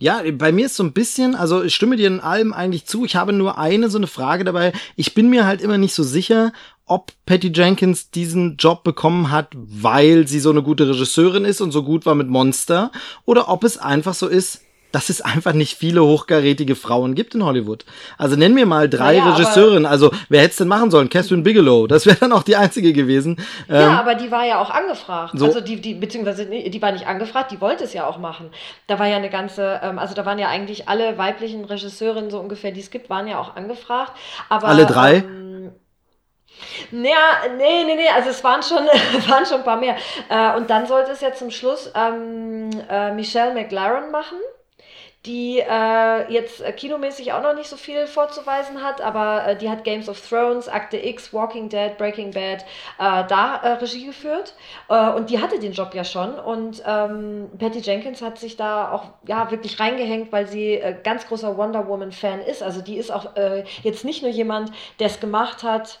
[0.00, 3.04] Ja, bei mir ist so ein bisschen, also ich stimme dir in allem eigentlich zu.
[3.04, 4.72] Ich habe nur eine so eine Frage dabei.
[4.94, 6.52] Ich bin mir halt immer nicht so sicher,
[6.86, 11.72] ob Patty Jenkins diesen Job bekommen hat, weil sie so eine gute Regisseurin ist und
[11.72, 12.92] so gut war mit Monster,
[13.24, 14.62] oder ob es einfach so ist,
[14.92, 17.84] dass es einfach nicht viele hochkarätige Frauen gibt in Hollywood.
[18.16, 19.84] Also nenn mir mal drei Naja, Regisseurinnen.
[19.86, 21.08] Also wer hätte es denn machen sollen?
[21.10, 21.86] Catherine Bigelow.
[21.86, 23.36] Das wäre dann auch die einzige gewesen.
[23.68, 25.32] Ähm, Ja, aber die war ja auch angefragt.
[25.38, 28.50] so- Also die, die, beziehungsweise die war nicht angefragt, die wollte es ja auch machen.
[28.86, 32.38] Da war ja eine ganze, ähm, also da waren ja eigentlich alle weiblichen Regisseurinnen so
[32.40, 34.12] ungefähr, die es gibt, waren ja auch angefragt.
[34.48, 35.16] Aber, Alle drei?
[35.16, 35.70] Ähm,
[36.90, 38.78] ja, nee, nee, nee, also es waren schon,
[39.28, 39.96] waren schon ein paar mehr.
[40.28, 44.38] Äh, und dann sollte es ja zum Schluss ähm, äh, Michelle McLaren machen
[45.26, 49.68] die äh, jetzt äh, kinomäßig auch noch nicht so viel vorzuweisen hat, aber äh, die
[49.68, 52.64] hat Games of Thrones, Akte X, Walking Dead, Breaking Bad
[52.98, 54.54] äh, da äh, Regie geführt
[54.88, 58.92] äh, und die hatte den Job ja schon und ähm, Patty Jenkins hat sich da
[58.92, 62.62] auch ja wirklich reingehängt, weil sie äh, ganz großer Wonder Woman Fan ist.
[62.62, 66.00] Also die ist auch äh, jetzt nicht nur jemand, der es gemacht hat,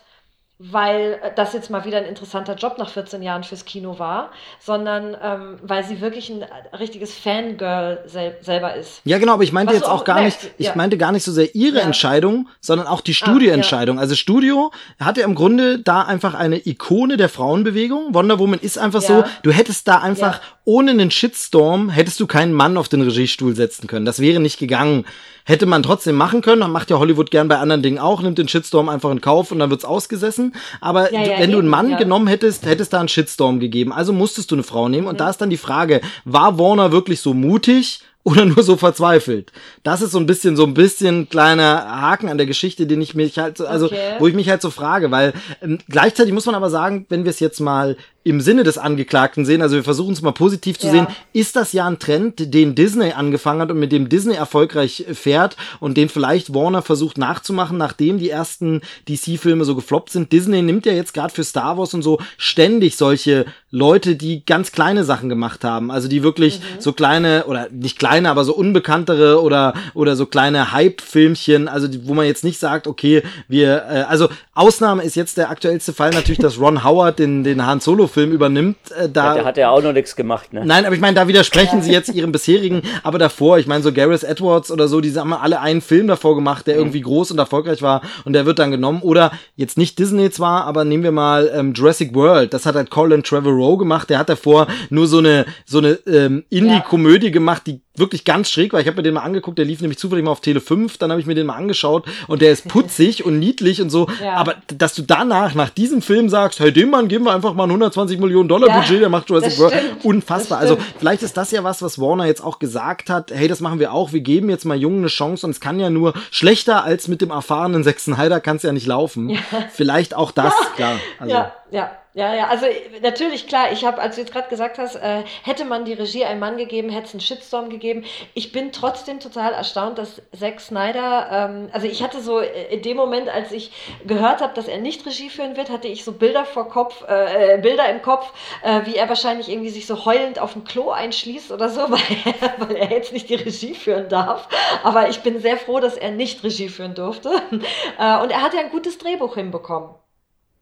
[0.58, 4.30] weil äh, das jetzt mal wieder ein interessanter Job nach 14 Jahren fürs Kino war,
[4.60, 9.00] sondern ähm, weil sie wirklich ein äh, richtiges Fangirl sel selber ist.
[9.04, 10.72] Ja, genau, aber ich meinte Was jetzt auch gar merkst, nicht, ich ja.
[10.74, 11.82] meinte gar nicht so sehr ihre Ja.
[11.84, 13.98] Entscheidung, sondern auch die Ah, Studioentscheidung.
[14.00, 18.12] Also Studio hatte im Grunde da einfach eine Ikone der Frauenbewegung.
[18.14, 19.08] Wonder Woman ist einfach Ja.
[19.08, 20.40] so, du hättest da einfach Ja.
[20.68, 24.04] Ohne einen Shitstorm hättest du keinen Mann auf den Regiestuhl setzen können.
[24.04, 25.06] Das wäre nicht gegangen.
[25.46, 28.48] Hätte man trotzdem machen können, macht ja Hollywood gern bei anderen Dingen auch, nimmt den
[28.48, 30.54] Shitstorm einfach in Kauf und dann wird's ausgesessen.
[30.82, 31.96] Aber ja, ja, wenn du einen Mann ja.
[31.96, 33.94] genommen hättest, hättest da einen Shitstorm gegeben.
[33.94, 35.04] Also musstest du eine Frau nehmen.
[35.04, 35.08] Mhm.
[35.08, 38.02] Und da ist dann die Frage, war Warner wirklich so mutig?
[38.28, 39.52] oder nur so verzweifelt.
[39.82, 43.14] Das ist so ein bisschen so ein bisschen kleiner Haken an der Geschichte, den ich
[43.14, 44.16] mich halt so, also okay.
[44.18, 47.30] wo ich mich halt so frage, weil ähm, gleichzeitig muss man aber sagen, wenn wir
[47.30, 47.96] es jetzt mal
[48.28, 50.92] im Sinne des Angeklagten sehen, also wir versuchen es mal positiv zu ja.
[50.92, 55.06] sehen, ist das ja ein Trend, den Disney angefangen hat und mit dem Disney erfolgreich
[55.12, 60.32] fährt und den vielleicht Warner versucht nachzumachen, nachdem die ersten DC-Filme so gefloppt sind.
[60.32, 64.72] Disney nimmt ja jetzt gerade für Star Wars und so ständig solche Leute, die ganz
[64.72, 66.80] kleine Sachen gemacht haben, also die wirklich mhm.
[66.80, 72.06] so kleine oder nicht kleine, aber so unbekanntere oder oder so kleine Hype-Filmchen, also die,
[72.06, 76.10] wo man jetzt nicht sagt, okay, wir, äh, also Ausnahme ist jetzt der aktuellste Fall
[76.10, 79.28] natürlich, dass Ron Howard den den Han Solo Film übernimmt, äh, da.
[79.28, 80.64] Ja, der hat ja auch noch nichts gemacht, ne?
[80.64, 83.92] Nein, aber ich meine, da widersprechen sie jetzt ihrem bisherigen, aber davor, ich meine, so
[83.92, 86.80] Gareth Edwards oder so, die haben alle einen Film davor gemacht, der mhm.
[86.80, 89.02] irgendwie groß und erfolgreich war und der wird dann genommen.
[89.02, 92.90] Oder jetzt nicht Disney zwar, aber nehmen wir mal ähm, Jurassic World, das hat halt
[92.90, 97.80] Colin Trevorrow gemacht, der hat davor nur so eine, so eine ähm, Indie-Komödie gemacht, die
[97.98, 98.80] wirklich ganz schräg war.
[98.80, 101.10] Ich habe mir den mal angeguckt, der lief nämlich zufällig mal auf Tele 5, dann
[101.10, 104.08] habe ich mir den mal angeschaut und der ist putzig und niedlich und so.
[104.22, 104.34] Ja.
[104.34, 107.64] Aber dass du danach, nach diesem Film sagst, hey, dem Mann geben wir einfach mal
[107.64, 109.74] ein 120 Millionen Dollar ja, Budget, der macht Jurassic World.
[110.04, 110.58] Unfassbar.
[110.58, 113.78] Also vielleicht ist das ja was, was Warner jetzt auch gesagt hat, hey, das machen
[113.78, 116.84] wir auch, wir geben jetzt mal Jungen eine Chance und es kann ja nur schlechter
[116.84, 119.30] als mit dem erfahrenen Sechsten Heider kann es ja nicht laufen.
[119.30, 119.38] Ja.
[119.72, 120.98] Vielleicht auch das, klar.
[121.18, 121.34] Also.
[121.34, 121.90] Ja, ja.
[122.14, 122.66] Ja, ja, also
[123.02, 126.24] natürlich, klar, ich habe, als du jetzt gerade gesagt hast, äh, hätte man die Regie
[126.24, 128.04] einem Mann gegeben, hätte es einen Shitstorm gegeben.
[128.34, 132.82] Ich bin trotzdem total erstaunt, dass Zack Snyder, ähm, also ich hatte so äh, in
[132.82, 133.70] dem Moment, als ich
[134.06, 137.54] gehört habe, dass er nicht Regie führen wird, hatte ich so Bilder vor Kopf, äh,
[137.54, 138.32] äh, Bilder im Kopf,
[138.64, 142.00] äh, wie er wahrscheinlich irgendwie sich so heulend auf dem Klo einschließt oder so, weil
[142.24, 144.48] er, weil er jetzt nicht die Regie führen darf.
[144.82, 147.30] Aber ich bin sehr froh, dass er nicht Regie führen durfte.
[147.98, 149.90] Äh, und er hat ja ein gutes Drehbuch hinbekommen.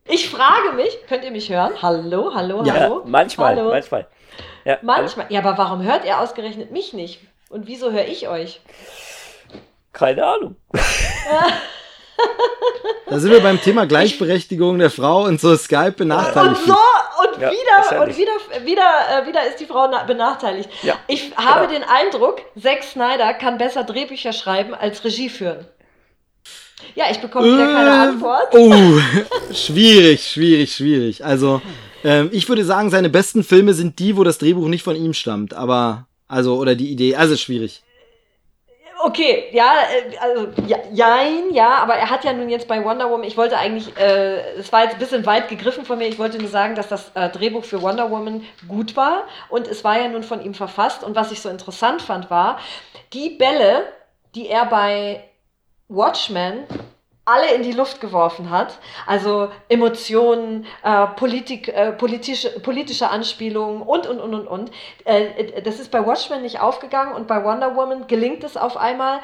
[0.08, 1.72] Ich frage mich, könnt ihr mich hören?
[1.82, 3.02] Hallo, hallo, ja, hallo?
[3.06, 3.70] Manchmal, hallo.
[3.70, 4.06] manchmal.
[4.64, 5.26] Ja, manchmal.
[5.30, 7.20] Ja, aber warum hört er ausgerechnet mich nicht?
[7.48, 8.60] Und wieso höre ich euch?
[9.92, 10.56] Keine Ahnung.
[13.08, 16.62] Da sind wir beim Thema Gleichberechtigung der Frau und so Skype benachteiligt.
[16.62, 18.32] Und so, und ja, wieder, und wieder,
[18.64, 20.68] wieder, äh, wieder ist die Frau benachteiligt.
[20.82, 21.80] Ja, ich habe genau.
[21.80, 25.66] den Eindruck, Zack Snyder kann besser Drehbücher schreiben als Regie führen.
[26.94, 28.48] Ja, ich bekomme wieder keine äh, Antwort.
[28.52, 31.24] Oh, schwierig, schwierig, schwierig.
[31.24, 31.62] Also,
[32.04, 35.14] ähm, ich würde sagen, seine besten Filme sind die, wo das Drehbuch nicht von ihm
[35.14, 35.54] stammt.
[35.54, 37.16] Aber, also, oder die Idee.
[37.16, 37.82] Also, schwierig.
[38.98, 43.10] Okay, ja, äh, also ja, jein, ja, aber er hat ja nun jetzt bei Wonder
[43.10, 46.18] Woman, ich wollte eigentlich, äh, es war jetzt ein bisschen weit gegriffen von mir, ich
[46.18, 50.00] wollte nur sagen, dass das äh, Drehbuch für Wonder Woman gut war und es war
[50.00, 52.58] ja nun von ihm verfasst und was ich so interessant fand war,
[53.12, 53.84] die Bälle,
[54.34, 55.22] die er bei
[55.88, 56.64] Watchmen
[57.26, 58.78] alle in die Luft geworfen hat.
[59.06, 64.70] Also Emotionen, äh, Politik, äh, politische, politische Anspielungen und, und, und, und, und.
[65.04, 69.18] Äh, das ist bei Watchmen nicht aufgegangen und bei Wonder Woman gelingt es auf einmal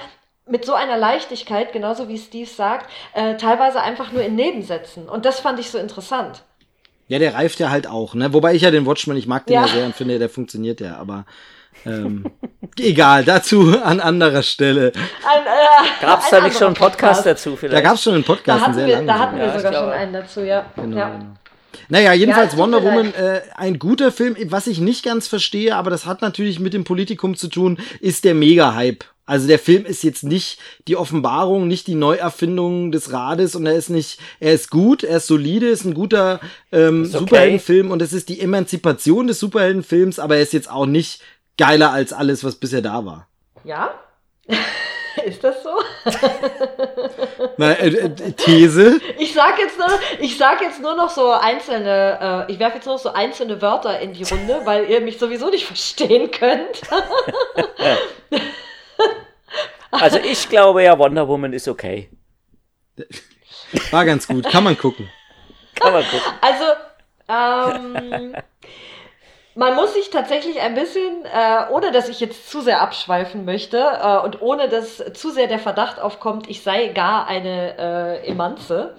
[0.47, 5.09] mit so einer Leichtigkeit, genauso wie Steve sagt, äh, teilweise einfach nur in Nebensätzen.
[5.09, 6.43] Und das fand ich so interessant.
[7.07, 8.33] Ja, der reift ja halt auch, ne?
[8.33, 10.81] Wobei ich ja den Watchmen, ich mag den ja, ja sehr und finde, der funktioniert
[10.81, 11.25] ja, aber
[11.85, 12.25] ähm,
[12.79, 14.89] egal, dazu an anderer Stelle.
[14.89, 14.93] Äh,
[16.01, 17.75] gab es da nicht schon einen Podcast, Podcast, dazu vielleicht?
[17.75, 18.63] Da gab es schon einen Podcast.
[18.63, 20.67] Da hatten, wir, da hatten wir sogar schon einen dazu, ja.
[20.77, 21.09] Genau, ja.
[21.11, 21.27] genau.
[21.89, 24.37] Naja, jedenfalls ja, Wonder Woman, äh, ein guter Film.
[24.47, 28.25] Was ich nicht ganz verstehe, aber das hat natürlich mit dem Politikum zu tun, ist
[28.25, 29.05] der Mega-Hype.
[29.25, 30.59] Also der Film ist jetzt nicht
[30.89, 35.19] die Offenbarung, nicht die Neuerfindung des Rades und er ist nicht, er ist gut, er
[35.19, 36.41] ist solide, ist ein guter
[36.73, 37.19] ähm, okay.
[37.19, 41.21] Superheldenfilm und es ist die Emanzipation des Superheldenfilms, aber er ist jetzt auch nicht
[41.59, 43.29] geiler als alles, was bisher da war.
[43.65, 43.95] Ja?
[45.25, 45.71] Ist das so?
[47.59, 49.01] Na, äh, äh, These?
[49.19, 49.89] Ich sag jetzt nur,
[50.21, 53.61] ich sag jetzt nur noch so einzelne, äh, ich werfe jetzt nur noch so einzelne
[53.61, 56.81] Wörter in die Runde, weil ihr mich sowieso nicht verstehen könnt.
[59.91, 62.09] also ich glaube ja, Wonder Woman ist okay.
[63.91, 65.11] War ganz gut, kann man gucken.
[65.75, 66.33] Kann man gucken.
[66.41, 66.65] Also,
[67.29, 68.35] ähm,
[69.55, 73.79] man muss sich tatsächlich ein bisschen, äh, ohne dass ich jetzt zu sehr abschweifen möchte
[73.79, 78.97] äh, und ohne dass zu sehr der Verdacht aufkommt, ich sei gar eine äh, Emanze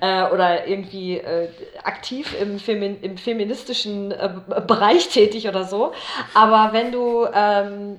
[0.00, 1.48] äh, oder irgendwie äh,
[1.82, 4.30] aktiv im, Femin im feministischen äh,
[4.66, 5.92] Bereich tätig oder so.
[6.34, 7.98] Aber wenn du ähm,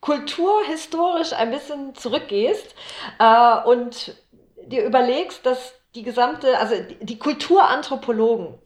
[0.00, 2.74] kulturhistorisch ein bisschen zurückgehst
[3.18, 4.16] äh, und
[4.66, 8.58] dir überlegst, dass die gesamte, also die Kulturanthropologen,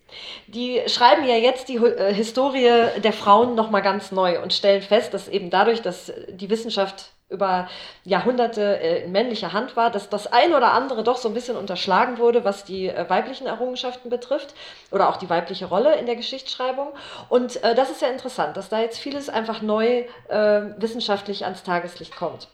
[0.46, 2.68] die schreiben ja jetzt die äh, Historie
[3.02, 7.68] der Frauen nochmal ganz neu und stellen fest, dass eben dadurch, dass die Wissenschaft über
[8.04, 11.56] Jahrhunderte äh, in männlicher Hand war, dass das ein oder andere doch so ein bisschen
[11.56, 14.54] unterschlagen wurde, was die äh, weiblichen Errungenschaften betrifft
[14.90, 16.88] oder auch die weibliche Rolle in der Geschichtsschreibung.
[17.28, 22.48] Und das ist ja interessant, dass da jetzt vieles einfach neu wissenschaftlich ans Tageslicht kommt.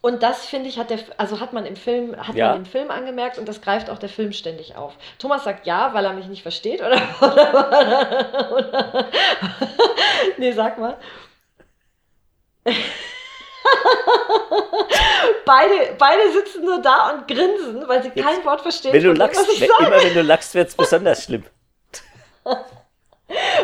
[0.00, 2.50] Und das finde ich hat der, also hat man im Film, hat ja.
[2.50, 4.94] man im Film angemerkt und das greift auch der Film ständig auf.
[5.18, 7.00] Thomas sagt ja, weil er mich nicht versteht, oder?
[7.20, 9.06] oder, oder
[10.36, 10.96] nee, sag mal.
[15.44, 18.92] beide, beide sitzen nur da und grinsen, weil sie Jetzt, kein Wort verstehen.
[18.92, 21.44] Wenn du lachst, wenn, immer wenn du lachst, wird es besonders schlimm.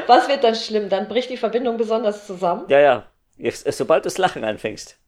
[0.06, 0.88] Was wird dann schlimm?
[0.88, 2.64] Dann bricht die Verbindung besonders zusammen?
[2.68, 3.04] Ja, ja.
[3.52, 4.98] Sobald du das Lachen anfängst.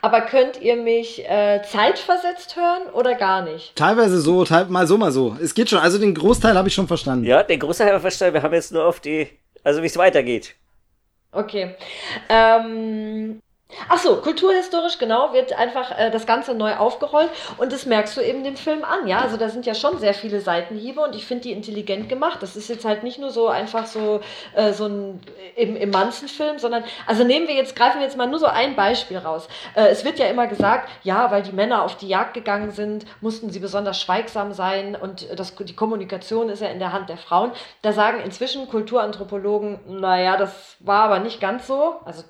[0.00, 3.74] Aber könnt ihr mich äh, zeitversetzt hören oder gar nicht?
[3.76, 5.36] Teilweise so, teil, mal so, mal so.
[5.42, 5.78] Es geht schon.
[5.78, 7.24] Also den Großteil habe ich schon verstanden.
[7.24, 8.34] Ja, den Großteil habe ich verstanden.
[8.34, 9.28] Wir haben jetzt nur auf die,
[9.62, 10.54] also wie es weitergeht.
[11.32, 11.74] Okay.
[12.28, 13.40] Ähm,
[13.88, 18.20] Ach so, kulturhistorisch genau wird einfach äh, das Ganze neu aufgerollt und das merkst du
[18.20, 19.20] eben dem Film an, ja.
[19.20, 22.42] Also da sind ja schon sehr viele Seitenhiebe und ich finde die intelligent gemacht.
[22.42, 24.20] Das ist jetzt halt nicht nur so einfach so
[24.54, 25.20] äh, so ein
[25.56, 28.76] im, im Manzen-Film, sondern also nehmen wir jetzt greifen wir jetzt mal nur so ein
[28.76, 29.48] Beispiel raus.
[29.74, 33.06] Äh, es wird ja immer gesagt, ja, weil die Männer auf die Jagd gegangen sind,
[33.20, 37.18] mussten sie besonders schweigsam sein und das, die Kommunikation ist ja in der Hand der
[37.18, 37.52] Frauen.
[37.82, 41.96] Da sagen inzwischen Kulturanthropologen, naja, das war aber nicht ganz so.
[42.04, 42.22] Also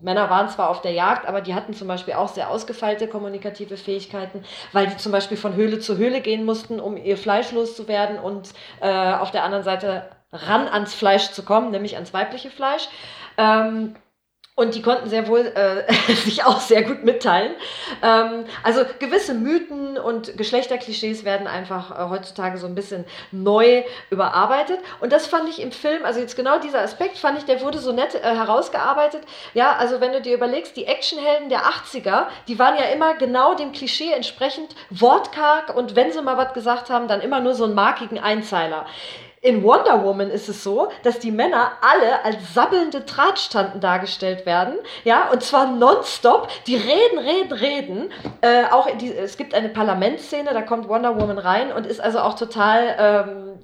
[0.00, 3.76] Männer waren zwar auf der Jagd, aber die hatten zum Beispiel auch sehr ausgefeilte kommunikative
[3.76, 8.18] Fähigkeiten, weil die zum Beispiel von Höhle zu Höhle gehen mussten, um ihr Fleisch loszuwerden
[8.18, 8.50] und
[8.80, 12.88] äh, auf der anderen Seite ran ans Fleisch zu kommen, nämlich ans weibliche Fleisch.
[13.38, 13.94] Ähm,
[14.56, 17.52] und die konnten sehr wohl äh, sich auch sehr gut mitteilen.
[18.02, 24.78] Ähm, also gewisse Mythen und Geschlechterklischees werden einfach äh, heutzutage so ein bisschen neu überarbeitet.
[25.00, 27.78] Und das fand ich im Film, also jetzt genau dieser Aspekt fand ich, der wurde
[27.78, 29.22] so nett äh, herausgearbeitet.
[29.52, 33.54] Ja, also wenn du dir überlegst, die Actionhelden der 80er, die waren ja immer genau
[33.54, 37.64] dem Klischee entsprechend wortkarg und wenn sie mal was gesagt haben, dann immer nur so
[37.64, 38.86] einen markigen Einzeiler.
[39.46, 44.74] In Wonder Woman ist es so, dass die Männer alle als sabbelnde Drahtstanden dargestellt werden,
[45.04, 46.48] ja, und zwar nonstop.
[46.66, 48.12] Die reden, reden, reden.
[48.40, 52.18] Äh, auch die, es gibt eine Parlamentsszene, da kommt Wonder Woman rein und ist also
[52.18, 53.58] auch total ähm,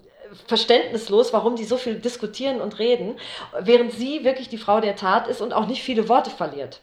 [0.47, 3.17] verständnislos, warum die so viel diskutieren und reden,
[3.59, 6.81] während sie wirklich die Frau der Tat ist und auch nicht viele Worte verliert.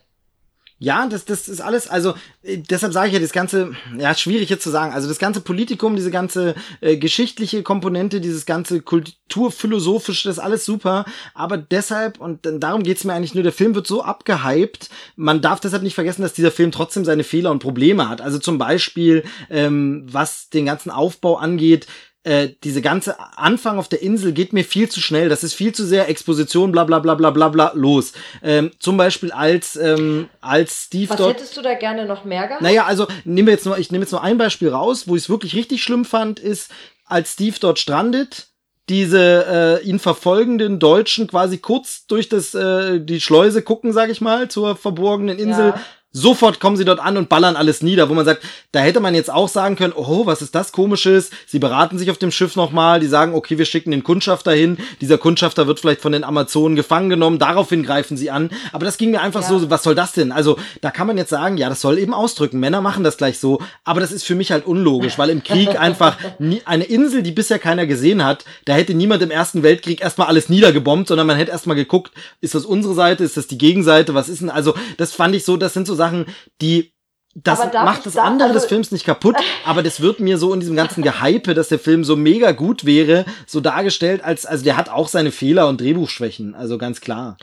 [0.82, 4.50] Ja, das, das ist alles, also äh, deshalb sage ich ja, das ganze, ja, schwierig
[4.50, 10.30] jetzt zu sagen, also das ganze Politikum, diese ganze äh, geschichtliche Komponente, dieses ganze kulturphilosophische,
[10.30, 11.04] das ist alles super,
[11.34, 15.60] aber deshalb, und darum geht's mir eigentlich nur, der Film wird so abgehypt, man darf
[15.60, 18.22] deshalb nicht vergessen, dass dieser Film trotzdem seine Fehler und Probleme hat.
[18.22, 21.88] Also zum Beispiel, ähm, was den ganzen Aufbau angeht,
[22.24, 25.30] äh, diese ganze Anfang auf der Insel geht mir viel zu schnell.
[25.30, 28.12] Das ist viel zu sehr Exposition, bla bla bla bla bla bla los.
[28.44, 31.38] Ähm, zum Beispiel als, ähm, als Steve Was dort.
[31.38, 32.62] hättest du da gerne noch mehr gehabt?
[32.62, 35.24] Naja, also nehmen wir jetzt nur, ich nehme jetzt nur ein Beispiel raus, wo ich
[35.24, 36.72] es wirklich richtig schlimm fand, ist,
[37.06, 38.48] als Steve dort strandet,
[38.90, 44.20] diese äh, ihn verfolgenden Deutschen quasi kurz durch das äh, die Schleuse gucken, sag ich
[44.20, 45.68] mal, zur verborgenen Insel.
[45.70, 48.42] Ja Sofort kommen sie dort an und ballern alles nieder, wo man sagt,
[48.72, 51.30] da hätte man jetzt auch sagen können, oh, was ist das komisches?
[51.46, 54.80] Sie beraten sich auf dem Schiff nochmal, die sagen, okay, wir schicken den Kundschafter hin,
[55.02, 58.50] dieser Kundschafter wird vielleicht von den Amazonen gefangen genommen, daraufhin greifen sie an.
[58.72, 59.50] Aber das ging mir einfach ja.
[59.50, 60.32] so, was soll das denn?
[60.32, 63.38] Also, da kann man jetzt sagen, ja, das soll eben ausdrücken, Männer machen das gleich
[63.38, 67.22] so, aber das ist für mich halt unlogisch, weil im Krieg einfach nie, eine Insel,
[67.22, 71.28] die bisher keiner gesehen hat, da hätte niemand im Ersten Weltkrieg erstmal alles niedergebombt, sondern
[71.28, 74.50] man hätte erstmal geguckt, ist das unsere Seite, ist das die Gegenseite, was ist denn?
[74.50, 76.26] Also, das fand ich so, das sind so Sachen,
[76.62, 76.94] die
[77.36, 79.36] das macht das andere also, des Films nicht kaputt,
[79.66, 82.86] aber das wird mir so in diesem ganzen Gehype, dass der Film so mega gut
[82.86, 87.38] wäre, so dargestellt, als, also der hat auch seine Fehler und Drehbuchschwächen, also ganz klar.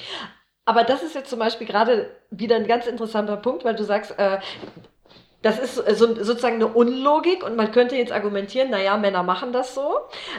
[0.64, 4.18] Aber das ist jetzt zum Beispiel gerade wieder ein ganz interessanter Punkt, weil du sagst,
[4.18, 4.38] äh,
[5.46, 9.76] das ist so, sozusagen eine Unlogik und man könnte jetzt argumentieren, naja, Männer machen das
[9.76, 9.94] so.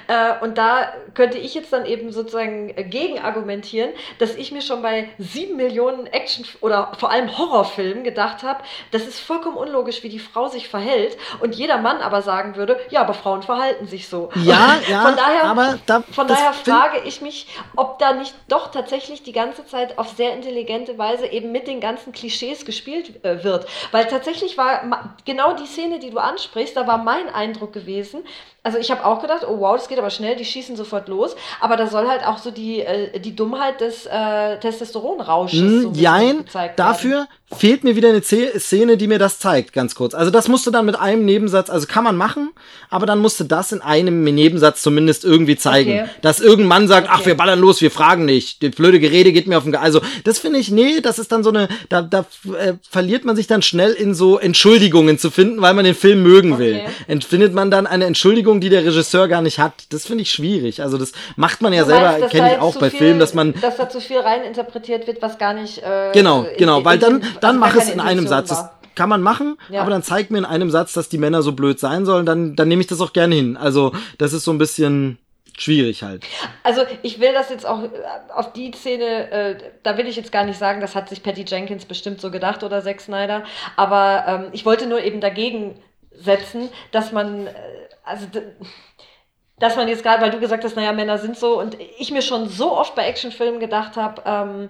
[0.08, 4.62] Äh, und da könnte ich jetzt dann eben sozusagen äh, gegen argumentieren, dass ich mir
[4.62, 8.60] schon bei sieben Millionen Action- oder vor allem Horrorfilmen gedacht habe,
[8.92, 12.78] das ist vollkommen unlogisch, wie die Frau sich verhält und jeder Mann aber sagen würde,
[12.90, 14.30] ja, aber Frauen verhalten sich so.
[14.36, 17.48] Ja, ja, von daher, aber da, von daher frage ich mich,
[17.78, 21.80] ob da nicht doch tatsächlich die ganze Zeit auf sehr intelligente Weise eben mit den
[21.80, 23.68] ganzen Klischees gespielt äh, wird.
[23.92, 28.24] Weil tatsächlich war genau die Szene, die du ansprichst, da war mein Eindruck gewesen.
[28.64, 31.36] Also ich habe auch gedacht, oh wow, das geht aber schnell, die schießen sofort los.
[31.61, 35.91] Aber da soll halt auch so die, äh, die Dummheit des äh, Testosteronrausches mm, so
[35.94, 36.45] Jein,
[36.76, 40.14] dafür, fehlt mir wieder eine Szene, die mir das zeigt, ganz kurz.
[40.14, 42.49] Also das musste dann mit einem Nebensatz, also kann man machen,
[42.90, 45.91] aber dann musste das in einem Nebensatz zumindest irgendwie zeigen.
[45.91, 46.10] Okay.
[46.22, 47.18] Dass irgendein Mann sagt, okay.
[47.18, 48.61] ach, wir ballern los, wir fragen nicht.
[48.61, 51.32] Die blöde Gerede geht mir auf den Ge Also das finde ich, nee, das ist
[51.32, 52.26] dann so eine, da, da
[52.60, 56.24] äh, verliert man sich dann schnell in so Entschuldigungen zu finden, weil man den Film
[56.24, 56.61] mögen okay.
[56.61, 56.82] will.
[57.07, 59.74] Entfindet man dann eine Entschuldigung, die der Regisseur gar nicht hat.
[59.90, 60.82] Das finde ich schwierig.
[60.82, 63.53] Also das macht man ja du selber, kenne ich auch bei viel, Filmen, dass man...
[63.61, 65.78] Dass da zu viel reininterpretiert wird, was gar nicht...
[65.78, 68.50] Äh, genau, genau, weil dann dann mach es in einem Satz.
[68.50, 69.82] Das kann man machen, ja.
[69.82, 72.56] aber dann zeig mir in einem Satz, dass die Männer so blöd sein sollen, dann,
[72.56, 73.56] dann nehme ich das auch gerne hin.
[73.56, 75.20] Also, das ist so ein bisschen
[75.58, 76.24] schwierig halt.
[76.64, 77.90] Also ich will das jetzt auch äh,
[78.34, 81.46] auf die Szene, äh, da will ich jetzt gar nicht sagen, das hat sich Patty
[81.48, 83.44] Jenkins bestimmt so gedacht oder Zack Snyder,
[83.76, 85.80] aber ähm, ich wollte nur eben dagegen
[86.12, 87.54] setzen, dass man, äh,
[88.04, 88.28] also
[89.60, 92.22] dass man jetzt gerade, weil du gesagt hast, naja, Männer sind so und ich mir
[92.22, 94.70] schon so oft bei Actionfilmen gedacht habe, ähm,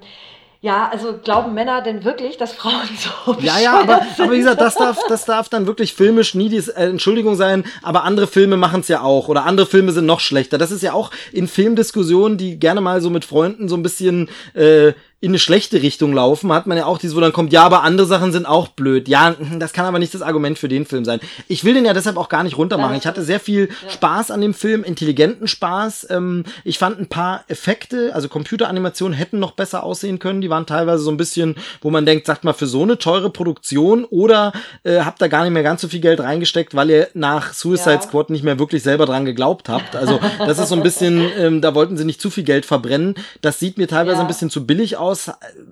[0.62, 4.60] ja, also glauben Männer denn wirklich, dass Frauen so Ja, ja, aber, aber wie gesagt,
[4.60, 8.58] das darf, das darf dann wirklich filmisch nie die äh, Entschuldigung sein, aber andere Filme
[8.58, 10.58] machen es ja auch oder andere Filme sind noch schlechter.
[10.58, 14.30] Das ist ja auch in Filmdiskussionen, die gerne mal so mit Freunden so ein bisschen
[14.56, 17.64] äh, in eine schlechte Richtung laufen, hat man ja auch dieses, wo dann kommt, ja,
[17.64, 19.08] aber andere Sachen sind auch blöd.
[19.08, 21.20] Ja, das kann aber nicht das Argument für den Film sein.
[21.48, 22.96] Ich will den ja deshalb auch gar nicht runtermachen.
[22.96, 26.08] Ich hatte sehr viel Spaß an dem Film, intelligenten Spaß.
[26.12, 30.42] Ähm, ich fand ein paar Effekte, also Computeranimationen hätten noch besser aussehen können.
[30.42, 33.32] Die waren teilweise so ein bisschen, wo man denkt, sagt mal, für so eine teure
[33.32, 34.54] Produktion oder
[34.84, 37.96] äh, habt da gar nicht mehr ganz so viel Geld reingesteckt, weil ihr nach Suicide
[37.96, 38.02] ja.
[38.04, 39.96] Squad nicht mehr wirklich selber dran geglaubt habt.
[39.96, 43.16] Also das ist so ein bisschen, ähm, da wollten sie nicht zu viel Geld verbrennen.
[43.42, 44.22] Das sieht mir teilweise ja.
[44.22, 45.32] ein bisschen zu billig aus aus.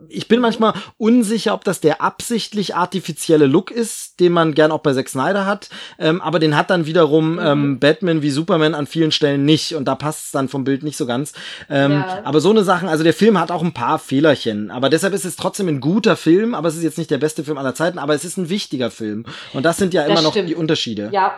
[0.10, 4.80] Ich bin manchmal unsicher, ob das der absichtlich artifizielle Look ist, den man gern auch
[4.80, 5.70] bei Zack Snyder hat.
[6.00, 7.40] Ähm, aber den hat dann wiederum mhm.
[7.40, 9.76] ähm, Batman wie Superman an vielen Stellen nicht.
[9.76, 11.34] Und da passt es dann vom Bild nicht so ganz.
[11.70, 12.22] Ähm, ja.
[12.24, 14.72] Aber so eine Sachen, also der Film hat auch ein paar Fehlerchen.
[14.72, 16.56] Aber deshalb ist es trotzdem ein guter Film.
[16.56, 18.00] Aber es ist jetzt nicht der beste Film aller Zeiten.
[18.00, 19.26] Aber es ist ein wichtiger Film.
[19.54, 20.36] Und das sind ja das immer stimmt.
[20.36, 21.10] noch die Unterschiede.
[21.12, 21.34] Ja,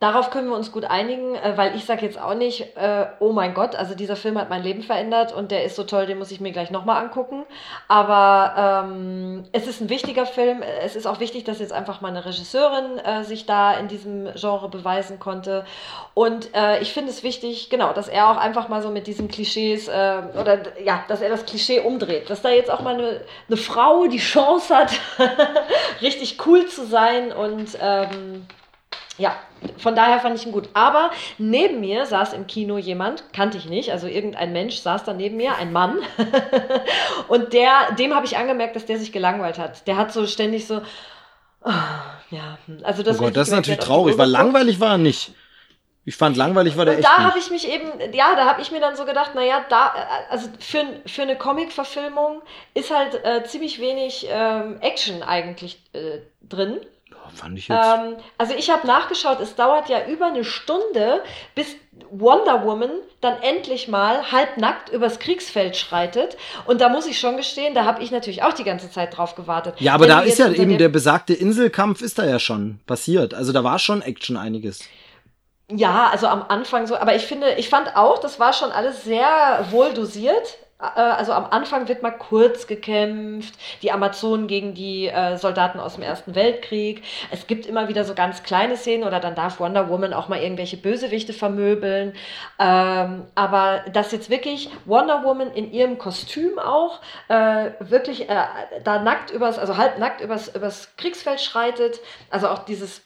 [0.00, 3.32] Darauf können wir uns gut einigen, äh, weil ich sage jetzt auch nicht, äh, oh
[3.32, 6.18] mein Gott, also dieser Film hat mein Leben verändert und der ist so toll, den
[6.18, 7.44] muss ich mir gleich nochmal angucken.
[7.86, 10.62] Aber ähm, es ist ein wichtiger Film.
[10.82, 14.32] Es ist auch wichtig, dass jetzt einfach mal eine Regisseurin äh, sich da in diesem
[14.36, 15.66] Genre beweisen konnte.
[16.14, 19.28] Und äh, ich finde es wichtig, genau, dass er auch einfach mal so mit diesen
[19.28, 22.30] Klischees äh, oder ja, dass er das Klischee umdreht.
[22.30, 24.92] Dass da jetzt auch mal eine, eine Frau die Chance hat,
[26.00, 28.46] richtig cool zu sein und ähm,
[29.20, 29.36] ja,
[29.76, 30.70] von daher fand ich ihn gut.
[30.72, 35.12] Aber neben mir saß im Kino jemand, kannte ich nicht, also irgendein Mensch saß da
[35.12, 35.98] neben mir, ein Mann.
[37.28, 39.86] und der, dem habe ich angemerkt, dass der sich gelangweilt hat.
[39.86, 40.80] Der hat so ständig so,
[41.62, 41.70] oh,
[42.30, 45.32] ja, also das, oh Gott, das ist natürlich traurig, weil langweilig war er nicht.
[46.06, 47.08] Ich fand langweilig war der und echt.
[47.08, 49.92] Da habe ich mich eben, ja, da habe ich mir dann so gedacht, naja, da,
[50.30, 52.40] also für, für eine Comic-Verfilmung
[52.72, 56.80] ist halt äh, ziemlich wenig ähm, Action eigentlich äh, drin
[57.34, 57.78] fand ich jetzt.
[57.78, 61.22] Ähm, also ich habe nachgeschaut, es dauert ja über eine Stunde,
[61.54, 61.76] bis
[62.10, 62.90] Wonder Woman
[63.20, 66.36] dann endlich mal halbnackt übers Kriegsfeld schreitet.
[66.66, 69.34] Und da muss ich schon gestehen, da habe ich natürlich auch die ganze Zeit drauf
[69.34, 69.74] gewartet.
[69.78, 73.34] Ja, aber Wenn da ist ja eben der besagte Inselkampf ist da ja schon passiert.
[73.34, 74.80] Also da war schon Action einiges.
[75.72, 79.04] Ja, also am Anfang so, aber ich finde, ich fand auch, das war schon alles
[79.04, 80.58] sehr wohl dosiert.
[80.80, 85.94] Äh, also am Anfang wird mal kurz gekämpft, die Amazonen gegen die äh, Soldaten aus
[85.94, 87.02] dem Ersten Weltkrieg.
[87.30, 90.40] Es gibt immer wieder so ganz kleine Szenen oder dann darf Wonder Woman auch mal
[90.40, 92.14] irgendwelche Bösewichte vermöbeln.
[92.58, 98.44] Ähm, aber dass jetzt wirklich Wonder Woman in ihrem Kostüm auch äh, wirklich äh,
[98.84, 102.00] da nackt übers, also halb nackt übers, übers Kriegsfeld schreitet,
[102.30, 103.02] also auch dieses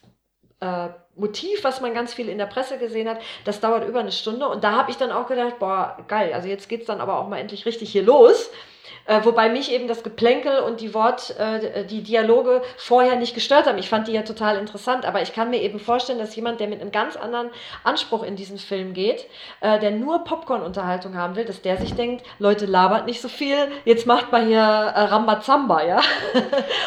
[0.60, 4.12] äh, Motiv, was man ganz viel in der Presse gesehen hat, das dauert über eine
[4.12, 4.48] Stunde.
[4.48, 7.18] Und da habe ich dann auch gedacht, boah, geil, also jetzt geht es dann aber
[7.18, 8.50] auch mal endlich richtig hier los.
[9.06, 13.66] Äh, wobei mich eben das Geplänkel und die Wort, äh, die Dialoge vorher nicht gestört
[13.66, 13.76] haben.
[13.76, 16.68] Ich fand die ja total interessant, aber ich kann mir eben vorstellen, dass jemand, der
[16.68, 17.50] mit einem ganz anderen
[17.82, 19.26] Anspruch in diesen Film geht,
[19.60, 23.56] äh, der nur Popcorn-Unterhaltung haben will, dass der sich denkt, Leute, labert nicht so viel,
[23.84, 26.00] jetzt macht mal hier äh, Rambazamba, ja?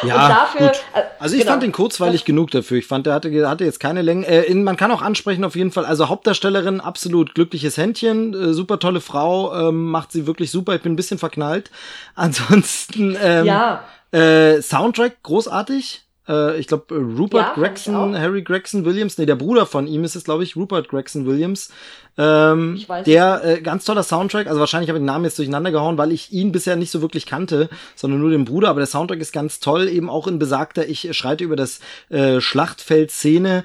[0.02, 2.78] Ja, dafür, äh, Also ich genau, fand den kurzweilig das, genug dafür.
[2.78, 4.26] Ich fand, der hatte, hatte jetzt keine Länge.
[4.26, 9.00] In, man kann auch ansprechen auf jeden Fall, also Hauptdarstellerin, absolut glückliches Händchen, super tolle
[9.00, 10.74] Frau, ähm, macht sie wirklich super.
[10.74, 11.70] Ich bin ein bisschen verknallt.
[12.18, 13.84] Ansonsten ähm, ja.
[14.10, 16.02] äh, Soundtrack großartig.
[16.28, 20.16] Äh, ich glaube Rupert ja, Gregson, Harry Gregson Williams, nee, der Bruder von ihm ist
[20.16, 21.70] es, glaube ich, Rupert Gregson Williams.
[22.16, 25.38] Ähm, ich weiß der äh, ganz toller Soundtrack, also wahrscheinlich habe ich den Namen jetzt
[25.38, 28.80] durcheinander gehauen, weil ich ihn bisher nicht so wirklich kannte, sondern nur den Bruder, aber
[28.80, 31.78] der Soundtrack ist ganz toll, eben auch in besagter, ich schreite über das
[32.08, 33.62] äh, Schlachtfeld-Szene,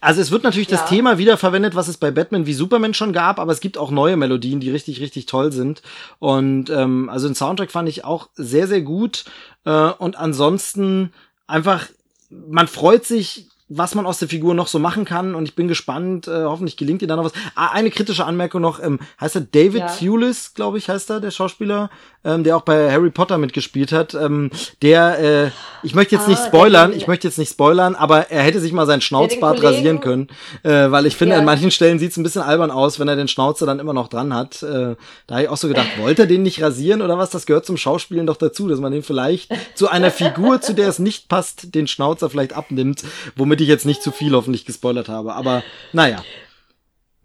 [0.00, 0.78] Also es wird natürlich ja.
[0.78, 3.90] das Thema wiederverwendet, was es bei Batman wie Superman schon gab, aber es gibt auch
[3.90, 5.82] neue Melodien, die richtig, richtig toll sind.
[6.18, 9.24] Und ähm, also den Soundtrack fand ich auch sehr, sehr gut.
[9.64, 11.12] Äh, und ansonsten
[11.46, 11.88] einfach,
[12.30, 15.68] man freut sich was man aus der Figur noch so machen kann und ich bin
[15.68, 17.32] gespannt, äh, hoffentlich gelingt ihr da noch was.
[17.54, 19.86] Ah, eine kritische Anmerkung noch, ähm, heißt er David ja.
[19.86, 21.88] Thewlis, glaube ich, heißt er, der Schauspieler,
[22.24, 24.12] ähm, der auch bei Harry Potter mitgespielt hat.
[24.14, 24.50] Ähm,
[24.82, 25.50] der, äh,
[25.84, 28.72] ich möchte jetzt ah, nicht spoilern, ich möchte jetzt nicht spoilern, aber er hätte sich
[28.72, 30.28] mal seinen Schnauzbart rasieren können,
[30.64, 31.38] äh, weil ich finde, ja.
[31.38, 33.94] an manchen Stellen sieht es ein bisschen albern aus, wenn er den Schnauzer dann immer
[33.94, 34.64] noch dran hat.
[34.64, 34.96] Äh,
[35.28, 37.30] da habe ich auch so gedacht, wollte er den nicht rasieren oder was?
[37.30, 40.88] Das gehört zum Schauspielen doch dazu, dass man den vielleicht zu einer Figur, zu der
[40.88, 43.04] es nicht passt, den Schnauzer vielleicht abnimmt,
[43.36, 45.34] womit damit ich jetzt nicht zu viel hoffentlich gespoilert habe.
[45.34, 45.62] Aber
[45.92, 46.22] naja.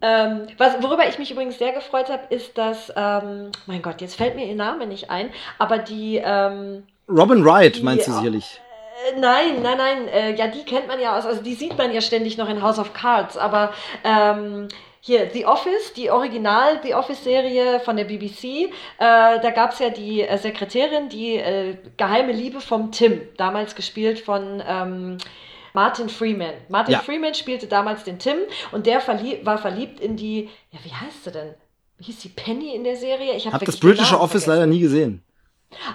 [0.02, 4.14] Ähm, was, worüber ich mich übrigens sehr gefreut habe, ist, dass, ähm, mein Gott, jetzt
[4.14, 6.20] fällt mir ihr Name nicht ein, aber die.
[6.22, 8.60] Ähm, Robin Wright, die, meinst du sicherlich?
[9.14, 10.08] Äh, nein, nein, nein.
[10.08, 12.60] Äh, ja, die kennt man ja aus, also die sieht man ja ständig noch in
[12.60, 13.72] House of Cards, aber
[14.04, 14.68] ähm,
[15.00, 18.68] hier, The Office, die Original The Office-Serie von der BBC, äh,
[18.98, 24.18] da gab es ja die äh, Sekretärin, die äh, geheime Liebe vom Tim, damals gespielt
[24.18, 25.18] von ähm,
[25.76, 26.54] Martin Freeman.
[26.70, 27.00] Martin ja.
[27.00, 28.38] Freeman spielte damals den Tim
[28.72, 31.54] und der verlieb, war verliebt in die, ja, wie heißt sie denn?
[32.00, 33.34] Hieß sie Penny in der Serie?
[33.34, 34.50] Ich habe hab das britische Office vergessen.
[34.50, 35.22] leider nie gesehen.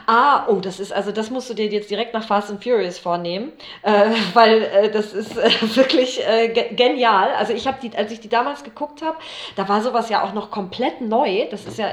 [0.05, 2.99] Ah, oh, das ist, also das musst du dir jetzt direkt nach Fast and Furious
[2.99, 7.33] vornehmen, äh, weil äh, das ist äh, wirklich äh, genial.
[7.33, 9.17] Also ich habe die, als ich die damals geguckt habe,
[9.55, 11.47] da war sowas ja auch noch komplett neu.
[11.49, 11.87] Das ist ja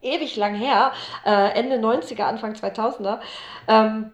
[0.00, 0.92] ewig lang her,
[1.26, 3.18] äh, Ende 90er, Anfang 2000er.
[3.66, 4.12] Ähm,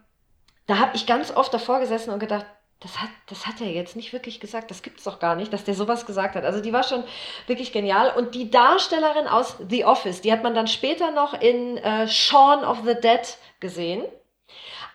[0.66, 2.46] da habe ich ganz oft davor gesessen und gedacht,
[2.80, 4.70] das hat, das hat er jetzt nicht wirklich gesagt.
[4.70, 6.44] Das gibt es doch gar nicht, dass der sowas gesagt hat.
[6.44, 7.02] Also die war schon
[7.48, 8.12] wirklich genial.
[8.16, 12.64] Und die Darstellerin aus The Office, die hat man dann später noch in äh, Shaun
[12.64, 14.04] of the Dead gesehen.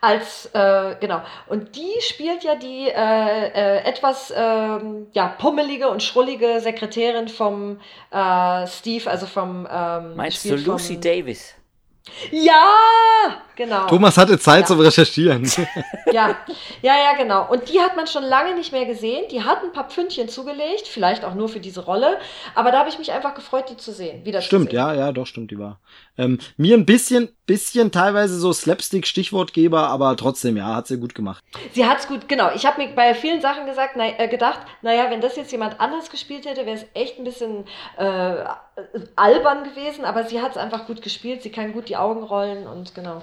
[0.00, 1.22] Als, äh, genau.
[1.46, 7.80] Und die spielt ja die äh, äh, etwas ähm, ja, pummelige und schrullige Sekretärin vom
[8.10, 9.66] äh, Steve, also vom.
[9.70, 11.54] Ähm, Meinst du Lucy vom, Davis?
[12.30, 13.86] Ja, genau.
[13.86, 14.66] Thomas hatte Zeit ja.
[14.66, 15.50] zum Recherchieren.
[16.12, 16.36] Ja,
[16.80, 17.50] ja, ja, genau.
[17.50, 19.24] Und die hat man schon lange nicht mehr gesehen.
[19.32, 22.18] Die hat ein paar Pfündchen zugelegt, vielleicht auch nur für diese Rolle.
[22.54, 24.24] Aber da habe ich mich einfach gefreut, die zu sehen.
[24.24, 24.76] Wieder stimmt, sehen.
[24.76, 25.80] ja, ja, doch, stimmt, die war.
[26.16, 31.42] Ähm, mir ein bisschen, bisschen teilweise so Slapstick-Stichwortgeber, aber trotzdem, ja, hat sie gut gemacht.
[31.72, 32.52] Sie hat's gut, genau.
[32.54, 35.80] Ich habe mir bei vielen Sachen gesagt, na, äh, gedacht, naja, wenn das jetzt jemand
[35.80, 37.64] anders gespielt hätte, wäre es echt ein bisschen
[37.96, 38.44] äh,
[39.16, 41.42] albern gewesen, aber sie hat es einfach gut gespielt.
[41.42, 43.22] Sie kann gut die Augen rollen und genau.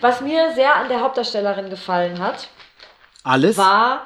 [0.00, 2.48] Was mir sehr an der Hauptdarstellerin gefallen hat,
[3.24, 4.02] alles war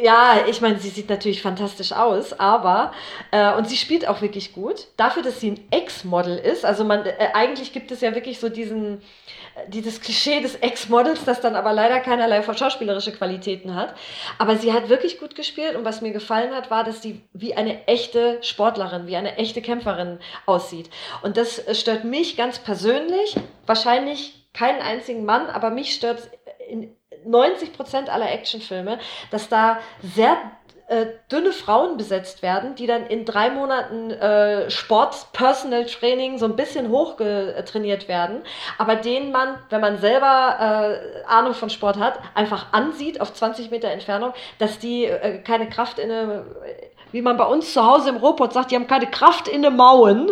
[0.00, 2.92] ja, ich meine, sie sieht natürlich fantastisch aus, aber
[3.30, 4.86] äh, und sie spielt auch wirklich gut.
[4.96, 8.48] Dafür, dass sie ein Ex-Model ist, also man äh, eigentlich gibt es ja wirklich so
[8.48, 9.02] diesen
[9.66, 13.94] dieses Klischee des Ex-Models, das dann aber leider keinerlei schauspielerische Qualitäten hat.
[14.38, 17.54] Aber sie hat wirklich gut gespielt und was mir gefallen hat, war, dass sie wie
[17.56, 20.90] eine echte Sportlerin, wie eine echte Kämpferin aussieht.
[21.22, 23.36] Und das äh, stört mich ganz persönlich,
[23.66, 26.30] wahrscheinlich keinen einzigen Mann, aber mich stört
[26.68, 26.94] in,
[27.24, 28.98] 90 Prozent aller Actionfilme,
[29.30, 29.78] dass da
[30.14, 30.36] sehr
[30.88, 36.46] äh, dünne Frauen besetzt werden, die dann in drei Monaten äh, Sport, Personal Training so
[36.46, 38.42] ein bisschen hochgetrainiert werden,
[38.78, 43.70] aber denen man, wenn man selber äh, Ahnung von Sport hat, einfach ansieht auf 20
[43.70, 46.44] Meter Entfernung, dass die äh, keine Kraft in eine
[47.12, 49.76] wie man bei uns zu Hause im Robot sagt, die haben keine Kraft in den
[49.76, 50.30] Mauen.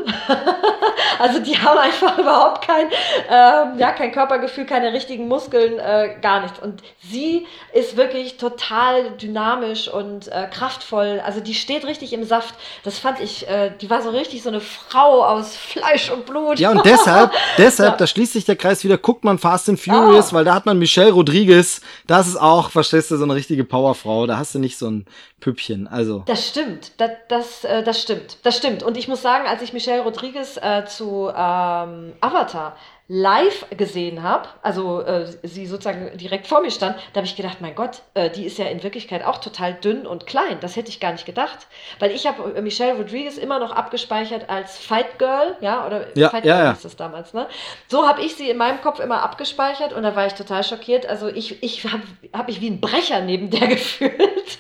[1.18, 2.86] also die haben einfach überhaupt kein,
[3.30, 6.58] ähm, ja, kein Körpergefühl, keine richtigen Muskeln, äh, gar nichts.
[6.58, 11.20] Und sie ist wirklich total dynamisch und äh, kraftvoll.
[11.24, 12.54] Also die steht richtig im Saft.
[12.84, 16.58] Das fand ich, äh, die war so richtig so eine Frau aus Fleisch und Blut.
[16.58, 17.96] Ja, und deshalb, deshalb, ja.
[17.96, 20.36] da schließt sich der Kreis wieder, guckt man Fast and Furious, oh.
[20.36, 21.80] weil da hat man Michelle Rodriguez.
[22.06, 24.26] Das ist auch, verstehst du, so eine richtige Powerfrau.
[24.26, 25.06] Da hast du nicht so ein
[25.40, 25.86] Püppchen.
[25.86, 26.22] Also.
[26.26, 26.65] Das stimmt,
[26.96, 28.82] das, das, äh, das stimmt, das stimmt.
[28.82, 32.76] Und ich muss sagen, als ich Michelle Rodriguez äh, zu ähm, Avatar
[33.08, 37.60] live gesehen habe, also äh, sie sozusagen direkt vor mir stand, da habe ich gedacht,
[37.60, 40.58] mein Gott, äh, die ist ja in Wirklichkeit auch total dünn und klein.
[40.60, 41.68] Das hätte ich gar nicht gedacht,
[42.00, 46.30] weil ich habe äh, Michelle Rodriguez immer noch abgespeichert als Fight Girl, ja, oder ja,
[46.30, 46.70] Fight Girl ja, ja.
[46.72, 47.46] ist das damals, ne?
[47.86, 51.06] So habe ich sie in meinem Kopf immer abgespeichert und da war ich total schockiert.
[51.06, 52.02] Also ich, ich habe
[52.32, 54.58] hab mich wie ein Brecher neben der gefühlt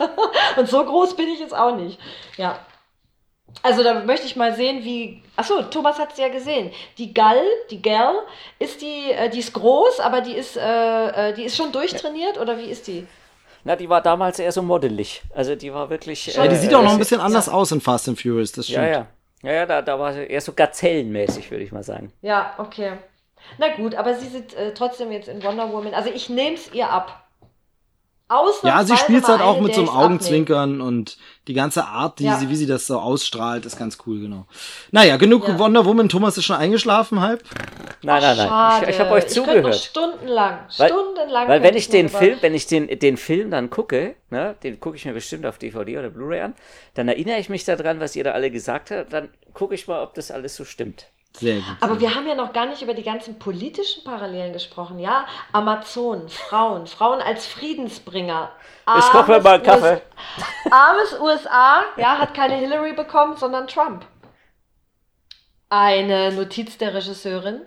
[0.56, 1.98] und so groß bin ich jetzt auch nicht.
[2.36, 2.60] Ja.
[3.62, 5.22] Also da möchte ich mal sehen, wie.
[5.36, 6.70] Achso, Thomas hat es ja gesehen.
[6.98, 8.14] Die Gall, die Gall,
[8.58, 12.38] ist die, äh, die ist groß, aber die ist, äh, äh, die ist schon durchtrainiert
[12.38, 13.06] oder wie ist die?
[13.64, 15.22] Na, die war damals eher so modelig.
[15.34, 16.26] Also die war wirklich.
[16.34, 17.52] Ja, die sieht auch noch ein bisschen anders ja.
[17.52, 18.84] aus in Fast and Furious, das stimmt.
[18.84, 19.06] Ja, ja.
[19.42, 22.12] Ja, ja, da, da war sie eher so gazellenmäßig, würde ich mal sagen.
[22.22, 22.92] Ja, okay.
[23.58, 25.94] Na gut, aber sie sieht äh, trotzdem jetzt in Wonder Woman.
[25.94, 27.25] Also ich nehme es ihr ab.
[28.62, 31.16] Ja, sie spielt halt auch mit so einem Augenzwinkern und
[31.46, 32.36] die ganze Art, die ja.
[32.36, 34.46] sie, wie sie das so ausstrahlt, ist ganz cool, genau.
[34.90, 35.58] Naja, genug ja.
[35.58, 36.08] Wonder Woman.
[36.08, 37.44] Thomas ist schon eingeschlafen, halb?
[38.02, 38.48] Nein, nein, nein.
[38.48, 38.84] Schade.
[38.84, 39.74] Ich, ich habe euch zugehört.
[39.74, 41.48] Ich stundenlang, weil, stundenlang.
[41.48, 44.96] Weil wenn ich den Film, wenn ich den, den Film dann gucke, ne, den gucke
[44.96, 46.54] ich mir bestimmt auf DVD oder Blu-ray an,
[46.94, 50.02] dann erinnere ich mich daran, was ihr da alle gesagt habt, dann gucke ich mal,
[50.02, 51.06] ob das alles so stimmt.
[51.38, 51.76] Sehr gut.
[51.80, 55.26] Aber wir haben ja noch gar nicht über die ganzen politischen Parallelen gesprochen, ja?
[55.52, 58.50] Amazonen, Frauen, Frauen als Friedensbringer.
[58.98, 60.02] ich koche mir mal einen Kaffee.
[60.70, 64.06] armes USA, ja, hat keine Hillary bekommen, sondern Trump.
[65.68, 67.62] Eine Notiz der Regisseurin.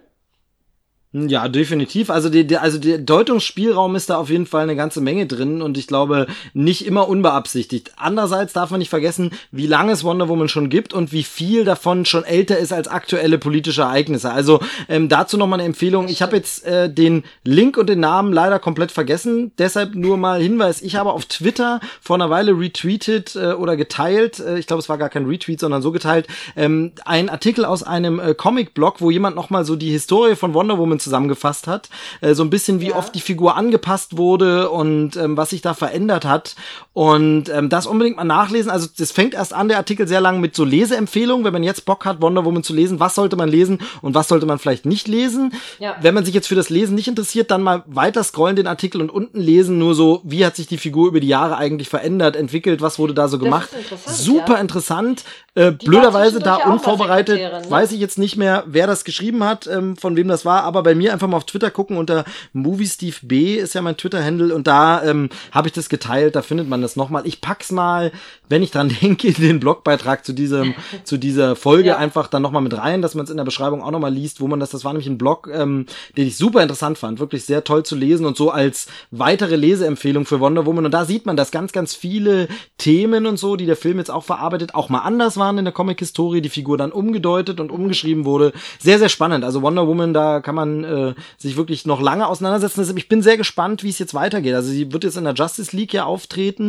[1.12, 2.12] Ja, definitiv.
[2.12, 5.64] Also, die, die, also der Deutungsspielraum ist da auf jeden Fall eine ganze Menge drin
[5.64, 7.94] und ich glaube nicht immer unbeabsichtigt.
[7.98, 11.66] Andererseits darf man nicht vergessen, wie lange es Wonder Woman schon gibt und wie viel
[11.66, 14.32] davon schon älter ist als aktuelle politische Ereignisse.
[14.32, 16.10] Also ähm, dazu noch mal eine Empfehlung.
[16.10, 19.52] Ich habe jetzt äh, den Link und den Namen leider komplett vergessen.
[19.58, 20.80] Deshalb nur mal Hinweis.
[20.84, 24.38] Ich habe auf Twitter vor einer Weile retweetet äh, oder geteilt.
[24.38, 26.28] Äh, ich glaube, es war gar kein Retweet, sondern so geteilt.
[26.56, 30.54] Ähm, ein Artikel aus einem äh, Comic-Blog, wo jemand noch mal so die Historie von
[30.54, 31.90] Wonder Woman zusammengefasst hat.
[32.22, 32.96] Äh, so ein bisschen, wie ja.
[32.96, 36.56] oft die Figur angepasst wurde und ähm, was sich da verändert hat.
[37.00, 38.70] Und ähm, das unbedingt mal nachlesen.
[38.70, 41.46] Also das fängt erst an, der Artikel sehr lang mit so Leseempfehlungen.
[41.46, 44.28] Wenn man jetzt Bock hat, Wonder Woman zu lesen, was sollte man lesen und was
[44.28, 45.54] sollte man vielleicht nicht lesen.
[45.80, 45.96] Ja.
[46.02, 49.00] Wenn man sich jetzt für das Lesen nicht interessiert, dann mal weiter scrollen den Artikel
[49.00, 52.36] und unten lesen, nur so, wie hat sich die Figur über die Jahre eigentlich verändert,
[52.36, 53.70] entwickelt, was wurde da so gemacht.
[53.72, 54.60] Interessant, Super ja.
[54.60, 55.24] interessant.
[55.56, 57.62] Äh, blöderweise da unvorbereitet, ne?
[57.70, 60.84] weiß ich jetzt nicht mehr, wer das geschrieben hat, ähm, von wem das war, aber
[60.84, 64.54] bei mir einfach mal auf Twitter gucken unter Movie Steve B ist ja mein Twitter-Handle
[64.54, 67.26] und da ähm, habe ich das geteilt, da findet man das nochmal.
[67.26, 68.12] Ich pack's mal,
[68.48, 71.98] wenn ich dran denke, den Blogbeitrag zu diesem, zu dieser Folge ja.
[71.98, 74.48] einfach dann nochmal mit rein, dass man es in der Beschreibung auch nochmal liest, wo
[74.48, 75.86] man das, das war nämlich ein Blog, ähm,
[76.18, 80.26] den ich super interessant fand, wirklich sehr toll zu lesen und so als weitere Leseempfehlung
[80.26, 82.48] für Wonder Woman und da sieht man, dass ganz, ganz viele
[82.78, 85.74] Themen und so, die der Film jetzt auch verarbeitet, auch mal anders waren in der
[85.74, 88.54] Comic-Historie, die Figur dann umgedeutet und umgeschrieben wurde.
[88.80, 89.44] Sehr, sehr spannend.
[89.44, 92.82] Also Wonder Woman, da kann man äh, sich wirklich noch lange auseinandersetzen.
[92.82, 94.54] Also ich bin sehr gespannt, wie es jetzt weitergeht.
[94.54, 96.69] Also sie wird jetzt in der Justice League ja auftreten.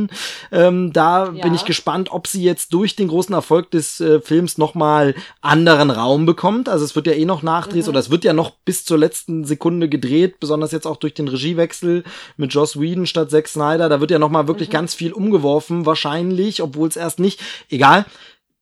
[0.52, 1.43] Ähm, da ja.
[1.43, 5.90] bin ich gespannt, ob sie jetzt durch den großen Erfolg des äh, Films nochmal anderen
[5.90, 6.68] Raum bekommt.
[6.68, 7.90] Also es wird ja eh noch Nachdrehs mhm.
[7.90, 11.28] oder es wird ja noch bis zur letzten Sekunde gedreht, besonders jetzt auch durch den
[11.28, 12.05] Regiewechsel
[12.36, 13.89] mit Joss Whedon statt Zack Snyder.
[13.89, 14.72] Da wird ja nochmal wirklich mhm.
[14.72, 17.40] ganz viel umgeworfen, wahrscheinlich, obwohl es erst nicht.
[17.68, 18.06] Egal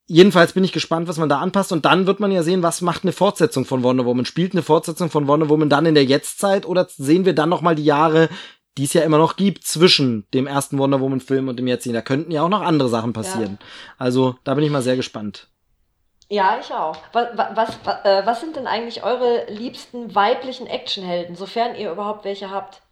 [0.09, 1.71] jedenfalls bin ich gespannt, was man da anpasst.
[1.71, 4.25] Und dann wird man ja sehen, was macht eine Fortsetzung von Wonder Woman.
[4.25, 7.63] Spielt eine Fortsetzung von Wonder Woman dann in der Jetztzeit oder sehen wir dann noch
[7.63, 8.29] mal die Jahre,
[8.79, 11.95] die es ja immer noch gibt zwischen dem ersten Wonder Woman Film und dem jetzigen?
[11.95, 13.59] Da könnten ja auch noch andere Sachen passieren.
[13.61, 13.67] Ja.
[13.99, 15.49] Also da bin ich mal sehr gespannt.
[16.31, 16.97] Ja, ich auch.
[17.13, 22.25] Was, was, was, äh, was sind denn eigentlich eure liebsten weiblichen Actionhelden, sofern ihr überhaupt
[22.25, 22.83] welche habt?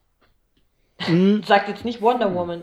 [1.08, 1.42] Mhm.
[1.46, 2.62] Sagt jetzt nicht Wonder Woman.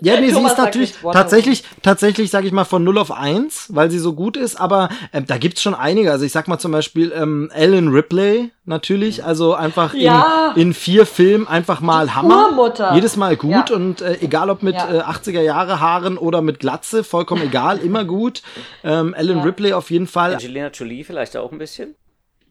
[0.00, 3.90] ja, nee, sie ist natürlich tatsächlich, tatsächlich, sag ich mal, von 0 auf 1, weil
[3.90, 6.10] sie so gut ist, aber äh, da gibt's schon einige.
[6.10, 10.52] Also ich sag mal zum Beispiel ähm, Ellen Ripley natürlich, also einfach ja.
[10.54, 12.48] in, in vier Filmen einfach mal Die Hammer.
[12.48, 12.94] Urmutter.
[12.94, 13.76] Jedes Mal gut ja.
[13.76, 14.92] und äh, egal ob mit ja.
[14.92, 18.42] äh, 80er Jahre Haaren oder mit Glatze, vollkommen egal, immer gut.
[18.84, 20.34] Ähm, Ellen Ripley auf jeden Fall.
[20.34, 21.94] Angelina Jolie vielleicht auch ein bisschen.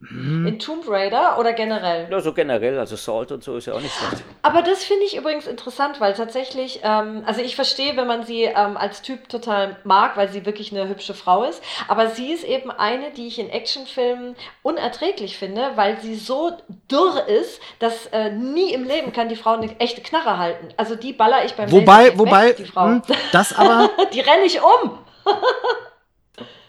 [0.01, 0.47] Mhm.
[0.47, 2.07] In Tomb Raider oder generell?
[2.09, 4.23] Ja, so generell, also Salt und so ist ja auch nicht schlecht.
[4.41, 8.43] Aber das finde ich übrigens interessant, weil tatsächlich, ähm, also ich verstehe, wenn man sie
[8.43, 12.43] ähm, als Typ total mag, weil sie wirklich eine hübsche Frau ist, aber sie ist
[12.43, 16.51] eben eine, die ich in Actionfilmen unerträglich finde, weil sie so
[16.89, 20.69] dürr ist, dass äh, nie im Leben kann die Frau eine echte Knarre halten.
[20.77, 22.87] Also die baller ich beim Wobei, wobei, weg, die Frau.
[22.87, 23.89] Mh, hm, das aber.
[24.13, 24.97] die renne ich um.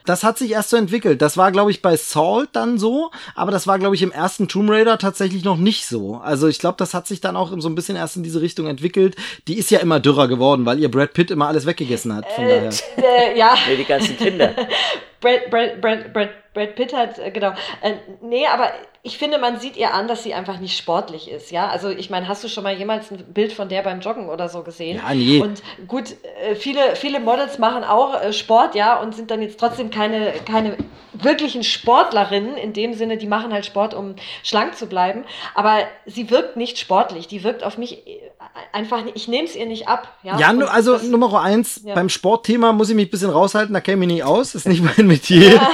[0.06, 1.22] Das hat sich erst so entwickelt.
[1.22, 4.48] Das war, glaube ich, bei Salt dann so, aber das war, glaube ich, im ersten
[4.48, 6.16] Tomb Raider tatsächlich noch nicht so.
[6.16, 8.66] Also ich glaube, das hat sich dann auch so ein bisschen erst in diese Richtung
[8.66, 9.16] entwickelt.
[9.48, 12.30] Die ist ja immer dürrer geworden, weil ihr Brad Pitt immer alles weggegessen hat.
[12.32, 12.70] Von äh, daher.
[12.96, 13.54] Äh, ja.
[13.68, 14.54] Nee, die ganzen Kinder.
[15.20, 17.52] Brad, Brad, Brad, Brad, Brad Pitt hat, äh, genau.
[17.80, 18.72] Äh, nee, aber
[19.04, 21.68] ich finde, man sieht ihr an, dass sie einfach nicht sportlich ist, ja.
[21.68, 24.48] Also ich meine, hast du schon mal jemals ein Bild von der beim Joggen oder
[24.48, 24.98] so gesehen?
[25.04, 25.40] Ja, nee.
[25.40, 29.58] Und gut, äh, viele, viele Models machen auch äh, Sport, ja, und sind dann jetzt
[29.58, 30.76] trotzdem keine, keine
[31.12, 35.24] wirklichen Sportlerinnen in dem Sinne, die machen halt Sport, um schlank zu bleiben.
[35.54, 37.26] Aber sie wirkt nicht sportlich.
[37.28, 38.20] Die wirkt auf mich äh,
[38.72, 40.16] einfach, ich nehme es ihr nicht ab.
[40.22, 41.94] Ja, ja also das, Nummer eins, ja.
[41.94, 44.82] beim Sportthema muss ich mich ein bisschen raushalten, da käme ich nicht aus, ist nicht
[44.96, 45.54] mein Metier.
[45.54, 45.70] Ja.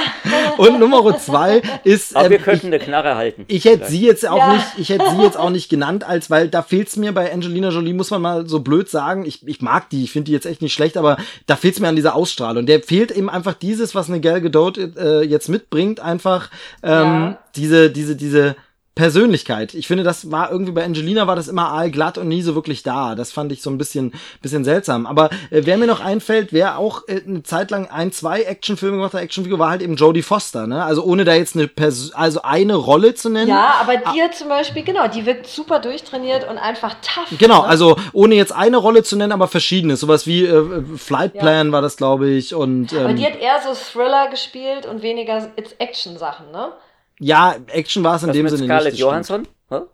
[0.57, 2.15] Und Nummer zwei ist.
[2.15, 3.45] Aber ähm, wir könnten ich, eine Knarre halten.
[3.47, 4.53] Ich hätte sie jetzt auch ja.
[4.53, 7.69] nicht, ich hätte sie jetzt auch nicht genannt, als weil da fehlt's mir bei Angelina
[7.69, 9.25] Jolie, muss man mal so blöd sagen.
[9.25, 11.87] Ich, ich mag die, ich finde die jetzt echt nicht schlecht, aber da fehlt's mir
[11.87, 12.65] an dieser Ausstrahlung.
[12.65, 16.49] Der fehlt eben einfach dieses, was eine Gal Gadot äh, jetzt mitbringt, einfach
[16.81, 18.55] ähm, diese, diese, diese
[18.99, 19.75] Persönlichkeit.
[19.75, 22.83] Ich finde, das war irgendwie bei Angelina war das immer allglatt und nie so wirklich
[22.83, 23.15] da.
[23.15, 24.11] Das fand ich so ein bisschen,
[24.41, 25.05] bisschen seltsam.
[25.05, 28.97] Aber äh, wer mir noch einfällt, wer auch äh, eine Zeit lang ein, zwei Actionfilme
[28.97, 30.83] gemacht hat, Actionfigur, war halt eben Jodie Foster, ne?
[30.83, 33.47] Also ohne da jetzt eine Pers also eine Rolle zu nennen.
[33.47, 37.37] Ja, aber die hat zum Beispiel, genau, die wirkt super durchtrainiert und einfach tough.
[37.37, 37.69] Genau, ne?
[37.69, 39.95] also ohne jetzt eine Rolle zu nennen, aber verschiedene.
[39.95, 41.71] Sowas wie äh, Flight Plan ja.
[41.71, 42.53] war das, glaube ich.
[42.53, 46.73] Und, ähm, aber die hat eher so Thriller gespielt und weniger Action-Sachen, ne?
[47.19, 48.99] Ja, Action war es in Was dem mit Sinne Scarlett nicht.
[48.99, 49.47] Johansson?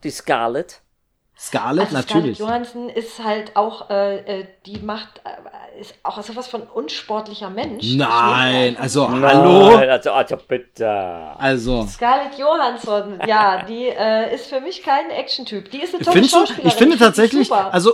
[0.04, 0.82] Die Scarlett?
[1.38, 2.38] Scarlett, also natürlich.
[2.38, 7.50] Scarlett Johansson ist halt auch, äh, äh die macht, äh, ist auch sowas von unsportlicher
[7.50, 7.96] Mensch.
[7.96, 9.76] Nein, also Nein, hallo.
[9.76, 10.90] Also, also bitte.
[10.90, 11.86] Also.
[11.88, 15.70] Scarlett Johansson, ja, die äh, ist für mich kein Action-Typ.
[15.72, 16.38] Die ist eine tolle Findest du?
[16.38, 16.68] Schauspielerin.
[16.68, 17.74] Ich finde tatsächlich, super.
[17.74, 17.92] also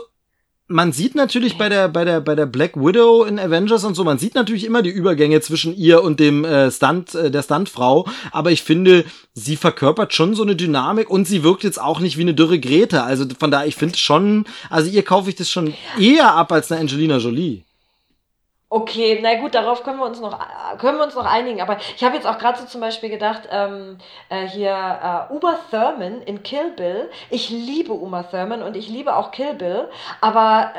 [0.68, 4.04] man sieht natürlich bei der bei der bei der Black Widow in Avengers und so,
[4.04, 8.08] man sieht natürlich immer die Übergänge zwischen ihr und dem äh, Stunt äh, der Stuntfrau,
[8.32, 12.18] aber ich finde, sie verkörpert schon so eine Dynamik und sie wirkt jetzt auch nicht
[12.18, 15.50] wie eine dürre Grete, also von daher ich finde schon, also ihr kaufe ich das
[15.50, 17.64] schon eher ab als eine Angelina Jolie.
[18.74, 20.40] Okay, na gut, darauf können wir uns noch
[20.78, 21.62] können wir uns noch einigen.
[21.62, 23.98] Aber ich habe jetzt auch gerade so zum Beispiel gedacht, ähm,
[24.30, 27.10] äh, hier äh, Uma Thurman in Kill Bill.
[27.30, 29.90] Ich liebe Uma Thurman und ich liebe auch Kill Bill,
[30.22, 30.72] aber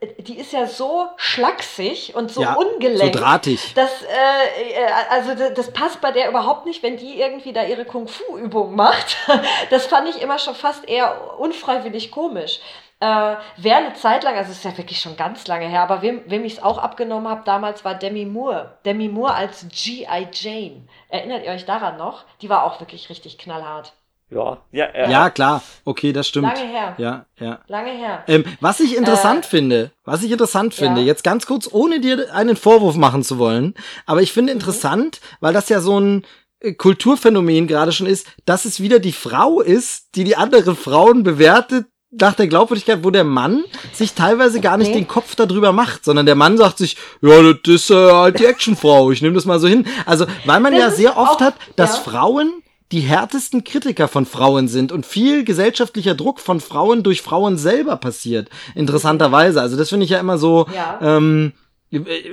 [0.00, 3.14] äh, die ist ja so schlaksig und so Ja, ungelenkt.
[3.14, 3.74] so drahtig.
[3.74, 7.64] Das, äh, äh, also das, das passt bei der überhaupt nicht, wenn die irgendwie da
[7.64, 9.18] ihre Kung-Fu-Übung macht.
[9.68, 12.60] Das fand ich immer schon fast eher unfreiwillig komisch.
[12.98, 16.00] Äh, wer eine Zeit lang, also es ist ja wirklich schon ganz lange her, aber
[16.00, 18.78] wem, wem ich es auch abgenommen habe damals war Demi Moore.
[18.86, 20.28] Demi Moore als G.I.
[20.32, 20.88] Jane.
[21.08, 22.24] Erinnert ihr euch daran noch?
[22.40, 23.92] Die war auch wirklich richtig knallhart.
[24.30, 25.10] Ja, ja, ja.
[25.10, 25.62] Ja, klar.
[25.84, 26.48] Okay, das stimmt.
[26.48, 26.94] Lange her.
[26.98, 27.60] Ja, ja.
[27.68, 28.24] Lange her.
[28.26, 31.06] Ähm, was ich interessant finde, was ich interessant finde, ja.
[31.06, 33.74] jetzt ganz kurz, ohne dir einen Vorwurf machen zu wollen,
[34.04, 36.26] aber ich finde interessant, weil das ja so ein
[36.58, 41.22] äh, Kulturphänomen gerade schon ist, dass es wieder die Frau ist, die die anderen Frauen
[41.22, 44.98] bewertet nach der Glaubwürdigkeit, wo der Mann sich teilweise gar nicht Okay.
[45.00, 48.46] den Kopf darüber macht, sondern der Mann sagt sich, ja, das ist äh, halt die
[48.46, 49.86] Actionfrau, ich nehme das mal so hin.
[50.06, 52.02] Also, weil man Das ja sehr oft auch- hat, dass ja.
[52.12, 52.62] Frauen
[52.92, 57.96] die härtesten Kritiker von Frauen sind und viel gesellschaftlicher Druck von Frauen durch Frauen selber
[57.96, 58.48] passiert.
[58.76, 59.60] Interessanterweise.
[59.60, 61.00] Also das finde ich ja immer so Ja.
[61.02, 61.52] ähm,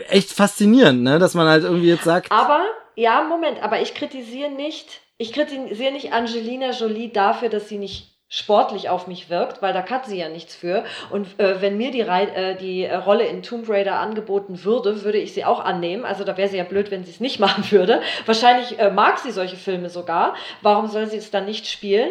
[0.10, 1.18] echt faszinierend, ne?
[1.18, 2.62] dass man halt irgendwie jetzt sagt, Aber,
[2.96, 8.13] ja, Moment, aber ich kritisiere nicht, ich kritisiere nicht Angelina Jolie dafür, dass sie nicht
[8.34, 10.84] sportlich auf mich wirkt, weil da kann sie ja nichts für.
[11.12, 15.36] Und äh, wenn mir die, äh, die Rolle in Tomb Raider angeboten würde, würde ich
[15.36, 16.04] sie auch annehmen.
[16.04, 18.02] Also da wäre sie ja blöd, wenn sie es nicht machen würde.
[18.26, 20.34] Wahrscheinlich äh, mag sie solche Filme sogar.
[20.64, 22.10] Warum soll sie es dann nicht spielen?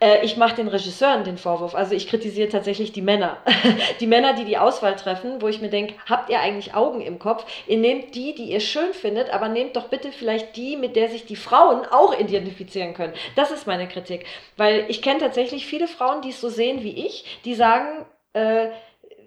[0.00, 1.74] Äh, ich mache den Regisseuren den Vorwurf.
[1.74, 3.36] Also ich kritisiere tatsächlich die Männer.
[4.00, 7.18] die Männer, die die Auswahl treffen, wo ich mir denke, habt ihr eigentlich Augen im
[7.18, 7.44] Kopf?
[7.66, 11.10] Ihr nehmt die, die ihr schön findet, aber nehmt doch bitte vielleicht die, mit der
[11.10, 13.12] sich die Frauen auch identifizieren können.
[13.36, 14.24] Das ist meine Kritik.
[14.56, 18.68] Weil ich kenne tatsächlich viele Frauen, die es so sehen wie ich, die sagen, äh,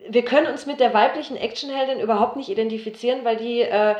[0.09, 3.95] wir können uns mit der weiblichen Actionheldin überhaupt nicht identifizieren, weil die, äh,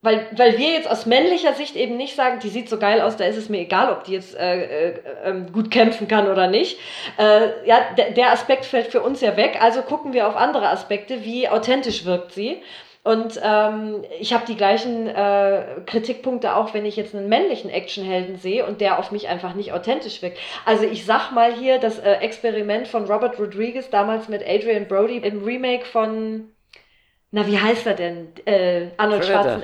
[0.00, 3.16] weil, weil wir jetzt aus männlicher Sicht eben nicht sagen, die sieht so geil aus,
[3.16, 6.48] da ist es mir egal, ob die jetzt äh, äh, ähm, gut kämpfen kann oder
[6.48, 6.78] nicht.
[7.18, 11.24] Äh, ja, der Aspekt fällt für uns ja weg, also gucken wir auf andere Aspekte,
[11.24, 12.62] wie authentisch wirkt sie.
[13.04, 18.36] Und ähm, ich habe die gleichen äh, Kritikpunkte auch, wenn ich jetzt einen männlichen Actionhelden
[18.36, 20.38] sehe und der auf mich einfach nicht authentisch wirkt.
[20.64, 25.16] Also ich sag mal hier das äh, Experiment von Robert Rodriguez damals mit Adrian Brody
[25.16, 26.52] im Remake von,
[27.32, 28.28] na wie heißt er denn?
[28.44, 29.62] Äh, Arnold Predator.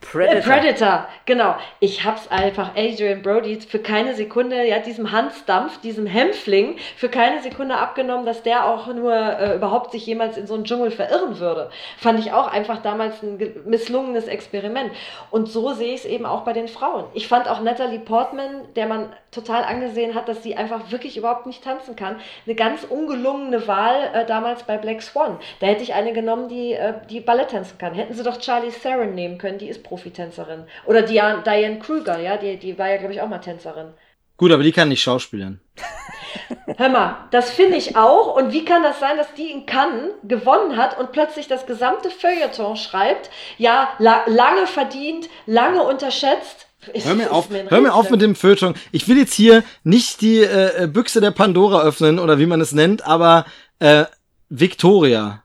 [0.00, 0.52] Predator.
[0.52, 1.54] Predator, genau.
[1.78, 7.40] Ich hab's einfach Adrian Brody für keine Sekunde, ja, diesem Hansdampf, diesem Hämpfling, für keine
[7.40, 11.38] Sekunde abgenommen, dass der auch nur äh, überhaupt sich jemals in so einen Dschungel verirren
[11.38, 11.70] würde.
[11.98, 14.90] Fand ich auch einfach damals ein ge- misslungenes Experiment.
[15.30, 17.04] Und so sehe ich es eben auch bei den Frauen.
[17.14, 21.46] Ich fand auch Natalie Portman, der man total angesehen hat, dass sie einfach wirklich überhaupt
[21.46, 25.38] nicht tanzen kann, eine ganz ungelungene Wahl äh, damals bei Black Swan.
[25.60, 27.94] Da hätte ich eine genommen, die, äh, die Ballett tanzen kann.
[27.94, 30.64] Hätten sie doch Charlie Theron nehmen können, die ist Profitänzerin.
[30.86, 33.88] Oder Diane, Diane Kruger, ja, die, die war ja, glaube ich, auch mal Tänzerin.
[34.36, 35.60] gut, aber die kann nicht schauspielern.
[36.76, 38.34] Hör mal, das finde ich auch.
[38.36, 42.10] Und wie kann das sein, dass die in Cannes gewonnen hat und plötzlich das gesamte
[42.10, 43.30] Feuilleton schreibt?
[43.58, 46.66] Ja, la lange verdient, lange unterschätzt.
[46.92, 48.74] Ist- Hör mir auf, ein hör mir auf mit dem Feuilleton.
[48.92, 52.72] Ich will jetzt hier nicht die äh, Büchse der Pandora öffnen oder wie man es
[52.72, 53.44] nennt, aber
[53.80, 54.04] äh,
[54.48, 55.42] Victoria.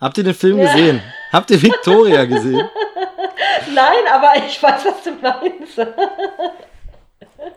[0.00, 0.72] Habt ihr den Film Ja.
[0.72, 1.02] gesehen?
[1.32, 2.68] Habt ihr Victoria gesehen?
[3.74, 5.78] Nein, aber ich weiß, was du meinst.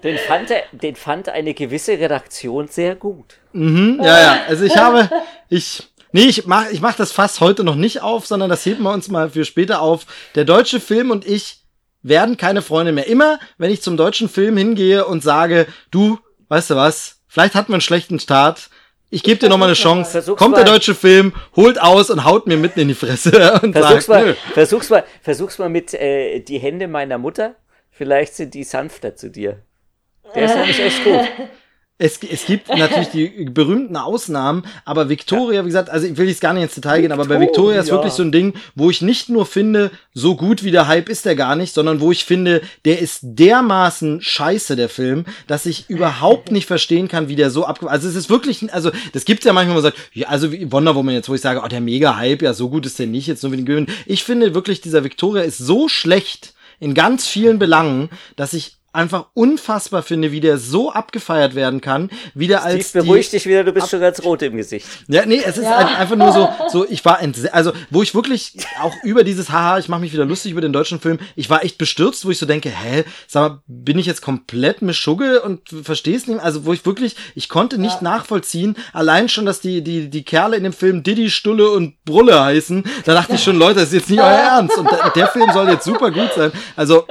[0.03, 3.35] Den fand, er, den fand eine gewisse Redaktion sehr gut.
[3.53, 4.39] Mhm, ja, ja.
[4.47, 5.09] Also ich habe,
[5.49, 8.83] ich, nee, ich mach, ich mach das Fass heute noch nicht auf, sondern das heben
[8.83, 10.05] wir uns mal für später auf.
[10.35, 11.63] Der deutsche Film und ich
[12.01, 13.07] werden keine Freunde mehr.
[13.07, 17.17] Immer, wenn ich zum deutschen Film hingehe und sage, du, weißt du was?
[17.27, 18.69] Vielleicht hatten wir einen schlechten Start.
[19.11, 20.11] Ich gebe dir noch mal eine Chance.
[20.11, 20.63] Versuch's Kommt mal.
[20.63, 24.25] der deutsche Film, holt aus und haut mir mitten in die Fresse und Versuch's sagt,
[24.25, 27.55] mal, versuch's mal, versuch's mal mit äh, die Hände meiner Mutter.
[27.89, 29.63] Vielleicht sind die sanfter zu dir.
[30.35, 31.21] Der ist nämlich echt gut.
[32.01, 36.39] Es, es gibt natürlich die berühmten Ausnahmen, aber Victoria, wie gesagt, also ich will jetzt
[36.39, 39.01] gar nicht ins Detail gehen, aber bei Victoria ist wirklich so ein Ding, wo ich
[39.01, 42.23] nicht nur finde, so gut wie der Hype ist der gar nicht, sondern wo ich
[42.23, 47.51] finde, der ist dermaßen scheiße, der Film, dass ich überhaupt nicht verstehen kann, wie der
[47.51, 47.89] so abge...
[47.89, 50.71] Also es ist wirklich, also das gibt's ja manchmal, wo man sagt, ja, also wie
[50.71, 53.27] Wonder Woman jetzt, wo ich sage, oh, der Mega-Hype, ja, so gut ist der nicht,
[53.27, 53.87] jetzt nur wie den Gewinn.
[54.05, 59.27] Ich finde wirklich, dieser Victoria ist so schlecht in ganz vielen Belangen, dass ich einfach
[59.33, 63.63] unfassbar finde, wie der so abgefeiert werden kann, wie der als Steve, beruhig dich wieder,
[63.63, 64.85] du bist schon ganz rot im Gesicht.
[65.07, 67.19] ja, nee, es ist ein- einfach nur so, so ich war
[67.51, 70.73] also wo ich wirklich auch über dieses Haha, ich mache mich wieder lustig über den
[70.73, 74.05] deutschen Film, ich war echt bestürzt, wo ich so denke, hä, sag mal, bin ich
[74.05, 79.29] jetzt komplett Mischugge und versteh's nicht, also wo ich wirklich, ich konnte nicht nachvollziehen, allein
[79.29, 83.13] schon, dass die die die Kerle in dem Film Diddy, Stulle und Brulle heißen, da
[83.13, 85.69] dachte ich schon, Leute, das ist jetzt nicht euer Ernst und der, der Film soll
[85.69, 86.51] jetzt super gut sein.
[86.75, 87.05] Also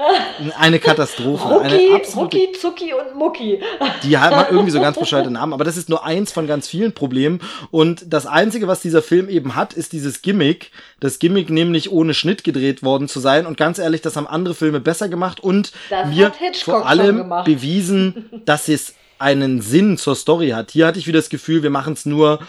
[0.59, 3.61] eine Katastrophe, eine Rucki, absolute Zucki und Mucki.
[4.03, 6.93] die haben irgendwie so ganz bescheuerte Namen, aber das ist nur eins von ganz vielen
[6.93, 7.41] Problemen.
[7.71, 10.71] Und das Einzige, was dieser Film eben hat, ist dieses Gimmick.
[11.01, 13.47] Das Gimmick nämlich ohne Schnitt gedreht worden zu sein.
[13.47, 16.33] Und ganz ehrlich, das haben andere Filme besser gemacht und Das mir
[16.65, 20.71] vor allem bewiesen, dass es einen Sinn zur Story hat.
[20.71, 22.41] Hier hatte ich wieder das Gefühl, wir machen es nur,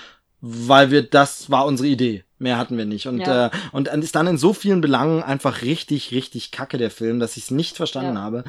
[0.41, 2.23] weil wir, das war unsere Idee.
[2.39, 3.05] Mehr hatten wir nicht.
[3.07, 3.47] Und, Ja.
[3.47, 7.35] äh, und ist dann in so vielen Belangen einfach richtig, richtig kacke, der Film, dass
[7.37, 8.21] ich es nicht verstanden Ja.
[8.21, 8.43] habe.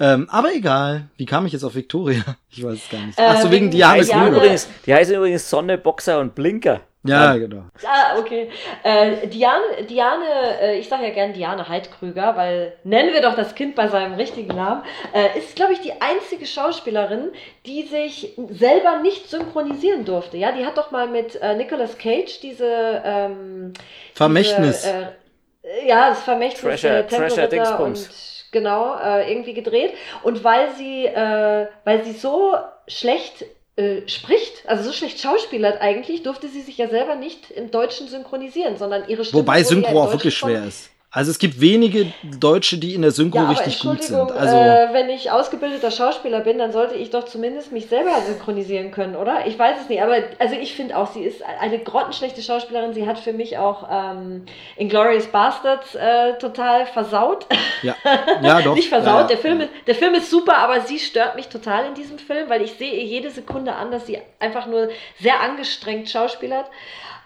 [0.00, 1.08] Ähm, aber egal.
[1.18, 2.22] Wie kam ich jetzt auf Victoria?
[2.50, 3.18] Ich weiß es gar nicht.
[3.18, 4.36] Äh, Ach so, wegen wegen Diane heißen Diane- Krüger.
[4.44, 6.80] übrigens, die heißen übrigens Sonne, Boxer und Blinker.
[7.06, 7.64] Ja, genau.
[7.86, 8.48] Ah, okay.
[8.82, 10.24] Äh, Diane, Diane
[10.60, 14.14] äh, ich sage ja gern Diane Heidkrüger, weil nennen wir doch das Kind bei seinem
[14.14, 14.82] richtigen Namen,
[15.12, 17.30] äh, ist, glaube ich, die einzige Schauspielerin,
[17.66, 20.38] die sich selber nicht synchronisieren durfte.
[20.38, 23.74] Ja, die hat doch mal mit äh, Nicolas Cage diese ähm,
[24.14, 24.82] Vermächtnis.
[24.82, 25.14] Diese,
[25.62, 28.48] äh, ja, das Vermächtnis Thrasher- der Thrasher Tempelritter und Dingsbums.
[28.50, 29.92] genau äh, irgendwie gedreht.
[30.22, 32.54] Und weil sie, äh, weil sie so
[32.88, 33.44] schlecht
[33.76, 38.08] äh, spricht, also so schlecht schauspielert eigentlich, durfte sie sich ja selber nicht im Deutschen
[38.08, 40.90] synchronisieren, sondern ihre Stimme Wobei ja Synchro auch wirklich schwer ist.
[41.14, 44.32] Also es gibt wenige Deutsche, die in der Synchro Ja, richtig gut sind.
[44.32, 48.90] Also äh, wenn ich ausgebildeter Schauspieler bin, dann sollte ich doch zumindest mich selber synchronisieren
[48.90, 49.46] können, oder?
[49.46, 52.94] Ich weiß es nicht, aber also ich finde auch, sie ist eine grottenschlechte Schauspielerin.
[52.94, 54.44] Sie hat für mich auch ähm,
[54.76, 57.46] Inglourious Bastards äh, total versaut.
[57.82, 57.94] ja,
[58.42, 58.74] ja doch.
[58.74, 59.20] nicht ja, versaut.
[59.20, 59.26] ja.
[59.28, 62.50] Der, Film ist, der Film ist super, aber sie stört mich total in diesem Film,
[62.50, 64.88] weil ich sehe ihr jede Sekunde an, dass sie einfach nur
[65.20, 66.66] sehr angestrengt schauspielert.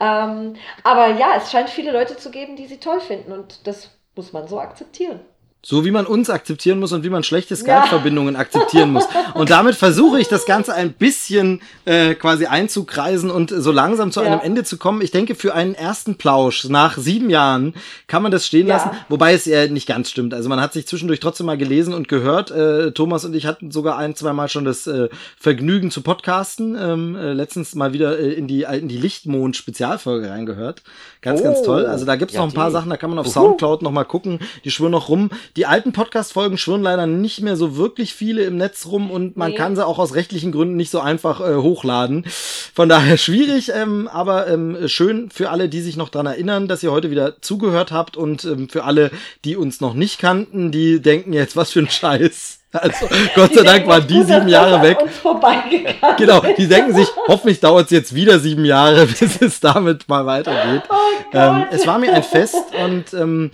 [0.01, 0.55] Ähm,
[0.85, 4.33] aber ja, es scheint viele Leute zu geben, die sie toll finden und das muss
[4.33, 5.21] man so akzeptieren.
[5.61, 7.61] So wie man uns akzeptieren muss und wie man schlechte Ja.
[7.61, 9.05] Skype-Verbindungen akzeptieren muss.
[9.35, 14.21] Und damit versuche ich das Ganze ein bisschen äh, quasi einzukreisen und so langsam zu
[14.23, 14.27] Ja.
[14.31, 15.03] einem Ende zu kommen.
[15.03, 17.75] Ich denke, für einen ersten Plausch nach sieben Jahren
[18.07, 18.77] kann man das stehen Ja.
[18.77, 20.33] lassen, wobei es ja nicht ganz stimmt.
[20.33, 22.53] Also man hat sich zwischendurch trotzdem mal gelesen und gehört.
[22.53, 26.77] Äh, Thomas und ich hatten sogar ein, zwei Mal schon das äh, Vergnügen zu podcasten.
[26.81, 30.83] Ähm, äh, letztens mal wieder äh, in die, in die Lichtmond-Spezialfolge reingehört.
[31.21, 31.65] Ganz, ganz Oh.
[31.65, 31.87] toll.
[31.87, 32.73] Also da gibt's Ja, noch ein paar die.
[32.73, 34.39] Sachen, da kann man auf Soundcloud noch mal gucken.
[34.65, 35.31] Die schwirren noch rum.
[35.57, 39.51] Die alten Podcast-Folgen schwirren leider nicht mehr so wirklich viele im Netz rum und man
[39.51, 39.57] Nee.
[39.57, 42.25] kann sie auch aus rechtlichen Gründen nicht so einfach äh, hochladen.
[42.75, 46.83] Von daher schwierig, ähm, aber ähm, schön für alle, die sich noch dran erinnern, dass
[46.85, 49.11] ihr heute wieder zugehört habt und ähm, für alle,
[49.45, 52.58] die uns noch nicht kannten, die denken jetzt, was für ein Scheiß.
[52.73, 54.99] Also Gott sei Dank waren die sieben Jahre weg.
[56.19, 60.27] Genau, die denken sich, hoffentlich dauert es jetzt wieder sieben Jahre, bis es damit mal
[60.27, 60.83] weitergeht.
[60.91, 60.95] Oh
[61.33, 63.51] ähm, es war mir ein Fest und ähm,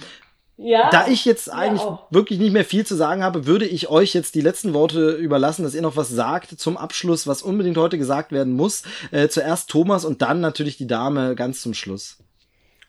[0.57, 0.91] ja.
[0.91, 2.11] da ich jetzt eigentlich auch.
[2.11, 5.63] wirklich nicht mehr viel zu sagen habe, würde ich euch jetzt die letzten Worte überlassen,
[5.63, 8.83] dass ihr noch was sagt zum Abschluss, was unbedingt heute gesagt werden muss.
[9.13, 12.19] Äh, zuerst Thomas und dann natürlich die Dame ganz zum Schluss.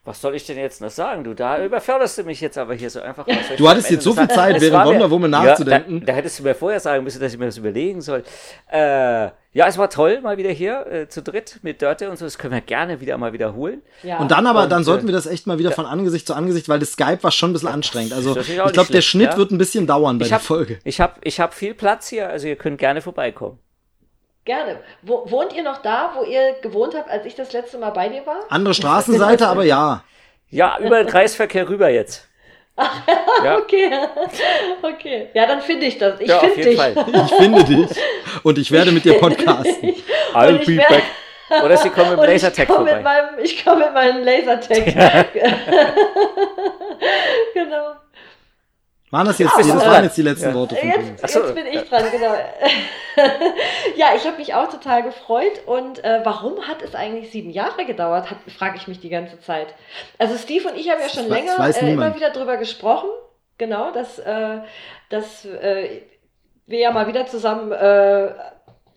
[0.05, 1.23] Was soll ich denn jetzt noch sagen?
[1.23, 3.25] Du, da überförderst du mich jetzt aber hier so einfach.
[3.57, 4.27] Du hattest jetzt so viel?
[4.27, 6.01] Zeit, während Wonder Woman Ja, nachzudenken.
[6.01, 8.23] Da, da hättest du mir vorher sagen müssen, dass ich mir das überlegen soll.
[8.71, 12.25] Äh, ja, es war toll, mal wieder hier äh, zu dritt mit Dörte und so.
[12.25, 13.81] Das können wir gerne wieder mal wiederholen.
[14.03, 14.19] ja.
[14.19, 16.35] Und dann aber, Und, dann äh, sollten wir das echt mal wieder von Angesicht zu
[16.35, 18.13] Angesicht, weil das Skype war schon ein bisschen anstrengend.
[18.13, 19.37] Also ich glaube, der Schnitt ja.
[19.37, 20.79] wird ein bisschen dauern bei Ich der habe Folge.
[20.83, 23.57] ich hab, ich hab viel Platz hier, also ihr könnt gerne vorbeikommen.
[24.45, 24.79] Gerne.
[25.01, 28.09] Wo, wohnt ihr noch da, wo ihr gewohnt habt, als ich das letzte Mal bei
[28.09, 28.39] dir war?
[28.49, 30.03] Andere Straßenseite, aber ja.
[30.51, 32.27] Ja, über den Kreisverkehr rüber jetzt.
[33.43, 33.89] Ja, Okay.
[34.81, 35.29] Okay.
[35.33, 36.19] Ja, dann finde ich das.
[36.19, 36.77] Ich ja finde dich.
[36.77, 36.93] Fall.
[37.25, 37.89] Ich finde dich
[38.43, 39.93] und ich werde mit dir podcasten.
[40.33, 41.03] I'll be back.
[41.63, 43.03] Oder sie kommen mit dem Lasertag komme mit vorbei.
[43.03, 44.85] meinem, ich komme mit meinem Lasertag.
[47.53, 47.95] genau.
[49.15, 50.53] Waren das jetzt, Ja, die, das waren jetzt die letzten Ja.
[50.53, 51.23] Worte von Jetzt.
[51.23, 51.81] Ach so, jetzt bin ich ja.
[51.83, 52.33] dran, genau.
[53.95, 55.65] ja, ich habe mich auch total gefreut.
[55.65, 58.27] Und äh, warum hat es eigentlich sieben Jahre gedauert,
[58.57, 59.73] frage ich mich die ganze Zeit.
[60.17, 63.07] Also Steve und ich haben ja schon Das länger äh, immer wieder drüber gesprochen.
[63.57, 64.57] Genau, dass, äh,
[65.07, 66.01] dass äh,
[66.65, 68.33] wir ja mal wieder zusammen äh,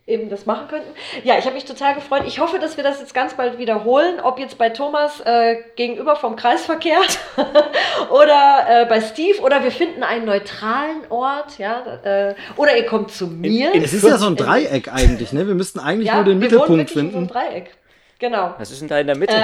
[0.09, 0.89] eben das machen könnten.
[1.23, 2.23] Ja, ich habe mich total gefreut.
[2.27, 6.17] Ich hoffe, dass wir das jetzt ganz bald wiederholen, ob jetzt bei Thomas äh, gegenüber
[6.17, 6.99] vom Kreisverkehr
[8.11, 13.11] oder äh, bei Steve oder wir finden einen neutralen Ort, ja, äh, oder ihr kommt
[13.11, 13.73] zu mir.
[13.75, 15.47] in Es ist ja so ein In- Dreieck eigentlich, ne?
[15.47, 17.29] Wir müssten eigentlich ja, nur den Mittelpunkt wirklich in so finden.
[17.33, 17.71] Dreieck.
[18.19, 18.55] Genau.
[18.59, 19.35] Was ist denn da in der Mitte?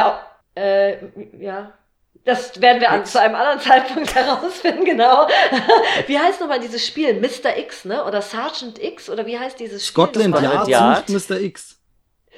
[0.56, 0.96] Äh, äh,
[1.38, 1.72] ja.
[2.24, 5.26] Das werden wir an, zu einem anderen Zeitpunkt herausfinden, genau.
[6.06, 7.20] Wie heißt nochmal dieses Spiel?
[7.20, 7.58] Mr.
[7.58, 8.02] X, ne?
[8.04, 9.10] Oder Sergeant X?
[9.10, 10.06] Oder wie heißt dieses Spiel?
[10.06, 11.08] Scotland Yard Yard.
[11.08, 11.40] sucht Mr.
[11.40, 11.78] X.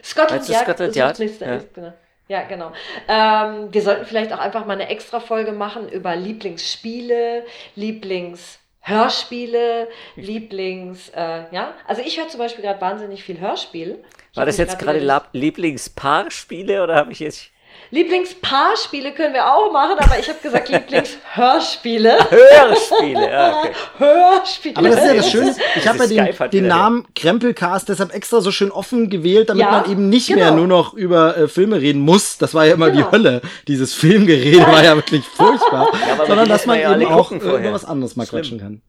[0.03, 0.65] Scotland Yard.
[0.65, 1.19] Scotland sucht Yard?
[1.21, 1.47] Mr.
[1.47, 1.55] Ja.
[1.57, 1.93] X, genau.
[2.29, 2.73] Ja, genau.
[3.07, 7.45] Ähm, wir sollten vielleicht auch einfach mal eine extra Folge machen über Lieblingsspiele,
[7.77, 9.87] Lieblingshörspiele,
[10.17, 11.73] Lieblings, äh, ja.
[11.87, 14.03] Also ich höre zum Beispiel gerade wahnsinnig viel Hörspiel.
[14.33, 14.99] Ich War das jetzt gerade
[15.33, 17.53] Lieblingspaarspiele oder habe ich jetzt
[17.91, 22.19] Lieblingspaarspiele können wir auch machen, aber ich habe gesagt Lieblingshörspiele.
[22.31, 23.31] Hörspiele?
[23.31, 23.71] Ja, okay.
[23.99, 24.77] Hörspiele.
[24.77, 25.57] Aber das ist ja das Schöne.
[25.77, 29.71] Ich habe ja den, den Namen Krempelcast deshalb extra so schön offen gewählt, damit Ja,
[29.71, 30.41] man eben nicht genau.
[30.41, 32.39] mehr nur noch über äh, Filme reden muss.
[32.39, 33.07] Das war ja immer Genau.
[33.07, 33.41] die Hölle.
[33.69, 35.89] Dieses Filmgerede war ja wirklich furchtbar.
[36.07, 37.73] Ja, aber Sondern dass man eben auch äh, über vorher.
[37.73, 38.41] was anderes mal Schlimm.
[38.43, 38.83] quatschen kann.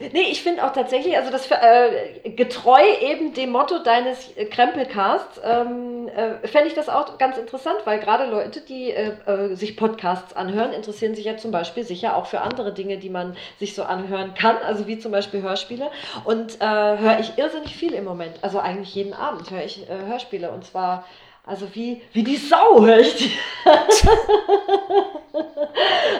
[0.00, 6.08] Nee, ich finde auch tatsächlich, also das äh, getreu eben dem Motto deines Krempelcasts, ähm,
[6.08, 10.34] äh, fände ich das auch ganz interessant, weil gerade Leute, die äh, äh, sich Podcasts
[10.34, 13.82] anhören, interessieren sich ja zum Beispiel sicher auch für andere Dinge, die man sich so
[13.82, 15.90] anhören kann, also wie zum Beispiel Hörspiele.
[16.24, 18.38] Und äh, höre ich irrsinnig viel im Moment.
[18.40, 21.04] Also eigentlich jeden Abend höre ich äh, Hörspiele und zwar.
[21.44, 23.32] Also wie, wie die Sau höre ich die.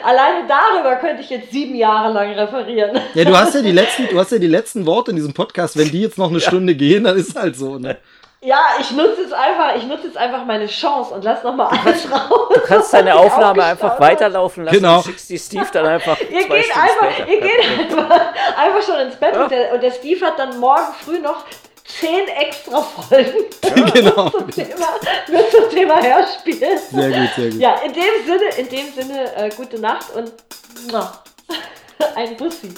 [0.03, 2.99] Alleine darüber könnte ich jetzt sieben Jahre lang referieren.
[3.13, 5.77] Ja, du hast ja die letzten, du hast ja die letzten Worte in diesem Podcast.
[5.77, 7.77] Wenn die jetzt noch eine Stunde gehen, dann ist halt so.
[7.79, 7.97] Ne?
[8.41, 11.67] Ja, ich nutze jetzt einfach, ich nutze jetzt einfach meine Chance und lass noch mal
[11.67, 12.49] alles raus.
[12.53, 14.97] Du kannst deine Aufnahme einfach weiterlaufen lassen Genau.
[14.97, 17.31] und schickst die Steve dann einfach Ihr zwei geht Stunden einfach, später.
[17.31, 18.21] ihr geht einfach,
[18.57, 19.43] einfach schon ins Bett Ja.
[19.43, 21.45] und, der, und der Steve hat dann morgen früh noch
[21.99, 23.45] zehn extra Folgen
[23.93, 24.29] genau.
[24.29, 26.79] zum Thema, nur zum Thema Hörspiel.
[26.91, 27.59] Sehr gut, sehr gut.
[27.59, 30.31] Ja, in dem Sinne, in dem Sinne, äh, gute Nacht und
[30.91, 31.23] muah,
[32.15, 32.73] ein Bussi.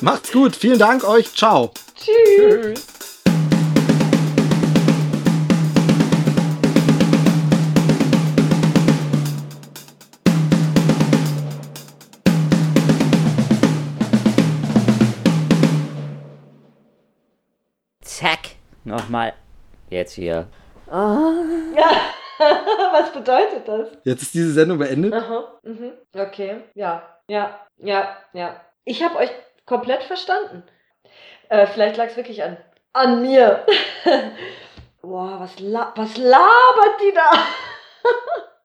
[0.00, 0.56] Macht's gut.
[0.56, 1.34] Vielen Dank euch.
[1.34, 1.72] Ciao.
[1.94, 2.74] Tschüss.
[2.74, 2.95] Tschüss.
[18.26, 18.56] Zack.
[18.82, 19.34] Nochmal.
[19.88, 20.48] Jetzt hier.
[20.88, 21.90] Ja,
[22.92, 23.90] was bedeutet das?
[24.02, 25.14] Jetzt ist diese Sendung beendet.
[25.14, 25.92] Aha, mhm.
[26.12, 28.60] Okay, ja, ja, ja, ja.
[28.84, 29.30] Ich habe euch
[29.64, 30.64] komplett verstanden.
[31.50, 32.56] Äh, vielleicht lag es wirklich an,
[32.94, 33.64] an mir.
[35.02, 37.30] Boah, was, la was labert die da?